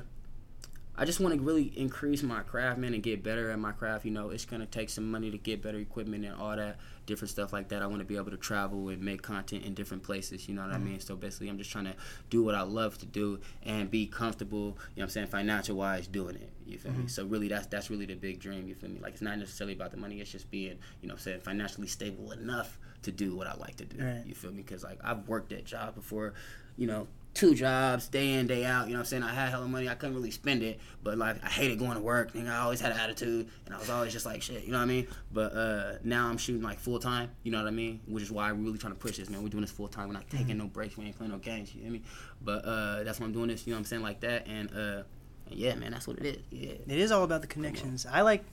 I 0.96 1.06
just 1.06 1.18
want 1.18 1.34
to 1.34 1.40
really 1.40 1.72
increase 1.78 2.22
my 2.22 2.40
craft, 2.40 2.78
man, 2.78 2.92
and 2.92 3.02
get 3.02 3.22
better 3.22 3.50
at 3.50 3.58
my 3.58 3.72
craft. 3.72 4.04
You 4.04 4.10
know, 4.10 4.28
it's 4.28 4.44
gonna 4.44 4.66
take 4.66 4.90
some 4.90 5.10
money 5.10 5.30
to 5.30 5.38
get 5.38 5.62
better 5.62 5.78
equipment 5.78 6.26
and 6.26 6.34
all 6.34 6.54
that 6.54 6.76
different 7.06 7.30
stuff 7.30 7.54
like 7.54 7.68
that. 7.70 7.80
I 7.80 7.86
want 7.86 8.00
to 8.00 8.04
be 8.04 8.16
able 8.16 8.30
to 8.32 8.36
travel 8.36 8.90
and 8.90 9.00
make 9.00 9.22
content 9.22 9.64
in 9.64 9.72
different 9.72 10.02
places. 10.02 10.46
You 10.46 10.54
know 10.54 10.62
what 10.62 10.72
I 10.72 10.78
mean? 10.78 11.00
So 11.00 11.16
basically, 11.16 11.48
I'm 11.48 11.56
just 11.56 11.70
trying 11.70 11.86
to 11.86 11.94
do 12.28 12.42
what 12.42 12.54
I 12.54 12.62
love 12.62 12.98
to 12.98 13.06
do 13.06 13.40
and 13.62 13.90
be 13.90 14.06
comfortable. 14.06 14.58
You 14.58 14.66
know, 14.66 14.76
what 14.96 15.02
I'm 15.04 15.08
saying 15.10 15.26
financial 15.28 15.76
wise 15.76 16.06
doing 16.06 16.36
it. 16.36 16.52
You 16.66 16.76
feel 16.76 16.92
me? 16.92 17.06
So 17.08 17.24
really, 17.24 17.48
that's 17.48 17.66
that's 17.66 17.88
really 17.88 18.04
the 18.04 18.14
big 18.14 18.38
dream. 18.38 18.68
You 18.68 18.74
feel 18.74 18.90
me? 18.90 19.00
Like 19.00 19.14
it's 19.14 19.22
not 19.22 19.38
necessarily 19.38 19.72
about 19.74 19.92
the 19.92 19.96
money. 19.96 20.20
It's 20.20 20.30
just 20.30 20.50
being, 20.50 20.76
you 21.00 21.08
know, 21.08 21.14
what 21.14 21.20
I'm 21.20 21.24
saying 21.24 21.40
financially 21.40 21.86
stable 21.86 22.32
enough 22.32 22.78
to 23.02 23.12
do 23.12 23.34
what 23.34 23.46
I 23.46 23.54
like 23.54 23.76
to 23.76 23.84
do. 23.84 24.04
Right. 24.04 24.22
You 24.26 24.34
feel 24.34 24.50
me? 24.50 24.62
Because 24.62 24.84
like 24.84 24.98
I've 25.02 25.28
worked 25.28 25.50
that 25.50 25.64
job 25.64 25.94
before, 25.94 26.34
you 26.76 26.86
know, 26.86 27.08
two 27.34 27.54
jobs, 27.54 28.08
day 28.08 28.34
in, 28.34 28.46
day 28.46 28.64
out. 28.64 28.86
You 28.86 28.92
know 28.92 28.98
what 28.98 29.00
I'm 29.00 29.06
saying? 29.06 29.22
I 29.22 29.32
had 29.32 29.50
hella 29.50 29.68
money. 29.68 29.88
I 29.88 29.94
couldn't 29.94 30.14
really 30.14 30.30
spend 30.30 30.62
it, 30.62 30.80
but 31.02 31.16
like 31.16 31.42
I 31.44 31.48
hated 31.48 31.78
going 31.78 31.94
to 31.94 32.00
work. 32.00 32.32
Nigga, 32.32 32.50
I 32.50 32.58
always 32.58 32.80
had 32.80 32.92
an 32.92 32.98
attitude, 32.98 33.48
and 33.66 33.74
I 33.74 33.78
was 33.78 33.90
always 33.90 34.12
just 34.12 34.26
like 34.26 34.42
shit. 34.42 34.64
You 34.64 34.72
know 34.72 34.78
what 34.78 34.84
I 34.84 34.86
mean? 34.86 35.06
But 35.32 35.54
uh, 35.54 35.92
now 36.02 36.28
I'm 36.28 36.38
shooting 36.38 36.62
like 36.62 36.78
full 36.78 36.98
time. 36.98 37.30
You 37.42 37.52
know 37.52 37.58
what 37.58 37.68
I 37.68 37.70
mean? 37.70 38.00
Which 38.06 38.24
is 38.24 38.30
why 38.30 38.48
I'm 38.50 38.64
really 38.64 38.78
trying 38.78 38.94
to 38.94 38.98
push 38.98 39.16
this, 39.16 39.30
man. 39.30 39.42
We're 39.42 39.48
doing 39.48 39.62
this 39.62 39.70
full 39.70 39.88
time. 39.88 40.08
We're 40.08 40.14
not 40.14 40.28
taking 40.28 40.58
no 40.58 40.66
breaks. 40.66 40.96
We 40.96 41.04
ain't 41.06 41.16
playing 41.16 41.32
no 41.32 41.38
games. 41.38 41.74
You 41.74 41.82
hear 41.82 41.92
me? 41.92 42.02
But 42.42 42.64
uh, 42.64 43.04
that's 43.04 43.20
why 43.20 43.26
I'm 43.26 43.32
doing 43.32 43.48
this. 43.48 43.66
You 43.66 43.72
know 43.72 43.76
what 43.76 43.80
I'm 43.80 43.84
saying? 43.86 44.02
Like 44.02 44.20
that, 44.20 44.46
and 44.46 44.70
uh, 44.72 45.02
and 45.50 45.58
yeah, 45.58 45.74
man, 45.74 45.92
that's 45.92 46.06
what 46.06 46.18
it 46.18 46.26
is. 46.26 46.38
Yeah. 46.50 46.72
It 46.86 46.98
is 46.98 47.12
all 47.12 47.24
about 47.24 47.42
the 47.42 47.46
connections. 47.46 48.06
I 48.10 48.22
like, 48.22 48.44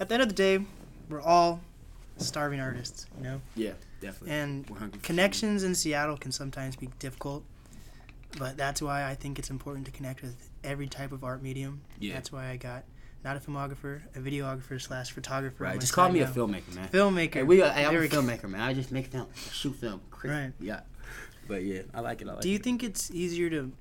at 0.00 0.08
the 0.08 0.14
end 0.14 0.22
of 0.22 0.28
the 0.28 0.34
day, 0.34 0.60
we're 1.08 1.20
all 1.20 1.60
starving 2.18 2.60
artists, 2.60 3.06
you 3.16 3.24
know? 3.24 3.40
Yeah, 3.54 3.72
definitely. 4.00 4.30
And 4.36 5.02
connections 5.02 5.62
in 5.64 5.74
Seattle 5.74 6.16
can 6.16 6.32
sometimes 6.32 6.76
be 6.76 6.88
difficult, 6.98 7.44
but 8.38 8.56
that's 8.56 8.80
why 8.80 9.04
I 9.04 9.14
think 9.14 9.38
it's 9.38 9.50
important 9.50 9.86
to 9.86 9.92
connect 9.92 10.22
with 10.22 10.50
every 10.62 10.88
type 10.88 11.12
of 11.12 11.24
art 11.24 11.42
medium. 11.42 11.82
Yeah. 11.98 12.14
That's 12.14 12.32
why 12.32 12.48
I 12.48 12.56
got 12.56 12.84
not 13.24 13.36
a 13.36 13.40
filmographer, 13.40 14.02
a 14.14 14.18
videographer 14.18 14.80
slash 14.80 15.10
photographer. 15.12 15.64
Right. 15.64 15.80
Just 15.80 15.94
call 15.94 16.10
me 16.10 16.20
a 16.20 16.26
filmmaker, 16.26 16.74
man. 16.74 16.88
filmmaker. 16.88 17.34
Hey, 17.34 17.42
we, 17.42 17.56
hey, 17.58 17.86
I'm 17.86 17.96
a 17.96 17.98
filmmaker, 18.00 18.48
man. 18.48 18.60
I 18.60 18.74
just 18.74 18.92
make 18.92 19.06
film, 19.06 19.28
shoot 19.50 19.74
film. 19.76 20.00
Right. 20.22 20.52
Yeah. 20.60 20.80
But 21.48 21.62
yeah, 21.64 21.82
I 21.94 22.00
like 22.00 22.22
it. 22.22 22.28
I 22.28 22.32
like 22.32 22.42
Do 22.42 22.48
you 22.50 22.56
it. 22.56 22.62
think 22.62 22.82
it's 22.82 23.10
easier 23.10 23.50
to 23.50 23.72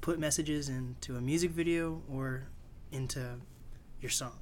put 0.00 0.18
messages 0.18 0.68
into 0.68 1.16
a 1.16 1.20
music 1.20 1.50
video 1.50 2.02
or 2.10 2.44
into 2.92 3.36
your 4.00 4.10
song? 4.10 4.32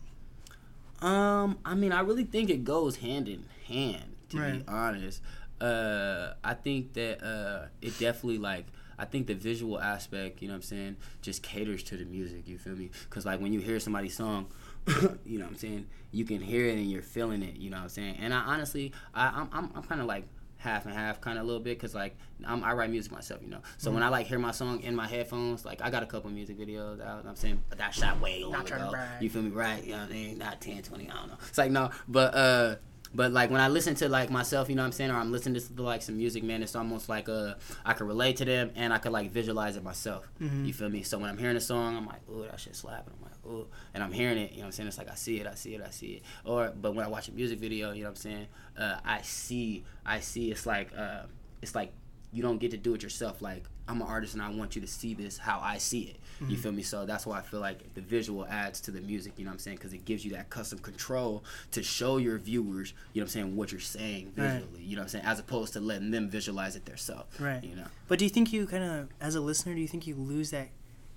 Um, 1.02 1.59
I 1.64 1.74
mean, 1.74 1.92
I 1.92 2.00
really 2.00 2.24
think 2.24 2.50
it 2.50 2.64
goes 2.64 2.96
hand 2.96 3.28
in 3.28 3.44
hand. 3.66 4.04
To 4.30 4.38
Right. 4.40 4.59
be 4.59 4.64
honest, 4.66 5.22
uh, 5.61 6.32
I 6.42 6.54
think 6.54 6.94
that 6.94 7.22
uh, 7.24 7.66
it 7.80 7.98
definitely 7.98 8.38
like. 8.38 8.66
I 8.98 9.04
think 9.04 9.26
the 9.26 9.35
visual 9.35 9.78
aspect, 9.78 10.40
you 10.40 10.48
know 10.48 10.54
what 10.54 10.59
I'm 10.59 10.62
saying, 10.62 10.96
just 11.20 11.42
caters 11.42 11.82
to 11.85 11.98
the 11.98 12.06
music, 12.06 12.48
you 12.48 12.56
feel 12.56 12.74
me? 12.74 12.90
Because, 13.09 13.26
like, 13.26 13.40
when 13.40 13.52
you 13.52 13.61
hear 13.61 13.78
somebody's 13.78 14.16
song, 14.16 14.46
you 15.26 15.38
know 15.38 15.44
what 15.44 15.50
I'm 15.52 15.56
saying, 15.59 15.87
you 16.12 16.24
can 16.24 16.40
hear 16.40 16.64
it 16.66 16.78
and 16.78 16.90
you're 16.90 17.02
feeling 17.02 17.42
it, 17.42 17.56
you 17.56 17.68
know 17.68 17.76
what 17.76 17.82
I'm 17.85 17.88
saying? 17.90 18.16
And 18.20 18.32
I 18.32 18.38
honestly, 18.38 18.92
I, 19.14 19.26
I'm, 19.28 19.48
I'm, 19.52 19.70
I'm 19.74 19.82
kind 19.82 20.00
of 20.00 20.06
like 20.06 20.24
half 20.66 20.85
and 20.85 20.94
half, 20.94 21.20
kind 21.20 21.38
of 21.38 21.44
a 21.44 21.46
little 21.46 21.62
bit, 21.62 21.79
because, 21.79 21.94
like, 21.94 22.16
I'm, 22.44 22.62
I 22.64 22.72
write 22.74 22.90
music 22.90 23.12
myself, 23.12 23.40
you 23.42 23.48
know? 23.48 23.61
So 23.79 23.90
when 23.90 24.02
I, 24.02 24.09
like, 24.09 24.26
hear 24.26 24.38
my 24.38 24.50
song 24.50 24.81
in 24.81 24.94
my 24.94 25.07
headphones, 25.07 25.64
like, 25.64 25.81
I 25.81 25.90
got 25.90 26.02
a 26.02 26.07
couple 26.07 26.31
music 26.31 26.59
videos 26.59 27.00
out, 27.00 27.24
I'm 27.26 27.37
saying? 27.37 27.62
But 27.68 27.79
that 27.79 27.94
shot 27.94 28.20
way 28.20 28.44
long 28.44 28.64
to 28.66 28.74
ago. 28.74 28.94
You 29.20 29.31
feel 29.31 29.42
me? 29.42 29.50
Right? 29.50 29.83
You 29.85 29.92
know 29.92 30.00
what 30.00 30.11
I 30.11 30.12
mean? 30.12 30.38
Not 30.38 30.61
10, 30.61 30.83
20, 30.83 31.09
I 31.11 31.14
don't 31.14 31.29
know. 31.29 31.38
It's 31.48 31.59
like, 31.59 31.70
no, 31.70 31.90
but, 32.09 32.35
uh, 32.35 32.76
but 33.16 33.33
like 33.33 33.50
when 33.50 33.61
I 33.61 33.68
listen 33.68 33.94
to 33.96 34.09
like 34.09 34.31
myself, 34.31 34.68
you 34.68 34.74
know 34.74 34.83
what 34.83 34.87
I'm 34.87 34.92
saying, 34.92 35.11
or 35.11 35.14
I'm 35.14 35.33
listening 35.33 35.61
to 35.61 35.83
like 35.83 36.02
some 36.02 36.18
music, 36.18 36.44
man, 36.44 36.62
it's 36.62 36.76
almost 36.76 37.09
like 37.09 37.29
uh 37.29 37.55
I 37.85 37.94
can 37.94 38.07
relate 38.07 38.37
to 38.37 38.44
them 38.44 38.70
and 38.76 38.92
I 38.92 38.98
could 38.98 39.12
like 39.12 39.31
visualize 39.31 39.76
it 39.76 39.83
myself. 39.83 40.29
You 40.66 40.72
feel 40.72 40.90
me? 40.90 41.02
So 41.02 41.18
when 41.18 41.31
I'm 41.31 41.38
hearing 41.38 41.57
a 41.57 41.61
song, 41.61 41.96
I'm 41.96 42.07
like, 42.07 42.20
ooh, 42.31 42.42
that 42.42 42.61
shit 42.61 42.76
slapping. 42.76 43.14
I'm 43.16 43.22
like, 43.24 43.46
ooh, 43.46 43.66
and 43.94 44.05
I'm 44.05 44.12
hearing 44.12 44.37
it. 44.38 44.50
You 44.50 44.59
know 44.59 44.62
what 44.62 44.66
I'm 44.66 44.72
saying? 44.72 44.88
It's 44.88 44.98
like 44.98 45.11
I 45.11 45.14
see 45.14 45.40
it, 45.40 45.46
I 45.46 45.55
see 45.55 45.74
it, 45.74 45.83
I 45.83 45.90
see 45.90 46.07
it. 46.07 46.22
Or 46.44 46.72
but 46.81 46.94
when 46.94 47.05
I 47.05 47.09
watch 47.09 47.29
a 47.29 47.33
music 47.33 47.59
video, 47.59 47.92
you 47.92 48.02
know 48.02 48.11
what 48.11 48.11
I'm 48.11 48.16
saying? 48.16 48.46
Uh, 48.79 48.96
I 49.05 49.22
see, 49.22 49.85
I 50.05 50.20
see. 50.20 50.50
It's 50.50 50.66
like 50.66 50.90
uh, 50.96 51.22
it's 51.62 51.74
like 51.74 51.92
you 52.33 52.42
don't 52.42 52.59
get 52.59 52.70
to 52.72 52.76
do 52.76 52.94
it 52.94 53.02
yourself. 53.02 53.40
Like 53.40 53.64
I'm 53.88 54.01
an 54.01 54.09
artist 54.09 54.35
and 54.35 54.42
I 54.42 54.51
want 54.51 54.75
you 54.75 54.81
to 54.83 54.87
see 54.87 55.14
this 55.14 55.38
how 55.38 55.61
I 55.62 55.79
see 55.79 56.03
it. 56.03 56.16
You 56.40 56.46
mm-hmm. 56.46 56.55
feel 56.57 56.72
me? 56.72 56.83
So 56.83 57.07
that's 57.07 57.25
why 57.25 57.38
I 57.38 57.42
feel 57.42 57.61
like 57.61 57.94
the 57.94 58.01
visual 58.01 58.44
adds 58.46 58.81
to 58.83 58.90
the 58.90 59.01
music. 59.01 59.35
You 59.37 59.44
know 59.44 59.51
what 59.51 59.55
I'm 59.55 59.59
saying? 59.61 59.79
Because 59.79 59.92
it 59.92 60.05
gives 60.05 60.25
you 60.25 60.33
that 60.33 60.51
custom 60.51 60.79
control 60.79 61.44
to 61.70 61.83
show 61.83 62.18
your 62.18 62.38
viewers. 62.38 62.92
You 63.12 63.20
know 63.20 63.25
what 63.25 63.29
I'm 63.29 63.33
saying? 63.33 63.57
What 63.57 63.72
you're 63.72 63.81
saying 63.81 64.33
Right. 64.37 64.53
visually. 64.53 64.83
You 64.83 64.96
know 64.96 65.03
what 65.03 65.05
I'm 65.05 65.09
saying? 65.09 65.25
As 65.25 65.38
opposed 65.38 65.72
to 65.75 65.81
letting 65.81 66.11
them 66.11 66.29
visualize 66.29 66.77
it 66.77 66.85
themselves. 66.85 67.40
Right. 67.40 67.62
You 67.64 67.77
know. 67.77 67.87
But 68.09 68.18
do 68.18 68.25
you 68.25 68.31
think 68.31 68.53
you 68.53 68.66
kind 68.66 68.85
of, 68.85 69.09
as 69.20 69.35
a 69.35 69.40
listener, 69.40 69.75
do 69.75 69.81
you 69.81 69.88
think 69.88 70.07
you 70.07 70.14
lose 70.14 70.51
that 70.51 70.68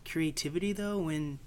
creativity 0.10 0.74
though 0.74 1.00
when 1.00 1.40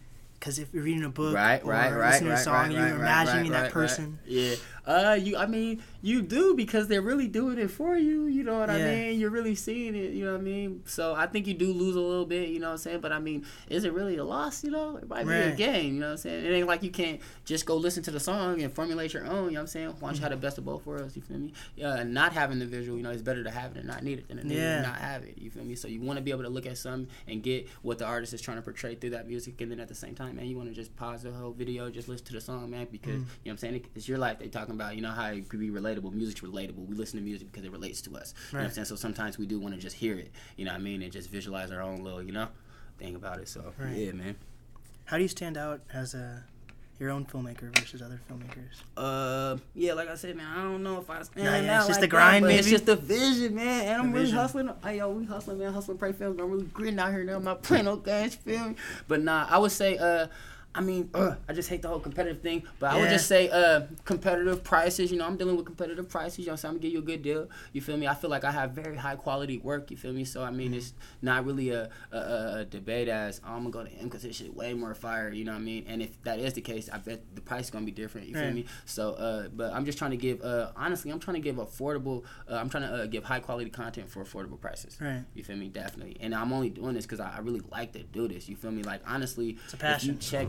because 0.43 0.59
if 0.59 0.75
you're 0.75 0.83
reading 0.83 1.05
a 1.05 1.09
book 1.09 1.37
right, 1.37 1.63
or 1.63 1.71
right, 1.71 1.93
right, 1.93 2.11
listening 2.11 2.31
right, 2.31 2.35
to 2.35 2.41
a 2.41 2.45
song, 2.45 2.55
right, 2.55 2.73
you're 2.73 2.83
right, 2.83 2.95
imagining 2.95 3.53
right, 3.53 3.63
that 3.63 3.73
person. 3.73 4.19
Right. 4.25 4.33
Yeah. 4.33 4.55
Uh, 4.87 5.17
you. 5.21 5.37
I 5.37 5.47
mean, 5.47 5.83
you 6.03 6.23
do 6.23 6.55
because 6.57 6.89
they're 6.89 7.03
really 7.03 7.29
doing 7.29 7.59
it 7.59 7.71
for 7.71 7.97
you. 7.97 8.27
You 8.27 8.43
know 8.43 8.59
what 8.59 8.69
I 8.71 8.79
mean? 8.79 9.21
You're 9.21 9.31
really 9.31 9.55
seeing 9.55 9.95
it. 9.95 10.13
You 10.13 10.25
know 10.25 10.33
what 10.33 10.41
I 10.41 10.45
mean? 10.45 10.83
So 10.87 11.15
I 11.15 11.27
think 11.27 11.47
you 11.47 11.55
do 11.55 11.73
lose 11.73 11.95
a 11.95 12.01
little 12.01 12.27
bit. 12.27 12.49
You 12.49 12.59
know 12.59 12.67
what 12.69 12.73
I'm 12.73 12.79
saying? 12.79 13.01
But 13.01 13.13
I 13.13 13.19
mean, 13.21 13.45
is 13.69 13.85
it 13.85 13.93
really 13.93 14.17
a 14.17 14.25
loss? 14.25 14.65
You 14.65 14.71
know, 14.73 14.97
it 14.97 15.09
might 15.09 15.25
be 15.27 15.33
a 15.33 15.55
gain. 15.55 15.95
You 15.95 16.01
know 16.01 16.07
what 16.07 16.13
I'm 16.13 16.19
saying? 16.19 16.45
It 16.45 16.51
ain't 16.51 16.67
like 16.67 16.83
you 16.83 16.91
can't 16.91 17.21
just 17.45 17.65
go 17.67 17.77
listen 17.77 18.03
to 18.05 18.11
the 18.11 18.21
song 18.21 18.61
and 18.63 18.73
formulate 18.73 19.13
your 19.15 19.25
own. 19.27 19.45
You 19.47 19.51
know 19.53 19.55
what 19.55 19.61
I'm 19.61 19.67
saying? 19.69 19.95
Why 20.01 20.09
don't 20.09 20.17
you 20.17 20.23
have 20.23 20.31
the 20.33 20.37
best 20.37 20.59
of 20.59 20.65
both 20.65 20.85
worlds? 20.85 21.15
You 21.15 21.23
feel 21.23 21.39
me? 21.39 21.53
Yeah. 21.77 22.03
Not 22.03 22.33
having 22.33 22.59
the 22.59 22.67
visual, 22.67 22.97
you 22.97 23.05
know, 23.05 23.11
it's 23.11 23.23
better 23.23 23.45
to 23.45 23.51
have 23.51 23.73
it 23.73 23.79
and 23.79 23.87
not 23.87 24.03
need 24.03 24.19
it 24.19 24.29
than 24.29 24.39
to 24.39 24.47
it 24.47 24.57
Yeah. 24.59 24.83
not 24.83 24.97
have 24.97 25.23
it. 25.23 25.39
You 25.39 25.51
feel 25.51 25.65
me? 25.65 25.77
So 25.77 25.87
you 25.89 26.01
want 26.01 26.17
to 26.17 26.23
be 26.23 26.33
able 26.33 26.43
to 26.43 26.49
look 26.49 26.67
at 26.67 26.77
something 26.77 27.09
and 27.29 27.43
get 27.43 27.69
what 27.83 27.99
the 27.99 28.05
artist 28.05 28.35
is 28.35 28.41
trying 28.41 28.57
to 28.57 28.63
portray 28.63 28.97
through 28.97 29.11
that 29.11 29.29
music, 29.29 29.61
and 29.61 29.71
then 29.71 29.79
at 29.81 29.89
the 29.89 29.95
same 29.95 30.15
time, 30.15 30.37
man, 30.37 30.47
you 30.47 30.57
want 30.57 30.69
to 30.69 30.75
just 30.75 30.95
pause 30.97 31.23
the 31.23 31.31
whole 31.31 31.53
video, 31.53 31.89
just 31.91 32.09
listen 32.09 32.27
to 32.27 32.33
the 32.33 32.41
song, 32.41 32.69
man, 32.71 32.89
because 32.91 33.13
you 33.15 33.19
know 33.21 33.27
what 33.45 33.51
I'm 33.53 33.57
saying. 33.59 33.87
It's 33.95 34.09
your 34.09 34.19
life. 34.19 34.39
They 34.39 34.49
talking 34.49 34.72
about, 34.75 34.97
you 34.97 35.03
know, 35.03 35.11
how 35.11 35.29
it 35.31 35.49
could 35.49 35.61
be 35.61 35.71
relatable. 35.71 36.13
Music's 36.13 36.41
relatable. 36.41 36.87
We 36.87 36.95
listen 36.97 37.19
to 37.19 37.25
music 37.25 37.51
because 37.51 37.65
it 37.65 37.73
relates 37.73 38.01
to 38.03 38.17
us. 38.17 38.35
You 38.53 38.59
know 38.59 38.65
I'm 38.65 38.71
saying? 38.71 38.85
So 38.87 38.97
sometimes 38.97 39.39
we 39.39 39.47
do 39.47 39.59
want 39.59 39.75
to 39.75 39.81
just 39.81 39.97
hear 39.97 40.17
it. 40.17 40.31
You 40.57 40.65
know 40.65 40.73
what 40.73 40.81
I 40.81 40.83
mean? 40.83 41.03
And 41.03 41.13
just 41.13 41.31
visualize 41.31 41.71
our 41.71 41.81
own 41.83 42.03
little, 42.03 42.23
you 42.23 42.33
know, 42.33 42.49
thing 42.99 43.15
about 43.15 43.39
it. 43.39 43.49
So 43.49 43.73
Right. 43.79 43.97
yeah, 43.97 44.13
man. 44.13 44.37
How 45.07 45.17
do 45.17 45.23
you 45.23 45.29
stand 45.29 45.57
out 45.57 45.81
as 45.93 46.15
a 46.15 46.45
your 47.01 47.11
own 47.11 47.25
filmmaker 47.27 47.77
versus 47.77 48.01
other 48.01 48.21
filmmakers? 48.31 48.81
Uh, 48.97 49.57
yeah, 49.75 49.93
like 49.95 50.09
I 50.09 50.15
said, 50.15 50.37
man, 50.37 50.47
I 50.47 50.63
don't 50.63 50.85
know 50.85 51.01
if 51.01 51.11
I 51.11 51.23
stand 51.23 51.45
Nah, 51.47 51.57
yeah, 51.57 51.75
out 51.75 51.79
it's 51.79 51.87
just 51.89 51.91
like 51.91 52.01
the 52.03 52.07
grind, 52.07 52.47
man. 52.47 52.59
It's 52.59 52.69
just 52.69 52.87
the 52.87 52.95
vision, 52.95 53.57
man. 53.57 53.87
And 53.87 54.03
I'm 54.03 54.13
really 54.13 54.27
vision. 54.27 54.39
hustling. 54.39 54.71
Hey, 54.85 54.99
yo, 54.99 55.11
we 55.11 55.25
hustling, 55.25 55.59
man. 55.59 55.73
Hustling, 55.73 55.99
pray 55.99 56.13
films. 56.13 56.39
I'm 56.41 56.49
really 56.51 56.65
gritting 56.67 56.99
out 57.01 57.11
here 57.11 57.25
now. 57.25 57.37
I'm 57.37 57.45
not 57.45 57.63
playing 57.63 57.87
no 57.87 57.97
games, 57.97 58.37
feel 58.37 58.69
me? 58.69 58.77
But 59.09 59.21
nah, 59.23 59.47
I 59.51 59.59
would 59.59 59.73
say, 59.73 59.99
uh, 59.99 60.29
I 60.75 60.81
mean, 60.81 61.11
uh, 61.13 61.35
I 61.49 61.53
just 61.53 61.69
hate 61.69 61.83
the 61.83 61.89
whole 61.89 62.01
competitive 62.01 62.43
thing. 62.43 62.63
But 62.79 62.93
I 62.93 62.99
would 62.99 63.11
just 63.11 63.27
say, 63.27 63.51
uh, 63.51 63.83
competitive 64.05 64.65
prices. 64.65 65.13
You 65.13 65.19
know, 65.19 65.27
I'm 65.27 65.37
dealing 65.37 65.57
with 65.57 65.67
competitive 65.67 66.09
prices. 66.09 66.41
You 66.41 66.47
know, 66.47 66.53
what 66.53 66.65
I'm 66.65 66.71
gonna 66.73 66.81
give 66.81 66.93
you 66.93 66.99
a 67.01 67.03
good 67.03 67.23
deal. 67.23 67.49
You 67.73 67.81
feel 67.81 67.97
me? 67.97 68.07
I 68.07 68.15
feel 68.15 68.31
like 68.31 68.45
I 68.45 68.51
have 68.51 68.71
very 68.71 68.97
high 68.97 69.17
quality 69.17 69.59
work. 69.59 69.91
You 69.91 69.97
feel 69.97 70.13
me? 70.13 70.25
So 70.25 70.43
I 70.43 70.51
mean, 70.51 70.73
it's 70.73 70.95
not 71.21 71.45
really 71.45 71.71
a 71.71 71.91
a, 72.11 72.17
a, 72.17 72.65
debate 72.65 73.09
as 73.09 73.41
oh, 73.45 73.53
I'm 73.53 73.71
gonna 73.71 73.71
go 73.71 73.85
to 73.85 73.91
him 73.91 74.05
because 74.05 74.23
his 74.23 74.37
shit 74.37 74.55
way 74.55 74.73
more 74.73 74.95
fire. 74.95 75.31
You 75.31 75.45
know 75.45 75.53
what 75.53 75.59
I 75.59 75.63
mean? 75.63 75.85
And 75.87 76.03
if 76.03 76.23
that 76.23 76.39
is 76.39 76.55
the 76.55 76.61
case, 76.63 76.89
I 76.91 76.99
bet 76.99 77.23
the 77.35 77.43
price 77.43 77.65
is 77.65 77.71
gonna 77.71 77.85
be 77.85 77.93
different. 77.93 78.29
You 78.29 78.35
feel 78.35 78.45
Right. 78.45 78.55
me? 78.55 78.65
So, 78.87 79.13
uh, 79.13 79.49
but 79.49 79.73
I'm 79.73 79.85
just 79.85 79.99
trying 79.99 80.13
to 80.13 80.17
give, 80.17 80.43
uh, 80.43 80.71
honestly, 80.77 81.11
I'm 81.11 81.21
trying 81.21 81.35
to 81.35 81.41
give 81.41 81.57
affordable, 81.57 82.25
uh, 82.51 82.55
I'm 82.57 82.69
trying 82.69 82.85
to 82.85 82.95
uh, 82.95 83.07
give 83.07 83.25
high 83.25 83.41
quality 83.41 83.71
content 83.71 84.11
for 84.11 84.25
affordable 84.25 84.61
prices. 84.61 84.97
Right. 85.01 85.23
You 85.35 85.45
feel 85.45 85.57
me? 85.57 85.69
Definitely. 85.69 86.17
And 86.21 86.35
I'm 86.35 86.53
only 86.53 86.71
doing 86.71 86.95
this 86.95 87.05
because 87.05 87.21
I, 87.21 87.37
I 87.37 87.39
really 87.41 87.63
like 87.71 87.93
to 87.93 88.03
do 88.03 88.29
this. 88.29 88.49
You 88.49 88.57
feel 88.57 88.71
me? 88.71 88.83
Like, 88.83 89.03
honestly, 89.07 89.59
It's 89.65 89.75
a 89.75 89.77
passion. 89.77 90.11
if 90.11 90.17
you 90.17 90.21
check, 90.31 90.49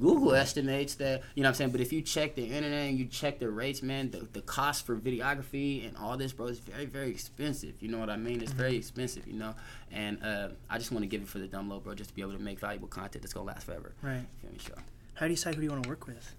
Google 0.00 0.34
estimates 0.34 0.94
that, 0.96 1.22
you 1.34 1.42
know 1.42 1.48
what 1.48 1.50
I'm 1.50 1.54
saying? 1.56 1.70
But 1.72 1.80
if 1.82 1.92
you 1.92 2.00
check 2.02 2.34
the 2.34 2.44
internet 2.44 2.88
and 2.88 2.98
you 2.98 3.04
check 3.06 3.38
the 3.38 3.50
rates, 3.50 3.82
man, 3.82 4.10
the, 4.10 4.26
the 4.32 4.40
cost 4.40 4.86
for 4.86 4.96
videography 4.96 5.86
and 5.86 5.96
all 5.96 6.16
this, 6.16 6.32
bro, 6.32 6.46
is 6.46 6.58
very, 6.60 6.86
very 6.86 7.10
expensive. 7.10 7.74
You 7.80 7.88
know 7.88 7.98
what 7.98 8.08
I 8.10 8.16
mean? 8.16 8.40
It's 8.40 8.50
Mm-hmm. 8.52 8.58
very 8.60 8.76
expensive, 8.76 9.26
you 9.26 9.34
know? 9.38 9.54
And 9.90 10.22
uh, 10.24 10.48
I 10.70 10.78
just 10.78 10.92
want 10.92 11.02
to 11.02 11.08
give 11.08 11.20
it 11.22 11.28
for 11.28 11.38
the 11.38 11.46
dumb 11.46 11.68
low, 11.68 11.78
bro, 11.80 11.94
just 11.94 12.10
to 12.10 12.16
be 12.16 12.22
able 12.22 12.32
to 12.32 12.38
make 12.38 12.58
valuable 12.58 12.88
content 12.88 13.22
that's 13.22 13.34
going 13.34 13.46
to 13.46 13.52
last 13.52 13.64
forever. 13.66 13.92
Right. 14.02 14.24
Feel 14.40 14.50
me? 14.50 14.58
Sure. 14.58 14.76
How 15.14 15.26
do 15.26 15.30
you 15.30 15.36
decide 15.36 15.54
who 15.56 15.62
you 15.62 15.70
want 15.70 15.82
to 15.84 15.88
work 15.88 16.06
with? 16.06 16.34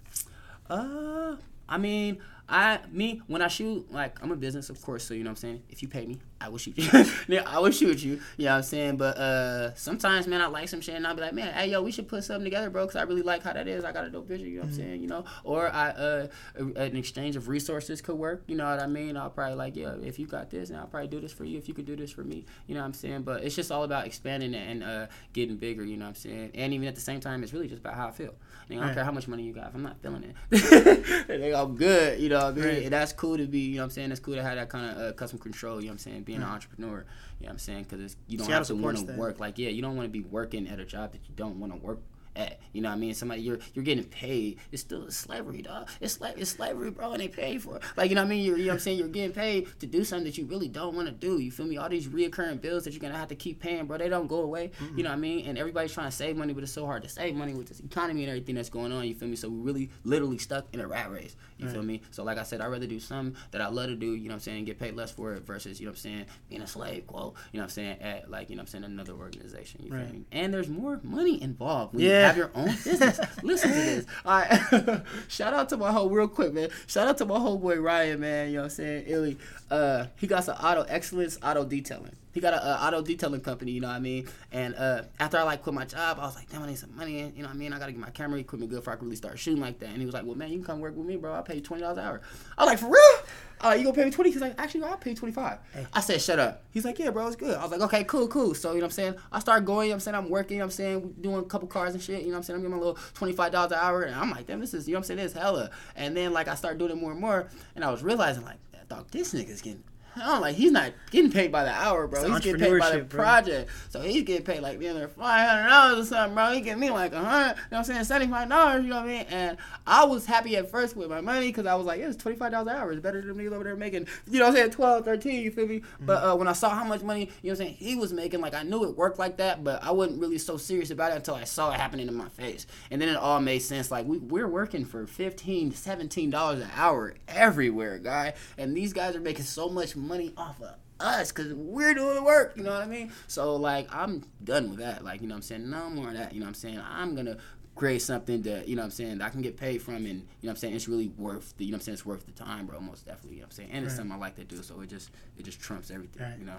Uh, 0.68 1.36
I 1.68 1.78
mean, 1.78 2.18
I 2.48 2.80
me 2.90 3.22
when 3.26 3.40
I 3.40 3.48
shoot, 3.48 3.90
like 3.92 4.22
I'm 4.22 4.30
a 4.32 4.36
business, 4.36 4.68
of 4.70 4.80
course. 4.82 5.04
So 5.04 5.14
you 5.14 5.22
know 5.24 5.30
what 5.30 5.32
I'm 5.32 5.36
saying. 5.36 5.62
If 5.70 5.80
you 5.82 5.88
pay 5.88 6.04
me, 6.06 6.20
I 6.44 6.48
will 6.48 6.58
shoot 6.58 6.76
you. 6.76 6.88
yeah, 7.28 7.42
I 7.46 7.58
will 7.58 7.70
shoot 7.70 8.02
you. 8.02 8.20
You 8.36 8.44
know 8.46 8.50
what 8.52 8.56
I'm 8.58 8.62
saying. 8.64 8.96
But 8.96 9.16
uh, 9.16 9.74
sometimes, 9.74 10.26
man, 10.26 10.40
I 10.40 10.46
like 10.46 10.68
some 10.68 10.80
shit, 10.80 10.94
and 10.94 11.06
I'll 11.06 11.14
be 11.14 11.22
like, 11.22 11.32
man, 11.32 11.52
hey, 11.54 11.70
yo, 11.70 11.82
we 11.82 11.90
should 11.90 12.06
put 12.08 12.24
something 12.24 12.44
together, 12.44 12.70
bro, 12.70 12.84
because 12.86 12.96
I 12.96 13.02
really 13.02 13.22
like 13.22 13.42
how 13.42 13.52
that 13.52 13.66
is. 13.68 13.84
I 13.84 13.92
got 13.92 14.04
a 14.04 14.10
dope 14.10 14.28
vision. 14.28 14.46
You 14.48 14.54
know 14.56 14.60
what 14.62 14.68
I'm 14.68 14.74
saying. 14.74 15.02
You 15.02 15.08
know, 15.08 15.24
or 15.44 15.68
I 15.68 15.90
uh, 15.90 16.26
an 16.56 16.96
exchange 16.96 17.36
of 17.36 17.48
resources 17.48 18.00
could 18.02 18.16
work. 18.16 18.44
You 18.46 18.56
know 18.56 18.66
what 18.66 18.80
I 18.80 18.86
mean. 18.86 19.16
I'll 19.16 19.30
probably 19.30 19.56
like, 19.56 19.76
yeah, 19.76 19.94
if 20.02 20.18
you 20.18 20.26
got 20.26 20.50
this, 20.50 20.70
and 20.70 20.78
I'll 20.78 20.86
probably 20.86 21.08
do 21.08 21.20
this 21.20 21.32
for 21.32 21.44
you. 21.44 21.56
If 21.58 21.68
you 21.68 21.74
could 21.74 21.86
do 21.86 21.96
this 21.96 22.10
for 22.10 22.24
me, 22.24 22.44
you 22.66 22.74
know 22.74 22.80
what 22.80 22.86
I'm 22.86 22.94
saying. 22.94 23.22
But 23.22 23.42
it's 23.44 23.54
just 23.56 23.72
all 23.72 23.84
about 23.84 24.06
expanding 24.06 24.54
it 24.54 24.68
and 24.68 24.82
uh, 24.84 25.06
getting 25.32 25.56
bigger. 25.56 25.84
You 25.84 25.96
know 25.96 26.04
what 26.04 26.10
I'm 26.10 26.14
saying. 26.16 26.50
And 26.54 26.74
even 26.74 26.86
at 26.88 26.94
the 26.94 27.00
same 27.00 27.20
time, 27.20 27.42
it's 27.42 27.52
really 27.52 27.68
just 27.68 27.80
about 27.80 27.94
how 27.94 28.08
I 28.08 28.10
feel. 28.10 28.34
I, 28.70 28.74
don't 28.74 28.82
Right. 28.82 28.94
care 28.94 29.04
how 29.04 29.12
much 29.12 29.28
money 29.28 29.42
you 29.42 29.52
got. 29.52 29.68
If 29.68 29.74
I'm 29.74 29.82
not 29.82 29.98
feeling 30.00 30.24
it, 30.50 31.54
I'm 31.54 31.76
good. 31.76 32.18
You 32.20 32.28
know 32.30 32.36
what 32.46 32.54
I 32.54 32.56
mean? 32.56 32.64
Right. 32.64 32.90
That's 32.90 33.12
cool 33.12 33.36
to 33.36 33.46
be, 33.46 33.58
you 33.60 33.76
know 33.76 33.82
what 33.82 33.84
I'm 33.84 33.90
saying? 33.90 34.10
It's 34.10 34.20
cool 34.20 34.34
to 34.34 34.42
have 34.42 34.56
that 34.56 34.68
kind 34.68 34.90
of 34.90 34.98
uh, 34.98 35.12
custom 35.12 35.38
control, 35.38 35.80
you 35.80 35.86
know 35.86 35.88
what 35.88 35.92
I'm 35.94 35.98
saying? 35.98 36.22
Being 36.22 36.33
an 36.34 36.42
mm. 36.42 36.50
entrepreneur, 36.50 37.04
you 37.40 37.46
know 37.46 37.48
what 37.48 37.50
I'm 37.50 37.58
saying? 37.58 37.86
Because 37.88 38.16
you 38.26 38.38
don't 38.38 38.46
Seattle 38.46 38.60
have 38.60 38.66
to 38.68 38.74
want 38.82 39.06
to 39.06 39.12
work. 39.14 39.40
Like, 39.40 39.58
yeah, 39.58 39.70
you 39.70 39.82
don't 39.82 39.96
want 39.96 40.06
to 40.06 40.12
be 40.12 40.22
working 40.22 40.68
at 40.68 40.78
a 40.80 40.84
job 40.84 41.12
that 41.12 41.20
you 41.28 41.34
don't 41.36 41.58
want 41.58 41.72
to 41.72 41.78
work 41.78 42.00
at. 42.36 42.60
You 42.72 42.80
know 42.82 42.88
what 42.88 42.96
I 42.96 42.98
mean? 42.98 43.14
Somebody, 43.14 43.42
you're 43.42 43.58
you're 43.74 43.84
getting 43.84 44.04
paid. 44.04 44.58
It's 44.72 44.82
still 44.82 45.08
slavery, 45.10 45.62
dog. 45.62 45.88
It's, 46.00 46.18
sla- 46.18 46.36
it's 46.36 46.50
slavery, 46.50 46.90
bro, 46.90 47.12
and 47.12 47.20
they 47.20 47.28
pay 47.28 47.58
for 47.58 47.76
it. 47.76 47.82
Like, 47.96 48.10
you 48.10 48.16
know 48.16 48.22
what 48.22 48.26
I 48.26 48.30
mean? 48.30 48.44
You're, 48.44 48.56
you 48.58 48.64
know 48.64 48.68
what 48.70 48.74
I'm 48.74 48.80
saying? 48.80 48.98
You're 48.98 49.08
getting 49.08 49.32
paid 49.32 49.68
to 49.80 49.86
do 49.86 50.04
something 50.04 50.24
that 50.24 50.36
you 50.38 50.46
really 50.46 50.68
don't 50.68 50.94
want 50.96 51.06
to 51.06 51.12
do. 51.12 51.38
You 51.38 51.50
feel 51.52 51.66
me? 51.66 51.76
All 51.76 51.88
these 51.88 52.08
reoccurring 52.08 52.60
bills 52.60 52.84
that 52.84 52.92
you're 52.92 53.00
to 53.12 53.16
have 53.16 53.28
to 53.28 53.34
keep 53.34 53.60
paying, 53.60 53.86
bro, 53.86 53.98
they 53.98 54.08
don't 54.08 54.26
go 54.26 54.40
away. 54.40 54.70
You 54.96 55.02
know 55.02 55.10
what 55.10 55.16
I 55.16 55.18
mean? 55.20 55.46
And 55.46 55.58
everybody's 55.58 55.92
trying 55.92 56.08
to 56.10 56.16
save 56.16 56.36
money, 56.36 56.52
but 56.52 56.62
it's 56.62 56.72
so 56.72 56.86
hard 56.86 57.02
to 57.02 57.08
save 57.08 57.34
money 57.34 57.54
with 57.54 57.68
this 57.68 57.80
economy 57.80 58.22
and 58.22 58.30
everything 58.30 58.54
that's 58.56 58.70
going 58.70 58.92
on. 58.92 59.06
You 59.06 59.14
feel 59.14 59.28
me? 59.28 59.36
So 59.36 59.48
we 59.48 59.58
really 59.60 59.90
literally 60.04 60.38
stuck 60.38 60.66
in 60.72 60.80
a 60.80 60.86
rat 60.86 61.10
race. 61.10 61.36
You 61.58 61.68
feel 61.68 61.82
me? 61.82 62.02
So 62.10 62.24
like 62.24 62.36
I 62.38 62.42
said, 62.42 62.60
I'd 62.60 62.66
rather 62.66 62.86
do 62.86 62.98
something 63.00 63.36
that 63.52 63.60
I 63.60 63.68
love 63.68 63.86
to 63.88 63.94
do, 63.96 64.06
you 64.14 64.24
know 64.24 64.28
what 64.30 64.34
I'm 64.34 64.40
saying, 64.40 64.64
get 64.64 64.78
paid 64.78 64.94
less 64.96 65.10
for 65.12 65.32
it 65.34 65.46
versus, 65.46 65.80
you 65.80 65.86
know 65.86 65.92
what 65.92 65.96
I'm 65.98 66.00
saying, 66.02 66.26
being 66.48 66.60
a 66.62 66.66
slave, 66.66 67.06
quote, 67.06 67.34
you 67.52 67.58
know 67.58 67.62
what 67.62 67.64
I'm 67.64 67.68
saying, 67.70 68.00
at 68.02 68.30
like, 68.30 68.50
you 68.50 68.56
know 68.56 68.60
what 68.60 68.64
I'm 68.74 68.82
saying, 68.82 68.84
another 68.84 69.12
organization. 69.14 69.82
You 69.84 69.94
Right. 69.94 70.04
feel 70.06 70.14
me? 70.14 70.24
And 70.32 70.52
there's 70.52 70.68
more 70.68 71.00
money 71.02 71.40
involved 71.42 71.98
Yeah. 71.98 72.23
Have 72.26 72.36
your 72.36 72.50
own 72.54 72.66
business. 72.84 73.20
Listen 73.42 73.70
to 73.70 73.74
this. 73.74 74.06
All 74.24 74.40
right. 74.40 75.02
Shout 75.28 75.54
out 75.54 75.68
to 75.70 75.76
my 75.76 75.92
whole 75.92 76.10
real 76.10 76.28
quick, 76.28 76.52
man. 76.52 76.68
Shout 76.86 77.08
out 77.08 77.18
to 77.18 77.24
my 77.26 77.38
whole 77.38 77.58
boy 77.58 77.76
Ryan, 77.80 78.20
man. 78.20 78.48
You 78.48 78.54
know 78.54 78.60
what 78.60 78.64
I'm 78.64 78.70
saying? 78.70 79.04
Illy. 79.06 79.38
Uh 79.70 80.06
he 80.16 80.26
got 80.26 80.44
some 80.44 80.56
auto 80.56 80.82
excellence 80.82 81.38
auto 81.42 81.64
detailing. 81.64 82.16
He 82.34 82.40
got 82.40 82.52
a, 82.52 82.62
uh 82.62 82.86
auto 82.86 83.00
detailing 83.00 83.40
company, 83.40 83.70
you 83.72 83.80
know 83.80 83.88
what 83.88 83.94
I 83.94 84.00
mean? 84.00 84.28
And 84.52 84.74
uh 84.74 85.02
after 85.18 85.38
I 85.38 85.42
like 85.44 85.62
quit 85.62 85.74
my 85.74 85.84
job, 85.86 86.18
I 86.20 86.26
was 86.26 86.34
like, 86.34 86.50
damn, 86.50 86.62
I 86.62 86.66
need 86.66 86.78
some 86.78 86.94
money. 86.96 87.20
You 87.34 87.42
know 87.42 87.48
what 87.48 87.54
I 87.54 87.54
mean? 87.54 87.72
I 87.72 87.78
gotta 87.78 87.92
get 87.92 88.00
my 88.00 88.10
camera 88.10 88.38
equipment 88.40 88.70
good 88.70 88.80
before 88.80 88.92
I 88.92 88.96
can 88.96 89.06
really 89.06 89.16
start 89.16 89.38
shooting 89.38 89.62
like 89.62 89.78
that. 89.78 89.88
And 89.90 89.98
he 89.98 90.04
was 90.04 90.14
like, 90.14 90.24
Well 90.26 90.36
man, 90.36 90.50
you 90.50 90.58
can 90.58 90.66
come 90.66 90.80
work 90.80 90.96
with 90.96 91.06
me, 91.06 91.16
bro. 91.16 91.32
I'll 91.32 91.42
pay 91.42 91.54
you 91.54 91.60
twenty 91.60 91.82
dollars 91.82 91.98
an 91.98 92.04
hour. 92.04 92.20
I 92.58 92.64
was 92.64 92.70
like, 92.70 92.78
for 92.80 92.86
real? 92.86 93.26
Uh, 93.60 93.72
you 93.72 93.84
gonna 93.84 93.94
pay 93.94 94.04
me 94.04 94.10
twenty? 94.10 94.30
He's 94.30 94.40
like, 94.42 94.54
actually, 94.58 94.82
I'll 94.82 94.96
pay 94.96 95.10
you 95.10 95.16
twenty 95.16 95.32
five. 95.32 95.58
I 95.94 96.00
said, 96.00 96.20
shut 96.20 96.38
up. 96.38 96.64
He's 96.72 96.84
like, 96.84 96.98
yeah, 96.98 97.10
bro, 97.10 97.26
it's 97.26 97.36
good. 97.36 97.56
I 97.56 97.62
was 97.62 97.70
like, 97.70 97.80
okay, 97.82 98.04
cool, 98.04 98.28
cool. 98.28 98.54
So 98.54 98.70
you 98.70 98.74
know 98.78 98.80
what 98.80 98.84
I'm 98.86 98.90
saying? 98.90 99.14
I 99.32 99.38
start 99.38 99.64
going. 99.64 99.86
You 99.86 99.90
know 99.90 99.94
what 99.94 99.94
I'm 99.94 100.00
saying 100.00 100.14
I'm 100.16 100.28
working. 100.28 100.56
You 100.56 100.58
know 100.58 100.66
what 100.66 100.72
I'm 100.72 100.76
saying 100.76 101.14
doing 101.20 101.36
a 101.36 101.42
couple 101.44 101.68
cars 101.68 101.94
and 101.94 102.02
shit. 102.02 102.20
You 102.20 102.26
know 102.26 102.32
what 102.32 102.36
I'm 102.38 102.42
saying 102.42 102.56
I'm 102.56 102.62
getting 102.62 102.76
my 102.76 102.82
little 102.84 102.98
twenty 103.14 103.32
five 103.32 103.52
dollars 103.52 103.72
an 103.72 103.78
hour, 103.78 104.02
and 104.02 104.14
I'm 104.14 104.30
like, 104.30 104.46
damn, 104.46 104.60
this 104.60 104.74
is 104.74 104.86
you 104.86 104.92
know 104.92 104.98
what 104.98 105.04
I'm 105.04 105.06
saying 105.06 105.18
this 105.18 105.32
is 105.32 105.38
hella. 105.38 105.70
And 105.96 106.16
then 106.16 106.32
like 106.32 106.48
I 106.48 106.56
started 106.56 106.78
doing 106.78 106.90
it 106.90 106.96
more 106.96 107.12
and 107.12 107.20
more, 107.20 107.48
and 107.74 107.84
I 107.84 107.90
was 107.90 108.02
realizing 108.02 108.44
like, 108.44 108.58
dog, 108.88 109.10
this 109.10 109.32
nigga's 109.32 109.62
getting. 109.62 109.82
I'm 110.16 110.40
like, 110.40 110.54
he's 110.56 110.70
not 110.72 110.92
getting 111.10 111.30
paid 111.30 111.50
by 111.50 111.64
the 111.64 111.70
hour, 111.72 112.06
bro. 112.06 112.20
It's 112.20 112.30
He's 112.30 112.40
getting 112.40 112.60
paid 112.60 112.78
by 112.78 112.90
the 112.96 113.04
bro. 113.04 113.18
project. 113.22 113.70
So 113.90 114.00
he's 114.00 114.22
getting 114.22 114.44
paid 114.44 114.60
like 114.60 114.78
the 114.78 114.88
other 114.88 115.08
five 115.08 115.48
hundred 115.48 115.68
dollars 115.68 115.98
or 115.98 116.04
something, 116.08 116.34
bro. 116.34 116.52
He 116.52 116.60
getting 116.60 116.80
me 116.80 116.90
like 116.90 117.12
a 117.12 117.22
hundred, 117.24 117.48
you 117.48 117.54
know 117.54 117.56
what 117.70 117.78
I'm 117.78 117.84
saying, 117.84 118.04
seventy 118.04 118.30
five 118.30 118.48
dollars, 118.48 118.84
you 118.84 118.90
know 118.90 118.96
what 118.96 119.04
I 119.04 119.08
mean? 119.08 119.26
And 119.30 119.56
I 119.86 120.04
was 120.04 120.26
happy 120.26 120.56
at 120.56 120.70
first 120.70 120.96
with 120.96 121.10
my 121.10 121.20
money 121.20 121.48
because 121.48 121.66
I 121.66 121.74
was 121.74 121.86
like, 121.86 122.00
yeah, 122.00 122.08
it's 122.08 122.16
twenty 122.16 122.36
five 122.38 122.52
dollars 122.52 122.68
an 122.72 122.76
hour. 122.76 122.92
It's 122.92 123.00
better 123.02 123.20
than 123.20 123.36
me 123.36 123.48
over 123.48 123.64
there 123.64 123.76
making, 123.76 124.06
you 124.30 124.38
know 124.38 124.46
what 124.46 124.50
I'm 124.50 124.56
saying, 124.56 124.70
12, 124.70 125.04
13, 125.04 125.42
you 125.42 125.50
feel 125.50 125.66
me? 125.66 125.82
But 126.00 126.22
uh, 126.24 126.36
when 126.36 126.48
I 126.48 126.52
saw 126.52 126.70
how 126.70 126.84
much 126.84 127.02
money, 127.02 127.30
you 127.42 127.50
know 127.50 127.54
what 127.56 127.60
I'm 127.60 127.66
saying, 127.66 127.74
he 127.74 127.96
was 127.96 128.12
making, 128.12 128.40
like 128.40 128.54
I 128.54 128.62
knew 128.62 128.84
it 128.84 128.96
worked 128.96 129.18
like 129.18 129.38
that, 129.38 129.64
but 129.64 129.82
I 129.82 129.90
wasn't 129.90 130.20
really 130.20 130.38
so 130.38 130.56
serious 130.56 130.90
about 130.90 131.12
it 131.12 131.16
until 131.16 131.34
I 131.34 131.44
saw 131.44 131.70
it 131.72 131.80
happening 131.80 132.08
in 132.08 132.14
my 132.14 132.28
face. 132.28 132.66
And 132.90 133.00
then 133.00 133.08
it 133.08 133.16
all 133.16 133.40
made 133.40 133.60
sense. 133.60 133.90
Like 133.90 134.06
we, 134.06 134.18
we're 134.18 134.48
working 134.48 134.84
for 134.84 135.06
15 135.06 135.72
17 135.72 136.30
dollars 136.30 136.60
an 136.60 136.70
hour 136.76 137.14
everywhere, 137.28 137.98
guy. 137.98 138.34
And 138.58 138.76
these 138.76 138.92
guys 138.92 139.16
are 139.16 139.20
making 139.20 139.44
so 139.44 139.68
much 139.68 139.96
money 139.96 140.03
off 140.36 140.60
of 140.60 140.74
us 141.00 141.32
because 141.32 141.52
we're 141.54 141.94
doing 141.94 142.14
the 142.14 142.22
work, 142.22 142.54
you 142.56 142.62
know 142.62 142.70
what 142.72 142.82
I 142.82 142.86
mean? 142.86 143.12
So 143.26 143.56
like 143.56 143.88
I'm 143.94 144.24
done 144.42 144.70
with 144.70 144.78
that. 144.78 145.04
Like, 145.04 145.20
you 145.22 145.28
know 145.28 145.34
what 145.34 145.38
I'm 145.38 145.42
saying? 145.42 145.68
No 145.70 145.90
more 145.90 146.08
of 146.08 146.14
that, 146.14 146.32
you 146.32 146.40
know 146.40 146.44
what 146.46 146.50
I'm 146.50 146.54
saying? 146.54 146.80
I'm 146.88 147.14
gonna 147.14 147.36
create 147.74 148.02
something 148.02 148.42
that, 148.42 148.68
you 148.68 148.76
know 148.76 148.82
what 148.82 148.86
I'm 148.86 148.90
saying, 148.92 149.18
that 149.18 149.24
I 149.24 149.30
can 149.30 149.42
get 149.42 149.56
paid 149.56 149.82
from 149.82 149.96
and 149.96 150.06
you 150.06 150.12
know 150.14 150.22
what 150.42 150.50
I'm 150.50 150.56
saying, 150.56 150.74
it's 150.74 150.88
really 150.88 151.08
worth 151.18 151.56
the 151.56 151.64
you 151.64 151.72
know 151.72 151.76
what 151.76 151.80
I'm 151.82 151.84
saying, 151.86 151.94
it's 151.94 152.06
worth 152.06 152.24
the 152.26 152.32
time, 152.32 152.66
bro, 152.66 152.80
most 152.80 153.06
definitely, 153.06 153.36
you 153.36 153.40
know 153.42 153.46
what 153.46 153.52
I'm 153.54 153.56
saying? 153.56 153.70
And 153.72 153.84
it's 153.84 153.96
something 153.96 154.12
I 154.12 154.16
like 154.18 154.36
to 154.36 154.44
do, 154.44 154.62
so 154.62 154.80
it 154.80 154.88
just 154.88 155.10
it 155.38 155.44
just 155.44 155.60
trumps 155.60 155.90
everything, 155.90 156.22
Right. 156.22 156.38
you 156.38 156.44
know. 156.46 156.56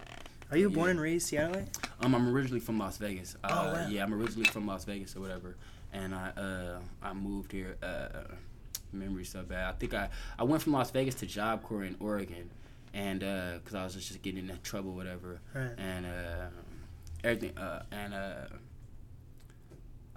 Are 0.52 0.58
you 0.58 0.70
born 0.70 0.92
and 0.92 1.02
raised 1.02 1.28
Seattle? 1.28 1.64
Um, 2.02 2.14
I'm 2.14 2.28
originally 2.30 2.60
from 2.60 2.78
Las 2.78 2.98
Vegas. 2.98 3.36
Uh, 3.44 3.48
Oh, 3.50 3.74
wow. 3.74 3.88
Yeah, 3.90 4.04
I'm 4.04 4.14
originally 4.14 4.48
from 4.50 4.68
Las 4.68 4.86
Vegas 4.86 5.16
or 5.16 5.22
whatever, 5.22 5.56
and 5.94 6.14
I 6.14 6.30
uh 6.38 6.80
I 7.02 7.14
moved 7.14 7.52
here. 7.52 7.78
Uh, 7.82 8.10
memory 8.94 9.26
so 9.26 9.42
bad. 9.44 9.66
I 9.68 9.72
think 9.78 9.94
I 9.94 10.10
I 10.38 10.44
went 10.44 10.62
from 10.62 10.74
Las 10.74 10.92
Vegas 10.92 11.16
to 11.16 11.26
Job 11.26 11.64
Corps 11.64 11.84
in 11.84 11.96
Oregon, 12.00 12.50
and 12.96 13.24
uh, 13.24 13.60
cause 13.64 13.76
I 13.76 13.84
was 13.84 13.94
just 13.94 14.22
getting 14.24 14.50
in 14.50 14.60
trouble, 14.64 14.94
whatever, 14.94 15.40
Right. 15.54 15.72
and 15.78 16.06
uh, 16.08 16.48
everything, 17.24 17.56
uh, 17.58 17.84
and 17.92 18.14
uh. 18.14 18.36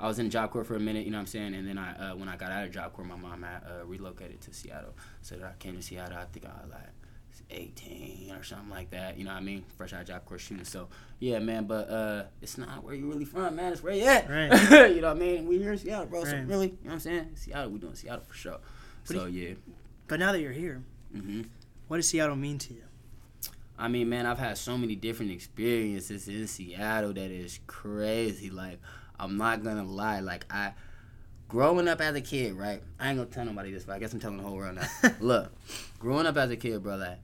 I 0.01 0.07
was 0.07 0.21
in 0.21 0.31
Job 0.31 0.53
Corps 0.53 0.63
for 0.63 0.77
a 0.77 0.81
minute, 0.81 1.05
you 1.07 1.11
know 1.11 1.19
what 1.19 1.23
I'm 1.23 1.27
saying, 1.27 1.55
and 1.55 1.67
then 1.67 1.77
I, 1.77 2.13
uh, 2.13 2.15
when 2.15 2.29
I 2.29 2.37
got 2.37 2.53
out 2.53 2.65
of 2.65 2.71
Job 2.71 2.93
Corps, 2.93 3.05
my 3.05 3.17
mom 3.17 3.43
had 3.43 3.65
uh, 3.65 3.85
relocated 3.85 4.41
to 4.43 4.55
Seattle. 4.55 4.95
So 5.23 5.35
I 5.45 5.51
came 5.59 5.75
to 5.75 5.83
Seattle. 5.83 6.17
I 6.17 6.25
think 6.27 6.47
I 6.47 6.51
was 6.63 6.71
like 6.71 6.87
18 7.51 8.33
or 8.33 8.45
something 8.45 8.71
like 8.71 8.91
that. 8.91 9.19
You 9.19 9.25
know 9.25 9.33
what 9.33 9.39
I 9.39 9.43
mean? 9.43 9.65
Fresh 9.77 9.95
out 9.95 10.03
of 10.03 10.07
Job 10.07 10.25
Corps 10.25 10.39
shooting. 10.39 10.65
So 10.65 10.87
yeah, 11.19 11.41
man. 11.41 11.65
But 11.65 11.91
uh, 11.91 12.23
it's 12.41 12.59
not 12.59 12.85
where 12.85 12.95
you 12.95 13.11
really 13.11 13.25
from, 13.25 13.57
man. 13.57 13.73
It's 13.73 13.83
where 13.83 13.93
you 13.93 14.05
at. 14.05 14.29
Right. 14.31 14.91
you 14.95 15.01
know 15.01 15.09
what 15.09 15.17
I 15.17 15.21
mean? 15.21 15.49
We 15.49 15.59
here 15.59 15.73
in 15.73 15.79
Seattle, 15.79 16.07
bro. 16.07 16.25
So 16.25 16.37
really, 16.47 16.69
you 16.69 16.73
know 16.85 16.91
what 16.91 16.93
I'm 16.93 17.01
saying? 17.01 17.31
Seattle, 17.35 17.71
we 17.71 17.79
doing 17.81 17.95
Seattle 17.97 18.25
for 18.29 18.35
sure. 18.35 18.59
do 19.07 19.15
So 19.15 19.27
yeah. 19.27 19.55
But 20.07 20.21
now 20.21 20.31
that 20.31 20.41
you're 20.41 20.53
here, 20.53 20.83
hmm 21.13 21.43
what 21.89 21.97
does 21.97 22.09
Seattle 22.09 22.37
mean 22.37 22.59
to 22.59 22.75
you? 22.75 22.83
I 23.79 23.89
mean, 23.89 24.09
man, 24.09 24.27
I've 24.27 24.39
had 24.39 24.59
so 24.59 24.77
many 24.77 24.95
different 24.95 25.33
experiences 25.33 26.29
in 26.29 26.47
Seattle 26.47 27.13
that 27.15 27.31
is 27.31 27.61
crazy. 27.67 28.51
Like, 28.51 28.81
I'm 29.19 29.37
not 29.37 29.63
gonna 29.63 29.85
lie. 29.85 30.21
Like, 30.21 30.45
I, 30.53 30.73
growing 31.49 31.89
up 31.89 32.01
as 32.01 32.15
a 32.15 32.21
kid, 32.21 32.55
right? 32.55 32.83
I 32.99 33.09
ain't 33.09 33.19
gonna 33.19 33.31
tell 33.31 33.45
nobody 33.45 33.73
this, 33.73 33.85
but 33.85 33.95
I 33.95 33.99
guess 34.01 34.13
I'm 34.13 34.21
telling 34.21 34.37
the 34.37 34.43
whole 34.43 34.57
world 34.57 34.77
now. 34.77 35.11
Look, 35.21 35.53
growing 35.99 36.27
up 36.27 36.37
as 36.37 36.51
a 36.51 36.57
kid, 36.57 36.83
bro, 36.83 36.97
like, 36.97 37.19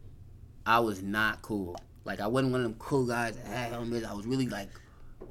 I 0.64 0.81
was 0.81 1.03
not 1.03 1.42
cool. 1.42 1.77
Like, 2.05 2.20
I 2.20 2.27
wasn't 2.27 2.53
one 2.53 2.61
of 2.61 2.70
them 2.70 2.77
cool 2.79 3.07
guys 3.07 3.37
that 3.37 3.46
had 3.46 3.72
helmets. 3.72 4.07
I 4.07 4.12
was 4.12 4.27
really 4.27 4.48
like, 4.48 4.68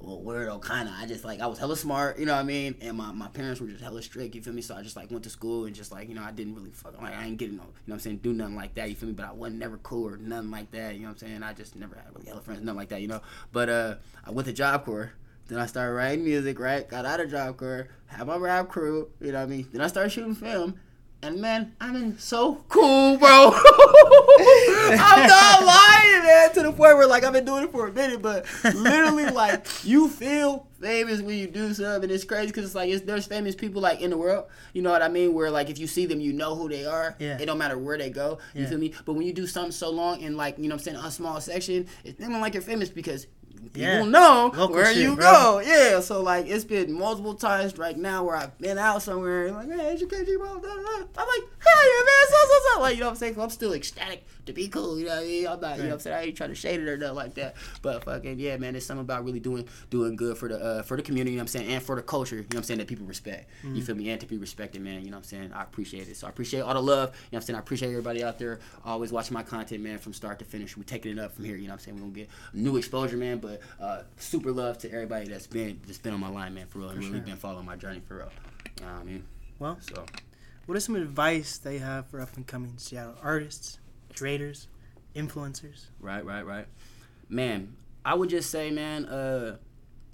well, 0.04 0.22
weirdo 0.22 0.62
kind 0.62 0.90
of. 0.90 0.96
I 0.98 1.06
just 1.06 1.24
like 1.24 1.40
I 1.40 1.48
was 1.48 1.58
hella 1.58 1.78
smart, 1.78 2.20
you 2.20 2.26
know 2.26 2.34
what 2.34 2.42
I 2.42 2.44
mean? 2.44 2.76
And 2.82 2.98
my, 2.98 3.12
my 3.14 3.30
parents 3.30 3.62
were 3.62 3.68
just 3.68 3.82
hella 3.82 4.02
strict, 4.02 4.36
you 4.36 4.42
feel 4.42 4.54
me? 4.54 4.62
So 4.62 4.76
I 4.76 4.84
just 4.84 4.98
like 4.98 5.10
went 5.10 5.24
to 5.24 5.30
school 5.30 5.66
and 5.66 5.74
just 5.74 5.92
like 5.92 6.10
you 6.10 6.16
know 6.16 6.24
I 6.24 6.32
didn't 6.32 6.56
really 6.56 6.72
fuck 6.72 7.02
like 7.02 7.16
I 7.16 7.26
ain't 7.26 7.38
getting 7.38 7.56
no, 7.56 7.64
you 7.64 7.68
know 7.68 7.74
what 7.86 7.96
I'm 7.96 8.00
saying? 8.02 8.18
Do 8.18 8.34
nothing 8.34 8.56
like 8.56 8.76
that, 8.76 8.90
you 8.90 8.96
feel 8.96 9.08
me? 9.08 9.16
But 9.16 9.28
I 9.28 9.32
wasn't 9.32 9.60
never 9.60 9.78
cool 9.78 10.10
or 10.10 10.18
nothing 10.18 10.52
like 10.52 10.72
that, 10.72 10.96
you 10.96 11.02
know 11.02 11.08
what 11.08 11.22
I'm 11.24 11.30
saying? 11.30 11.44
I 11.44 11.54
just 11.54 11.76
never 11.76 11.96
had 11.96 12.14
really 12.14 12.28
hella 12.28 12.42
friends, 12.42 12.62
nothing 12.62 12.78
like 12.78 12.90
that, 12.90 13.02
you 13.02 13.08
know. 13.08 13.22
But 13.54 13.70
uh, 13.70 13.96
I 14.26 14.32
went 14.32 14.48
to 14.48 14.54
Job 14.54 14.86
Corps. 14.86 15.14
Then 15.48 15.60
I 15.60 15.66
started 15.66 15.94
writing 15.94 16.24
music, 16.24 16.58
right? 16.58 16.88
Got 16.88 17.06
out 17.06 17.20
of 17.20 17.30
Job 17.30 17.58
Corps, 17.58 17.90
had 18.08 18.28
my 18.28 18.38
rap 18.38 18.70
crew, 18.70 19.10
you 19.20 19.34
know 19.34 19.40
what 19.40 19.44
I 19.44 19.48
mean? 19.48 19.68
Then 19.72 19.82
I 19.82 19.88
started 19.88 20.10
shooting 20.10 20.36
film. 20.36 20.80
And 21.24 21.40
man, 21.40 21.74
I'm 21.80 21.96
in 21.96 22.20
so 22.20 22.64
cool, 22.68 23.18
bro. 23.18 23.54
I'm 23.56 25.28
not 25.28 25.64
lying, 25.66 26.24
man. 26.24 26.54
To 26.54 26.64
the 26.64 26.72
point 26.72 26.98
where 26.98 27.08
like 27.08 27.24
I've 27.24 27.32
been 27.34 27.46
doing 27.46 27.64
it 27.64 27.72
for 27.72 27.88
a 27.88 27.92
minute, 27.94 28.22
but 28.22 28.46
literally 28.76 29.26
like 29.32 29.66
you 29.86 30.10
feel 30.10 30.68
famous 30.82 31.22
when 31.22 31.38
you 31.38 31.48
do 31.48 31.74
something. 31.74 32.10
It's 32.10 32.26
crazy 32.26 32.48
because 32.48 32.66
it's 32.66 32.76
like 32.76 32.90
it's, 32.90 33.06
there's 33.06 33.26
famous 33.26 33.56
people 33.56 33.82
like 33.82 34.02
in 34.02 34.10
the 34.10 34.18
world. 34.18 34.46
You 34.74 34.82
know 34.82 34.92
what 34.92 35.02
I 35.02 35.08
mean? 35.08 35.34
Where 35.34 35.50
like 35.50 35.70
if 35.70 35.80
you 35.80 35.88
see 35.88 36.06
them, 36.06 36.20
you 36.20 36.34
know 36.34 36.56
who 36.56 36.68
they 36.68 36.86
are. 36.86 37.16
Yeah. 37.20 37.38
It 37.40 37.46
don't 37.46 37.58
matter 37.58 37.78
where 37.78 37.98
they 37.98 38.10
go. 38.10 38.40
You 38.54 38.64
Yeah. 38.64 38.70
feel 38.70 38.80
me? 38.80 38.94
But 39.06 39.14
when 39.14 39.26
you 39.26 39.34
do 39.34 39.48
something 39.48 39.72
so 39.72 39.90
long 39.92 40.20
in 40.22 40.36
like 40.36 40.58
you 40.58 40.64
know 40.68 40.76
what 40.76 40.82
I'm 40.88 40.94
saying 40.94 40.98
a 40.98 41.10
small 41.12 41.40
section, 41.40 41.88
it's 42.04 42.20
not 42.20 42.42
like 42.42 42.54
you're 42.54 42.64
famous 42.64 42.90
because. 42.90 43.28
Yeah. 43.74 43.94
People 43.94 44.08
know 44.08 44.52
Local 44.56 44.76
where 44.76 44.86
shit, 44.94 44.98
you 45.04 45.16
bro. 45.16 45.24
go. 45.24 45.60
Yeah, 45.64 46.00
so 46.00 46.22
like 46.22 46.48
it's 46.48 46.64
been 46.66 46.92
multiple 46.92 47.34
times 47.34 47.78
right 47.78 47.98
now 47.98 48.24
where 48.24 48.36
I've 48.36 48.58
been 48.60 48.78
out 48.78 49.02
somewhere 49.02 49.48
and 49.48 49.56
like, 49.56 49.70
hey, 49.70 49.96
your 49.98 50.10
KG, 50.10 50.38
bro. 50.38 50.50
I'm 50.56 51.28
like, 51.28 51.44
hey, 51.64 51.90
Like, 52.84 52.96
you 52.96 53.00
know 53.00 53.08
what 53.08 53.12
I'm 53.12 53.18
saying? 53.18 53.40
I'm 53.40 53.50
still 53.50 53.74
ecstatic 53.74 54.26
to 54.46 54.54
be 54.54 54.68
cool. 54.68 55.00
You 55.00 55.06
know 55.06 55.16
what 55.16 55.24
I 55.24 55.28
mean? 55.28 55.48
I'm 55.48 55.60
not, 55.60 55.78
you 55.78 55.84
know 55.84 55.90
what 55.90 55.94
I'm 55.96 56.00
saying? 56.02 56.16
I 56.18 56.22
ain't 56.24 56.38
trying 56.38 56.50
to 56.50 56.56
shade 56.56 56.80
it 56.80 56.88
or 56.88 56.98
nothing 56.98 57.16
like 57.16 57.34
that. 57.36 57.56
But 57.82 58.04
fucking, 58.04 58.40
yeah, 58.40 58.58
man, 58.58 58.76
it's 58.76 58.86
something 58.86 59.02
about 59.04 59.24
really 59.24 59.40
doing 59.40 59.68
doing 59.90 60.16
good 60.16 60.38
for 60.38 60.50
the 60.50 60.60
uh, 60.60 60.84
for 60.84 60.98
the 60.98 61.04
community, 61.04 61.32
you 61.32 61.38
know 61.38 61.42
what 61.42 61.56
I'm 61.56 61.62
saying? 61.62 61.72
And 61.72 61.82
for 61.82 61.96
the 61.96 62.02
culture, 62.02 62.36
you 62.36 62.42
know 62.42 62.48
what 62.48 62.58
I'm 62.58 62.64
saying? 62.64 62.80
That 62.80 62.88
people 62.88 63.06
respect. 63.06 63.50
Mm-hmm. 63.64 63.76
You 63.76 63.82
feel 63.84 63.96
me? 63.96 64.10
And 64.10 64.20
to 64.22 64.28
be 64.28 64.38
respected, 64.38 64.82
man, 64.82 65.04
you 65.04 65.12
know 65.12 65.18
what 65.18 65.24
I'm 65.24 65.24
saying? 65.24 65.54
I 65.54 65.64
appreciate 65.64 66.08
it. 66.08 66.18
So 66.18 66.28
I 66.28 66.30
appreciate 66.30 66.62
all 66.62 66.74
the 66.74 66.82
love, 66.82 67.10
you 67.10 67.14
know 67.14 67.20
what 67.30 67.38
I'm 67.38 67.42
saying? 67.44 67.56
I 67.56 67.60
appreciate 67.60 67.90
everybody 67.90 68.24
out 68.24 68.38
there 68.38 68.60
always 68.86 69.12
watching 69.12 69.34
my 69.34 69.44
content, 69.44 69.82
man, 69.82 69.98
from 69.98 70.14
start 70.14 70.40
to 70.40 70.46
finish. 70.46 70.76
We're 70.76 70.84
taking 70.84 71.12
it 71.12 71.20
up 71.20 71.34
from 71.34 71.46
here, 71.46 71.56
you 71.56 71.64
know 71.64 71.70
what 71.70 71.74
I'm 71.74 71.80
saying? 71.80 71.96
We're 71.96 72.02
going 72.02 72.14
to 72.14 72.20
get 72.22 72.30
new 72.54 72.78
exposure, 72.78 73.18
man, 73.18 73.38
but 73.38 73.62
uh, 73.80 74.02
super 74.18 74.52
love 74.52 74.78
to 74.80 74.92
everybody 74.92 75.28
that's 75.28 75.48
been 75.48 75.80
just 75.88 76.04
been 76.04 76.14
on 76.14 76.20
my 76.20 76.30
line, 76.30 76.54
man, 76.54 76.68
for 76.68 76.80
real, 76.80 76.90
and 76.90 77.00
really 77.00 77.12
sure. 77.12 77.20
been 77.22 77.38
following 77.38 77.66
my 77.66 77.76
journey 77.76 78.02
for 78.08 78.18
real. 78.18 78.32
You 78.80 78.86
know 78.86 78.92
what 78.92 79.02
I 79.02 79.04
mean? 79.06 79.24
Well, 79.60 79.78
So, 79.82 80.06
what 80.66 80.78
is 80.78 80.86
some 80.86 80.96
advice 80.96 81.58
they 81.58 81.78
have 81.80 82.08
for 82.08 82.22
up 82.22 82.36
and 82.36 82.48
coming 82.48 82.74
Seattle 82.78 83.16
artists, 83.22 83.80
creators, 84.16 84.68
influencers? 85.16 85.86
right, 86.00 86.26
right, 86.26 86.46
right. 86.46 86.68
Man, 87.30 87.76
I 88.06 88.14
would 88.14 88.30
just 88.30 88.50
say, 88.50 88.72
man, 88.72 89.06
uh, 89.06 89.58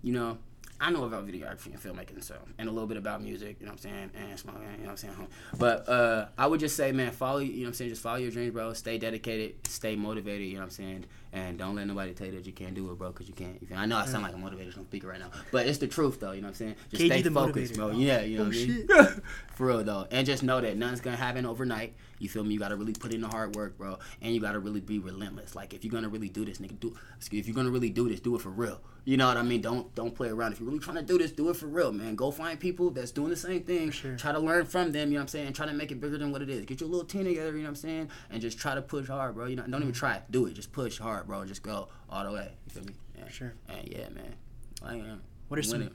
you 0.01 0.13
know, 0.13 0.37
I 0.81 0.91
know 0.91 1.03
about 1.03 1.27
videography 1.27 1.67
and 1.67 1.81
filmmaking, 1.81 2.23
so 2.23 2.35
and 2.57 2.69
a 2.69 2.71
little 2.71 2.87
bit 2.87 2.95
about 2.95 3.21
music, 3.21 3.57
you 3.59 3.65
know 3.65 3.73
what 3.73 3.85
I'm 3.85 3.91
saying, 3.91 4.11
and 4.15 4.39
smoking, 4.39 4.61
you 4.61 4.77
know 4.77 4.83
what 4.83 4.91
I'm 4.91 4.97
saying. 4.97 5.27
But 5.57 5.89
uh, 5.89 6.27
I 6.37 6.47
would 6.47 6.61
just 6.61 6.77
say, 6.77 6.93
man, 6.93 7.11
follow, 7.11 7.39
you 7.39 7.51
know 7.51 7.61
what 7.63 7.67
I'm 7.67 7.73
saying, 7.73 7.89
just 7.89 8.01
follow 8.01 8.17
your 8.17 8.31
dreams, 8.31 8.53
bro. 8.53 8.71
Stay 8.73 8.97
dedicated, 8.97 9.67
stay 9.67 9.97
motivated, 9.97 10.47
you 10.47 10.53
know 10.53 10.61
what 10.61 10.65
I'm 10.65 10.71
saying, 10.71 11.05
and 11.33 11.57
don't 11.57 11.75
let 11.75 11.87
nobody 11.87 12.13
tell 12.13 12.27
you 12.27 12.33
that 12.33 12.45
you 12.45 12.53
can't 12.53 12.73
do 12.73 12.89
it, 12.91 12.97
bro, 12.97 13.11
because 13.11 13.27
you 13.27 13.33
can't. 13.33 13.57
I 13.75 13.85
know 13.85 13.97
I 13.97 14.05
sound 14.05 14.23
like 14.23 14.33
a 14.33 14.37
motivational 14.37 14.85
speaker 14.85 15.07
right 15.07 15.19
now, 15.19 15.29
but 15.51 15.67
it's 15.67 15.77
the 15.77 15.87
truth, 15.87 16.19
though, 16.19 16.31
you 16.31 16.41
know 16.41 16.47
what 16.47 16.51
I'm 16.51 16.55
saying. 16.55 16.75
Just 16.89 17.03
KG 17.03 17.05
stay 17.07 17.21
the 17.21 17.31
focused, 17.31 17.75
bro. 17.75 17.91
Yeah, 17.91 18.21
you 18.21 18.37
know 18.37 18.45
Oh, 18.45 18.47
what 18.47 18.55
I 18.55 19.05
mean. 19.07 19.21
For 19.55 19.67
real 19.67 19.83
though, 19.83 20.07
and 20.09 20.25
just 20.25 20.41
know 20.41 20.61
that 20.61 20.77
nothing's 20.77 21.01
gonna 21.01 21.17
happen 21.17 21.45
overnight. 21.45 21.93
You 22.19 22.29
feel 22.29 22.43
me? 22.43 22.53
You 22.53 22.59
gotta 22.59 22.75
really 22.77 22.93
put 22.93 23.13
in 23.13 23.21
the 23.21 23.27
hard 23.27 23.55
work, 23.55 23.77
bro, 23.77 23.97
and 24.21 24.33
you 24.33 24.39
gotta 24.41 24.59
really 24.59 24.79
be 24.79 24.99
relentless. 24.99 25.53
Like 25.55 25.73
if 25.73 25.83
you're 25.83 25.91
gonna 25.91 26.07
really 26.09 26.29
do 26.29 26.45
this, 26.45 26.59
nigga, 26.59 26.79
do. 26.79 26.95
Excuse, 27.17 27.41
if 27.41 27.47
you're 27.47 27.55
gonna 27.55 27.69
really 27.71 27.89
do 27.89 28.07
this, 28.09 28.19
do 28.21 28.35
it 28.35 28.41
for 28.41 28.49
real. 28.49 28.79
You 29.05 29.17
know 29.17 29.27
what 29.27 29.37
I 29.37 29.41
mean? 29.41 29.59
Don't 29.61 29.93
don't 29.95 30.13
play 30.15 30.29
around. 30.29 30.53
If 30.53 30.59
you're 30.59 30.67
really 30.67 30.79
trying 30.79 30.97
to 30.97 31.03
do 31.03 31.17
this, 31.17 31.31
do 31.31 31.49
it 31.49 31.55
for 31.57 31.67
real, 31.67 31.91
man. 31.91 32.15
Go 32.15 32.31
find 32.31 32.57
people 32.59 32.89
that's 32.91 33.11
doing 33.11 33.29
the 33.29 33.35
same 33.35 33.63
thing. 33.63 33.91
sure. 33.91 34.15
Try 34.15 34.31
to 34.31 34.39
learn 34.39 34.65
from 34.65 34.91
them. 34.93 35.09
You 35.09 35.15
know 35.15 35.19
what 35.19 35.23
I'm 35.23 35.27
saying? 35.29 35.47
And 35.47 35.55
try 35.55 35.65
to 35.65 35.73
make 35.73 35.91
it 35.91 35.99
bigger 35.99 36.17
than 36.17 36.31
what 36.31 36.41
it 36.41 36.49
is. 36.49 36.65
Get 36.65 36.79
your 36.79 36.89
little 36.89 37.05
team 37.05 37.25
together. 37.25 37.51
You 37.51 37.57
know 37.57 37.63
what 37.63 37.69
I'm 37.69 37.75
saying? 37.75 38.09
And 38.29 38.41
just 38.41 38.59
try 38.59 38.75
to 38.75 38.81
push 38.81 39.07
hard, 39.07 39.35
bro. 39.35 39.45
You 39.47 39.55
know, 39.57 39.63
don't 39.67 39.81
even 39.81 39.93
try. 39.93 40.21
Do 40.29 40.45
it. 40.45 40.53
Just 40.53 40.71
push 40.71 40.99
hard, 40.99 41.18
bro. 41.27 41.45
Just 41.45 41.63
go 41.63 41.87
all 42.09 42.25
the 42.25 42.31
way. 42.31 42.51
You 42.65 42.71
feel 42.73 42.83
me? 42.83 42.93
Yeah. 43.17 43.29
Sure. 43.29 43.53
And 43.67 43.87
yeah, 43.87 44.09
man. 44.09 44.35
I 44.83 44.95
am. 44.95 45.21
What 45.47 45.59
are 45.59 45.63
some 45.63 45.79
winning. 45.79 45.93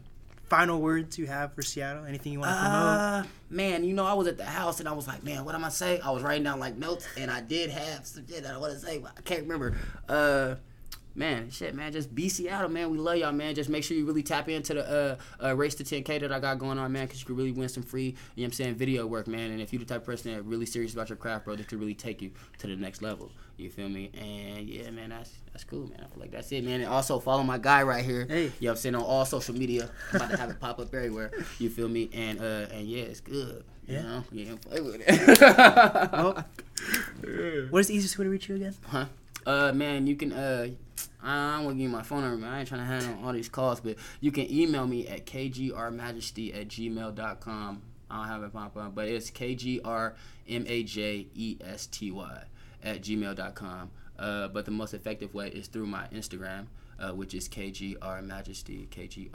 final 0.49 0.81
words 0.81 1.19
you 1.19 1.27
have 1.27 1.55
for 1.55 1.63
Seattle? 1.63 2.05
Anything 2.05 2.33
you 2.33 2.41
want 2.41 2.51
to 2.53 2.61
promote? 2.61 2.75
Uh, 2.77 3.23
man, 3.51 3.85
you 3.85 3.95
know, 3.95 4.05
I 4.05 4.13
was 4.15 4.27
at 4.27 4.37
the 4.37 4.45
house 4.45 4.81
and 4.81 4.89
I 4.89 4.93
was 4.93 5.07
like, 5.07 5.23
man, 5.25 5.45
what 5.45 5.55
am 5.55 5.65
I 5.65 5.69
say? 5.69 6.01
I 6.01 6.11
was 6.11 6.23
writing 6.23 6.45
down 6.45 6.61
like 6.61 6.77
notes 6.77 7.07
and 7.17 7.31
I 7.31 7.41
did 7.41 7.71
have 7.71 8.07
some 8.07 8.27
shit 8.27 8.43
that 8.43 8.55
I 8.55 8.59
want 8.59 8.73
to 8.73 8.79
say, 8.79 8.99
but 8.99 9.13
I 9.17 9.21
can't 9.23 9.43
remember. 9.43 9.77
Uh, 10.09 10.57
man, 11.15 11.51
shit, 11.51 11.75
man, 11.75 11.93
just 11.93 12.15
be 12.15 12.29
Seattle, 12.29 12.69
man. 12.69 12.91
We 12.91 12.99
love 12.99 13.17
y'all, 13.17 13.33
man. 13.33 13.55
Just 13.55 13.69
make 13.71 13.85
sure 13.85 13.97
you 13.97 14.05
really 14.07 14.23
tap 14.23 14.49
into 14.49 14.75
the 14.75 15.19
uh, 15.43 15.45
uh 15.47 15.57
race 15.57 15.75
to 15.77 15.85
10K 15.85 16.21
that 16.21 16.33
I 16.33 16.41
got 16.41 16.59
going 16.59 16.79
on, 16.79 16.91
man, 16.93 17.07
because 17.07 17.21
you 17.21 17.27
could 17.27 17.37
really 17.37 17.53
win 17.53 17.69
some 17.69 17.83
free, 17.83 18.03
you 18.05 18.11
know 18.11 18.17
what 18.37 18.45
I'm 18.47 18.53
saying, 18.53 18.75
video 18.77 19.07
work, 19.07 19.27
man. 19.29 19.51
And 19.51 19.61
if 19.61 19.73
you're 19.73 19.81
the 19.81 19.87
type 19.87 20.01
of 20.03 20.07
person 20.07 20.35
that 20.35 20.43
really 20.45 20.67
serious 20.67 20.93
about 20.93 21.09
your 21.09 21.17
craft, 21.17 21.45
bro, 21.45 21.57
this 21.57 21.67
could 21.67 21.79
really 21.81 21.95
take 21.95 22.21
you 22.23 22.31
to 22.59 22.67
the 22.67 22.77
next 22.77 23.03
level. 23.03 23.31
You 23.57 23.71
feel 23.71 23.89
me? 23.89 24.11
And 24.19 24.69
yeah, 24.69 24.91
man, 24.91 25.11
that's 25.11 25.31
that's 25.53 25.63
cool, 25.63 25.87
man. 25.89 26.01
I 26.05 26.09
feel 26.13 26.21
like 26.21 26.33
that's 26.33 26.51
it, 26.51 26.65
man. 26.65 26.81
And 26.81 26.91
also 26.91 27.21
follow 27.21 27.45
my 27.45 27.59
guy 27.59 27.85
right 27.85 28.05
here. 28.05 28.27
Hey. 28.29 28.43
You 28.45 28.49
know 28.49 28.53
what 28.61 28.71
I'm 28.71 28.77
saying? 28.79 28.95
On 28.97 29.03
all 29.03 29.25
social 29.25 29.55
media. 29.55 29.91
I'm 30.13 30.17
about 30.17 30.31
to 30.31 30.37
have 30.39 30.51
it 30.51 30.59
pop 30.59 30.81
up 30.81 30.93
everywhere. 30.93 31.31
You 31.61 31.71
feel 31.71 31.89
me? 31.89 32.11
And 32.13 32.41
uh 32.41 32.67
and 32.73 32.89
yeah, 32.89 33.03
it's 33.05 33.21
good. 33.21 33.63
You 33.87 33.95
Yeah. 33.95 34.03
know? 34.03 34.25
Yeah, 34.33 34.55
play 34.61 34.81
with 34.81 34.97
it. 35.07 35.41
Well, 36.13 36.45
what 37.71 37.79
is 37.81 37.87
the 37.89 37.95
easiest 37.95 38.19
way 38.19 38.25
to 38.25 38.31
reach 38.31 38.49
you 38.49 38.57
again? 38.57 38.75
huh? 38.89 39.07
Uh 39.47 39.73
man, 39.73 40.07
you 40.09 40.17
can 40.17 40.33
uh 40.33 40.69
I 41.25 41.57
want 41.61 41.71
to 41.71 41.75
give 41.75 41.83
you 41.83 41.89
my 41.89 42.03
phone 42.03 42.21
number, 42.23 42.37
man. 42.37 42.53
I 42.53 42.59
ain't 42.61 42.69
trying 42.69 42.81
to 42.81 42.87
handle 42.87 43.25
all 43.25 43.33
these 43.33 43.49
calls, 43.49 43.81
but 43.81 43.97
you 44.21 44.31
can 44.31 44.51
email 44.53 44.87
me 44.87 45.09
at 45.09 45.25
kgrmajesty 45.27 46.55
at 46.59 46.69
gmail.com. 46.69 47.83
I 48.11 48.17
don't 48.17 48.27
have 48.27 48.43
it 48.43 48.53
pop 48.53 48.77
up, 48.77 48.95
but 48.95 49.09
it's 49.09 49.31
kgrmajesty 49.31 50.15
at 52.83 53.01
gmail.com. 53.03 53.91
Uh, 54.17 54.49
but 54.49 54.65
the 54.65 54.71
most 54.71 54.95
effective 54.95 55.35
way 55.35 55.49
is 55.49 55.67
through 55.67 55.87
my 55.87 56.07
Instagram, 56.09 56.67
uh, 57.01 57.11
which 57.13 57.35
is 57.35 57.49
kgrmajesty, 57.49 58.89
k-g-r-m-a-j-e-s-t-y. 58.91 59.35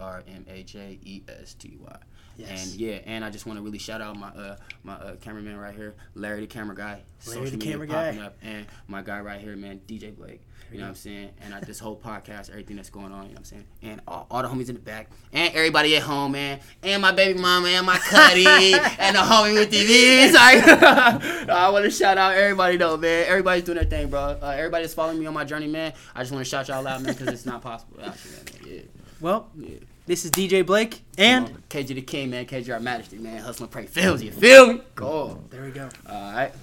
Yes. 2.38 2.71
And 2.71 2.80
yeah, 2.80 2.99
and 3.06 3.25
I 3.25 3.30
just 3.30 3.45
want 3.45 3.60
to 3.60 3.63
really 3.63 3.80
shout 3.80 4.02
out 4.02 4.15
my 4.15 4.30
uh 4.30 4.56
my 4.84 4.93
uh, 4.93 5.17
cameraman 5.17 5.58
right 5.58 5.75
here, 5.75 5.95
Larry 6.15 6.39
the 6.39 6.47
camera 6.47 6.73
guy, 6.73 7.02
Larry 7.28 7.49
the 7.49 7.58
camera 7.58 7.86
guy. 7.86 8.17
up, 8.17 8.38
and 8.41 8.65
my 8.88 9.02
guy 9.02 9.19
right 9.19 9.41
here, 9.41 9.58
man, 9.58 9.82
DJ 9.88 10.15
Blake. 10.15 10.39
You 10.71 10.77
know 10.77 10.84
what 10.86 10.89
I'm 10.89 10.95
saying? 10.95 11.29
And 11.41 11.53
I, 11.53 11.60
this 11.62 11.79
whole 11.79 11.95
podcast, 11.95 12.49
everything 12.49 12.75
that's 12.75 12.89
going 12.89 13.12
on, 13.12 13.23
you 13.23 13.29
know 13.29 13.34
what 13.34 13.38
I'm 13.39 13.43
saying? 13.45 13.65
And 13.82 14.01
all, 14.08 14.27
all 14.29 14.41
the 14.43 14.47
homies 14.47 14.69
in 14.69 14.75
the 14.75 14.82
back, 14.82 15.10
and 15.34 15.53
everybody 15.55 15.95
at 15.97 16.03
home, 16.03 16.34
man, 16.34 16.60
and 16.84 17.01
my 17.01 17.12
baby 17.12 17.39
mama, 17.39 17.67
and 17.69 17.86
my 17.86 17.97
cutty, 17.97 18.45
and 18.99 19.15
the 19.15 19.19
homie 19.21 19.53
with 19.53 19.71
TV. 19.71 20.29
Sorry. 20.32 20.62
I 21.49 21.69
want 21.69 21.86
to 21.86 21.91
shout 21.91 22.17
out 22.17 22.36
everybody 22.36 22.77
though, 22.77 22.97
man. 22.97 23.25
Everybody's 23.27 23.63
doing 23.63 23.77
their 23.77 23.86
thing, 23.86 24.10
bro. 24.10 24.38
Uh, 24.41 24.53
everybody's 24.58 24.93
following 24.93 25.19
me 25.19 25.25
on 25.25 25.34
my 25.34 25.43
journey, 25.45 25.67
man. 25.67 25.93
I 26.15 26.19
just 26.21 26.32
want 26.32 26.43
to 26.45 26.49
shout 26.49 26.67
y'all 26.67 26.86
out, 26.88 27.01
man, 27.01 27.13
because 27.13 27.34
it's 27.34 27.45
not 27.45 27.62
possible 27.62 27.97
without 27.97 28.15
you, 28.23 28.32
man. 28.32 28.75
Yeah. 28.75 28.82
Well, 29.21 29.49
Yeah. 29.58 29.77
this 30.05 30.23
is 30.23 30.32
DJ 30.32 30.65
Blake, 30.65 31.01
and 31.17 31.47
Come 31.47 31.55
on. 31.55 31.63
KG 31.69 31.88
the 31.95 32.01
King, 32.01 32.29
man. 32.29 32.45
KG 32.45 32.71
our 32.73 32.79
Majesty, 32.79 33.17
man. 33.17 33.41
Hustling, 33.41 33.69
pray, 33.69 33.86
fills 33.86 34.21
you. 34.21 34.32
Feel 34.32 34.73
me? 34.73 34.82
Go. 34.95 35.43
there 35.49 35.63
we 35.63 35.71
go. 35.71 35.89
All 36.08 36.32
right. 36.34 36.53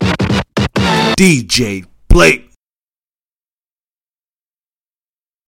DJ 1.16 1.84
Blake. 2.08 2.50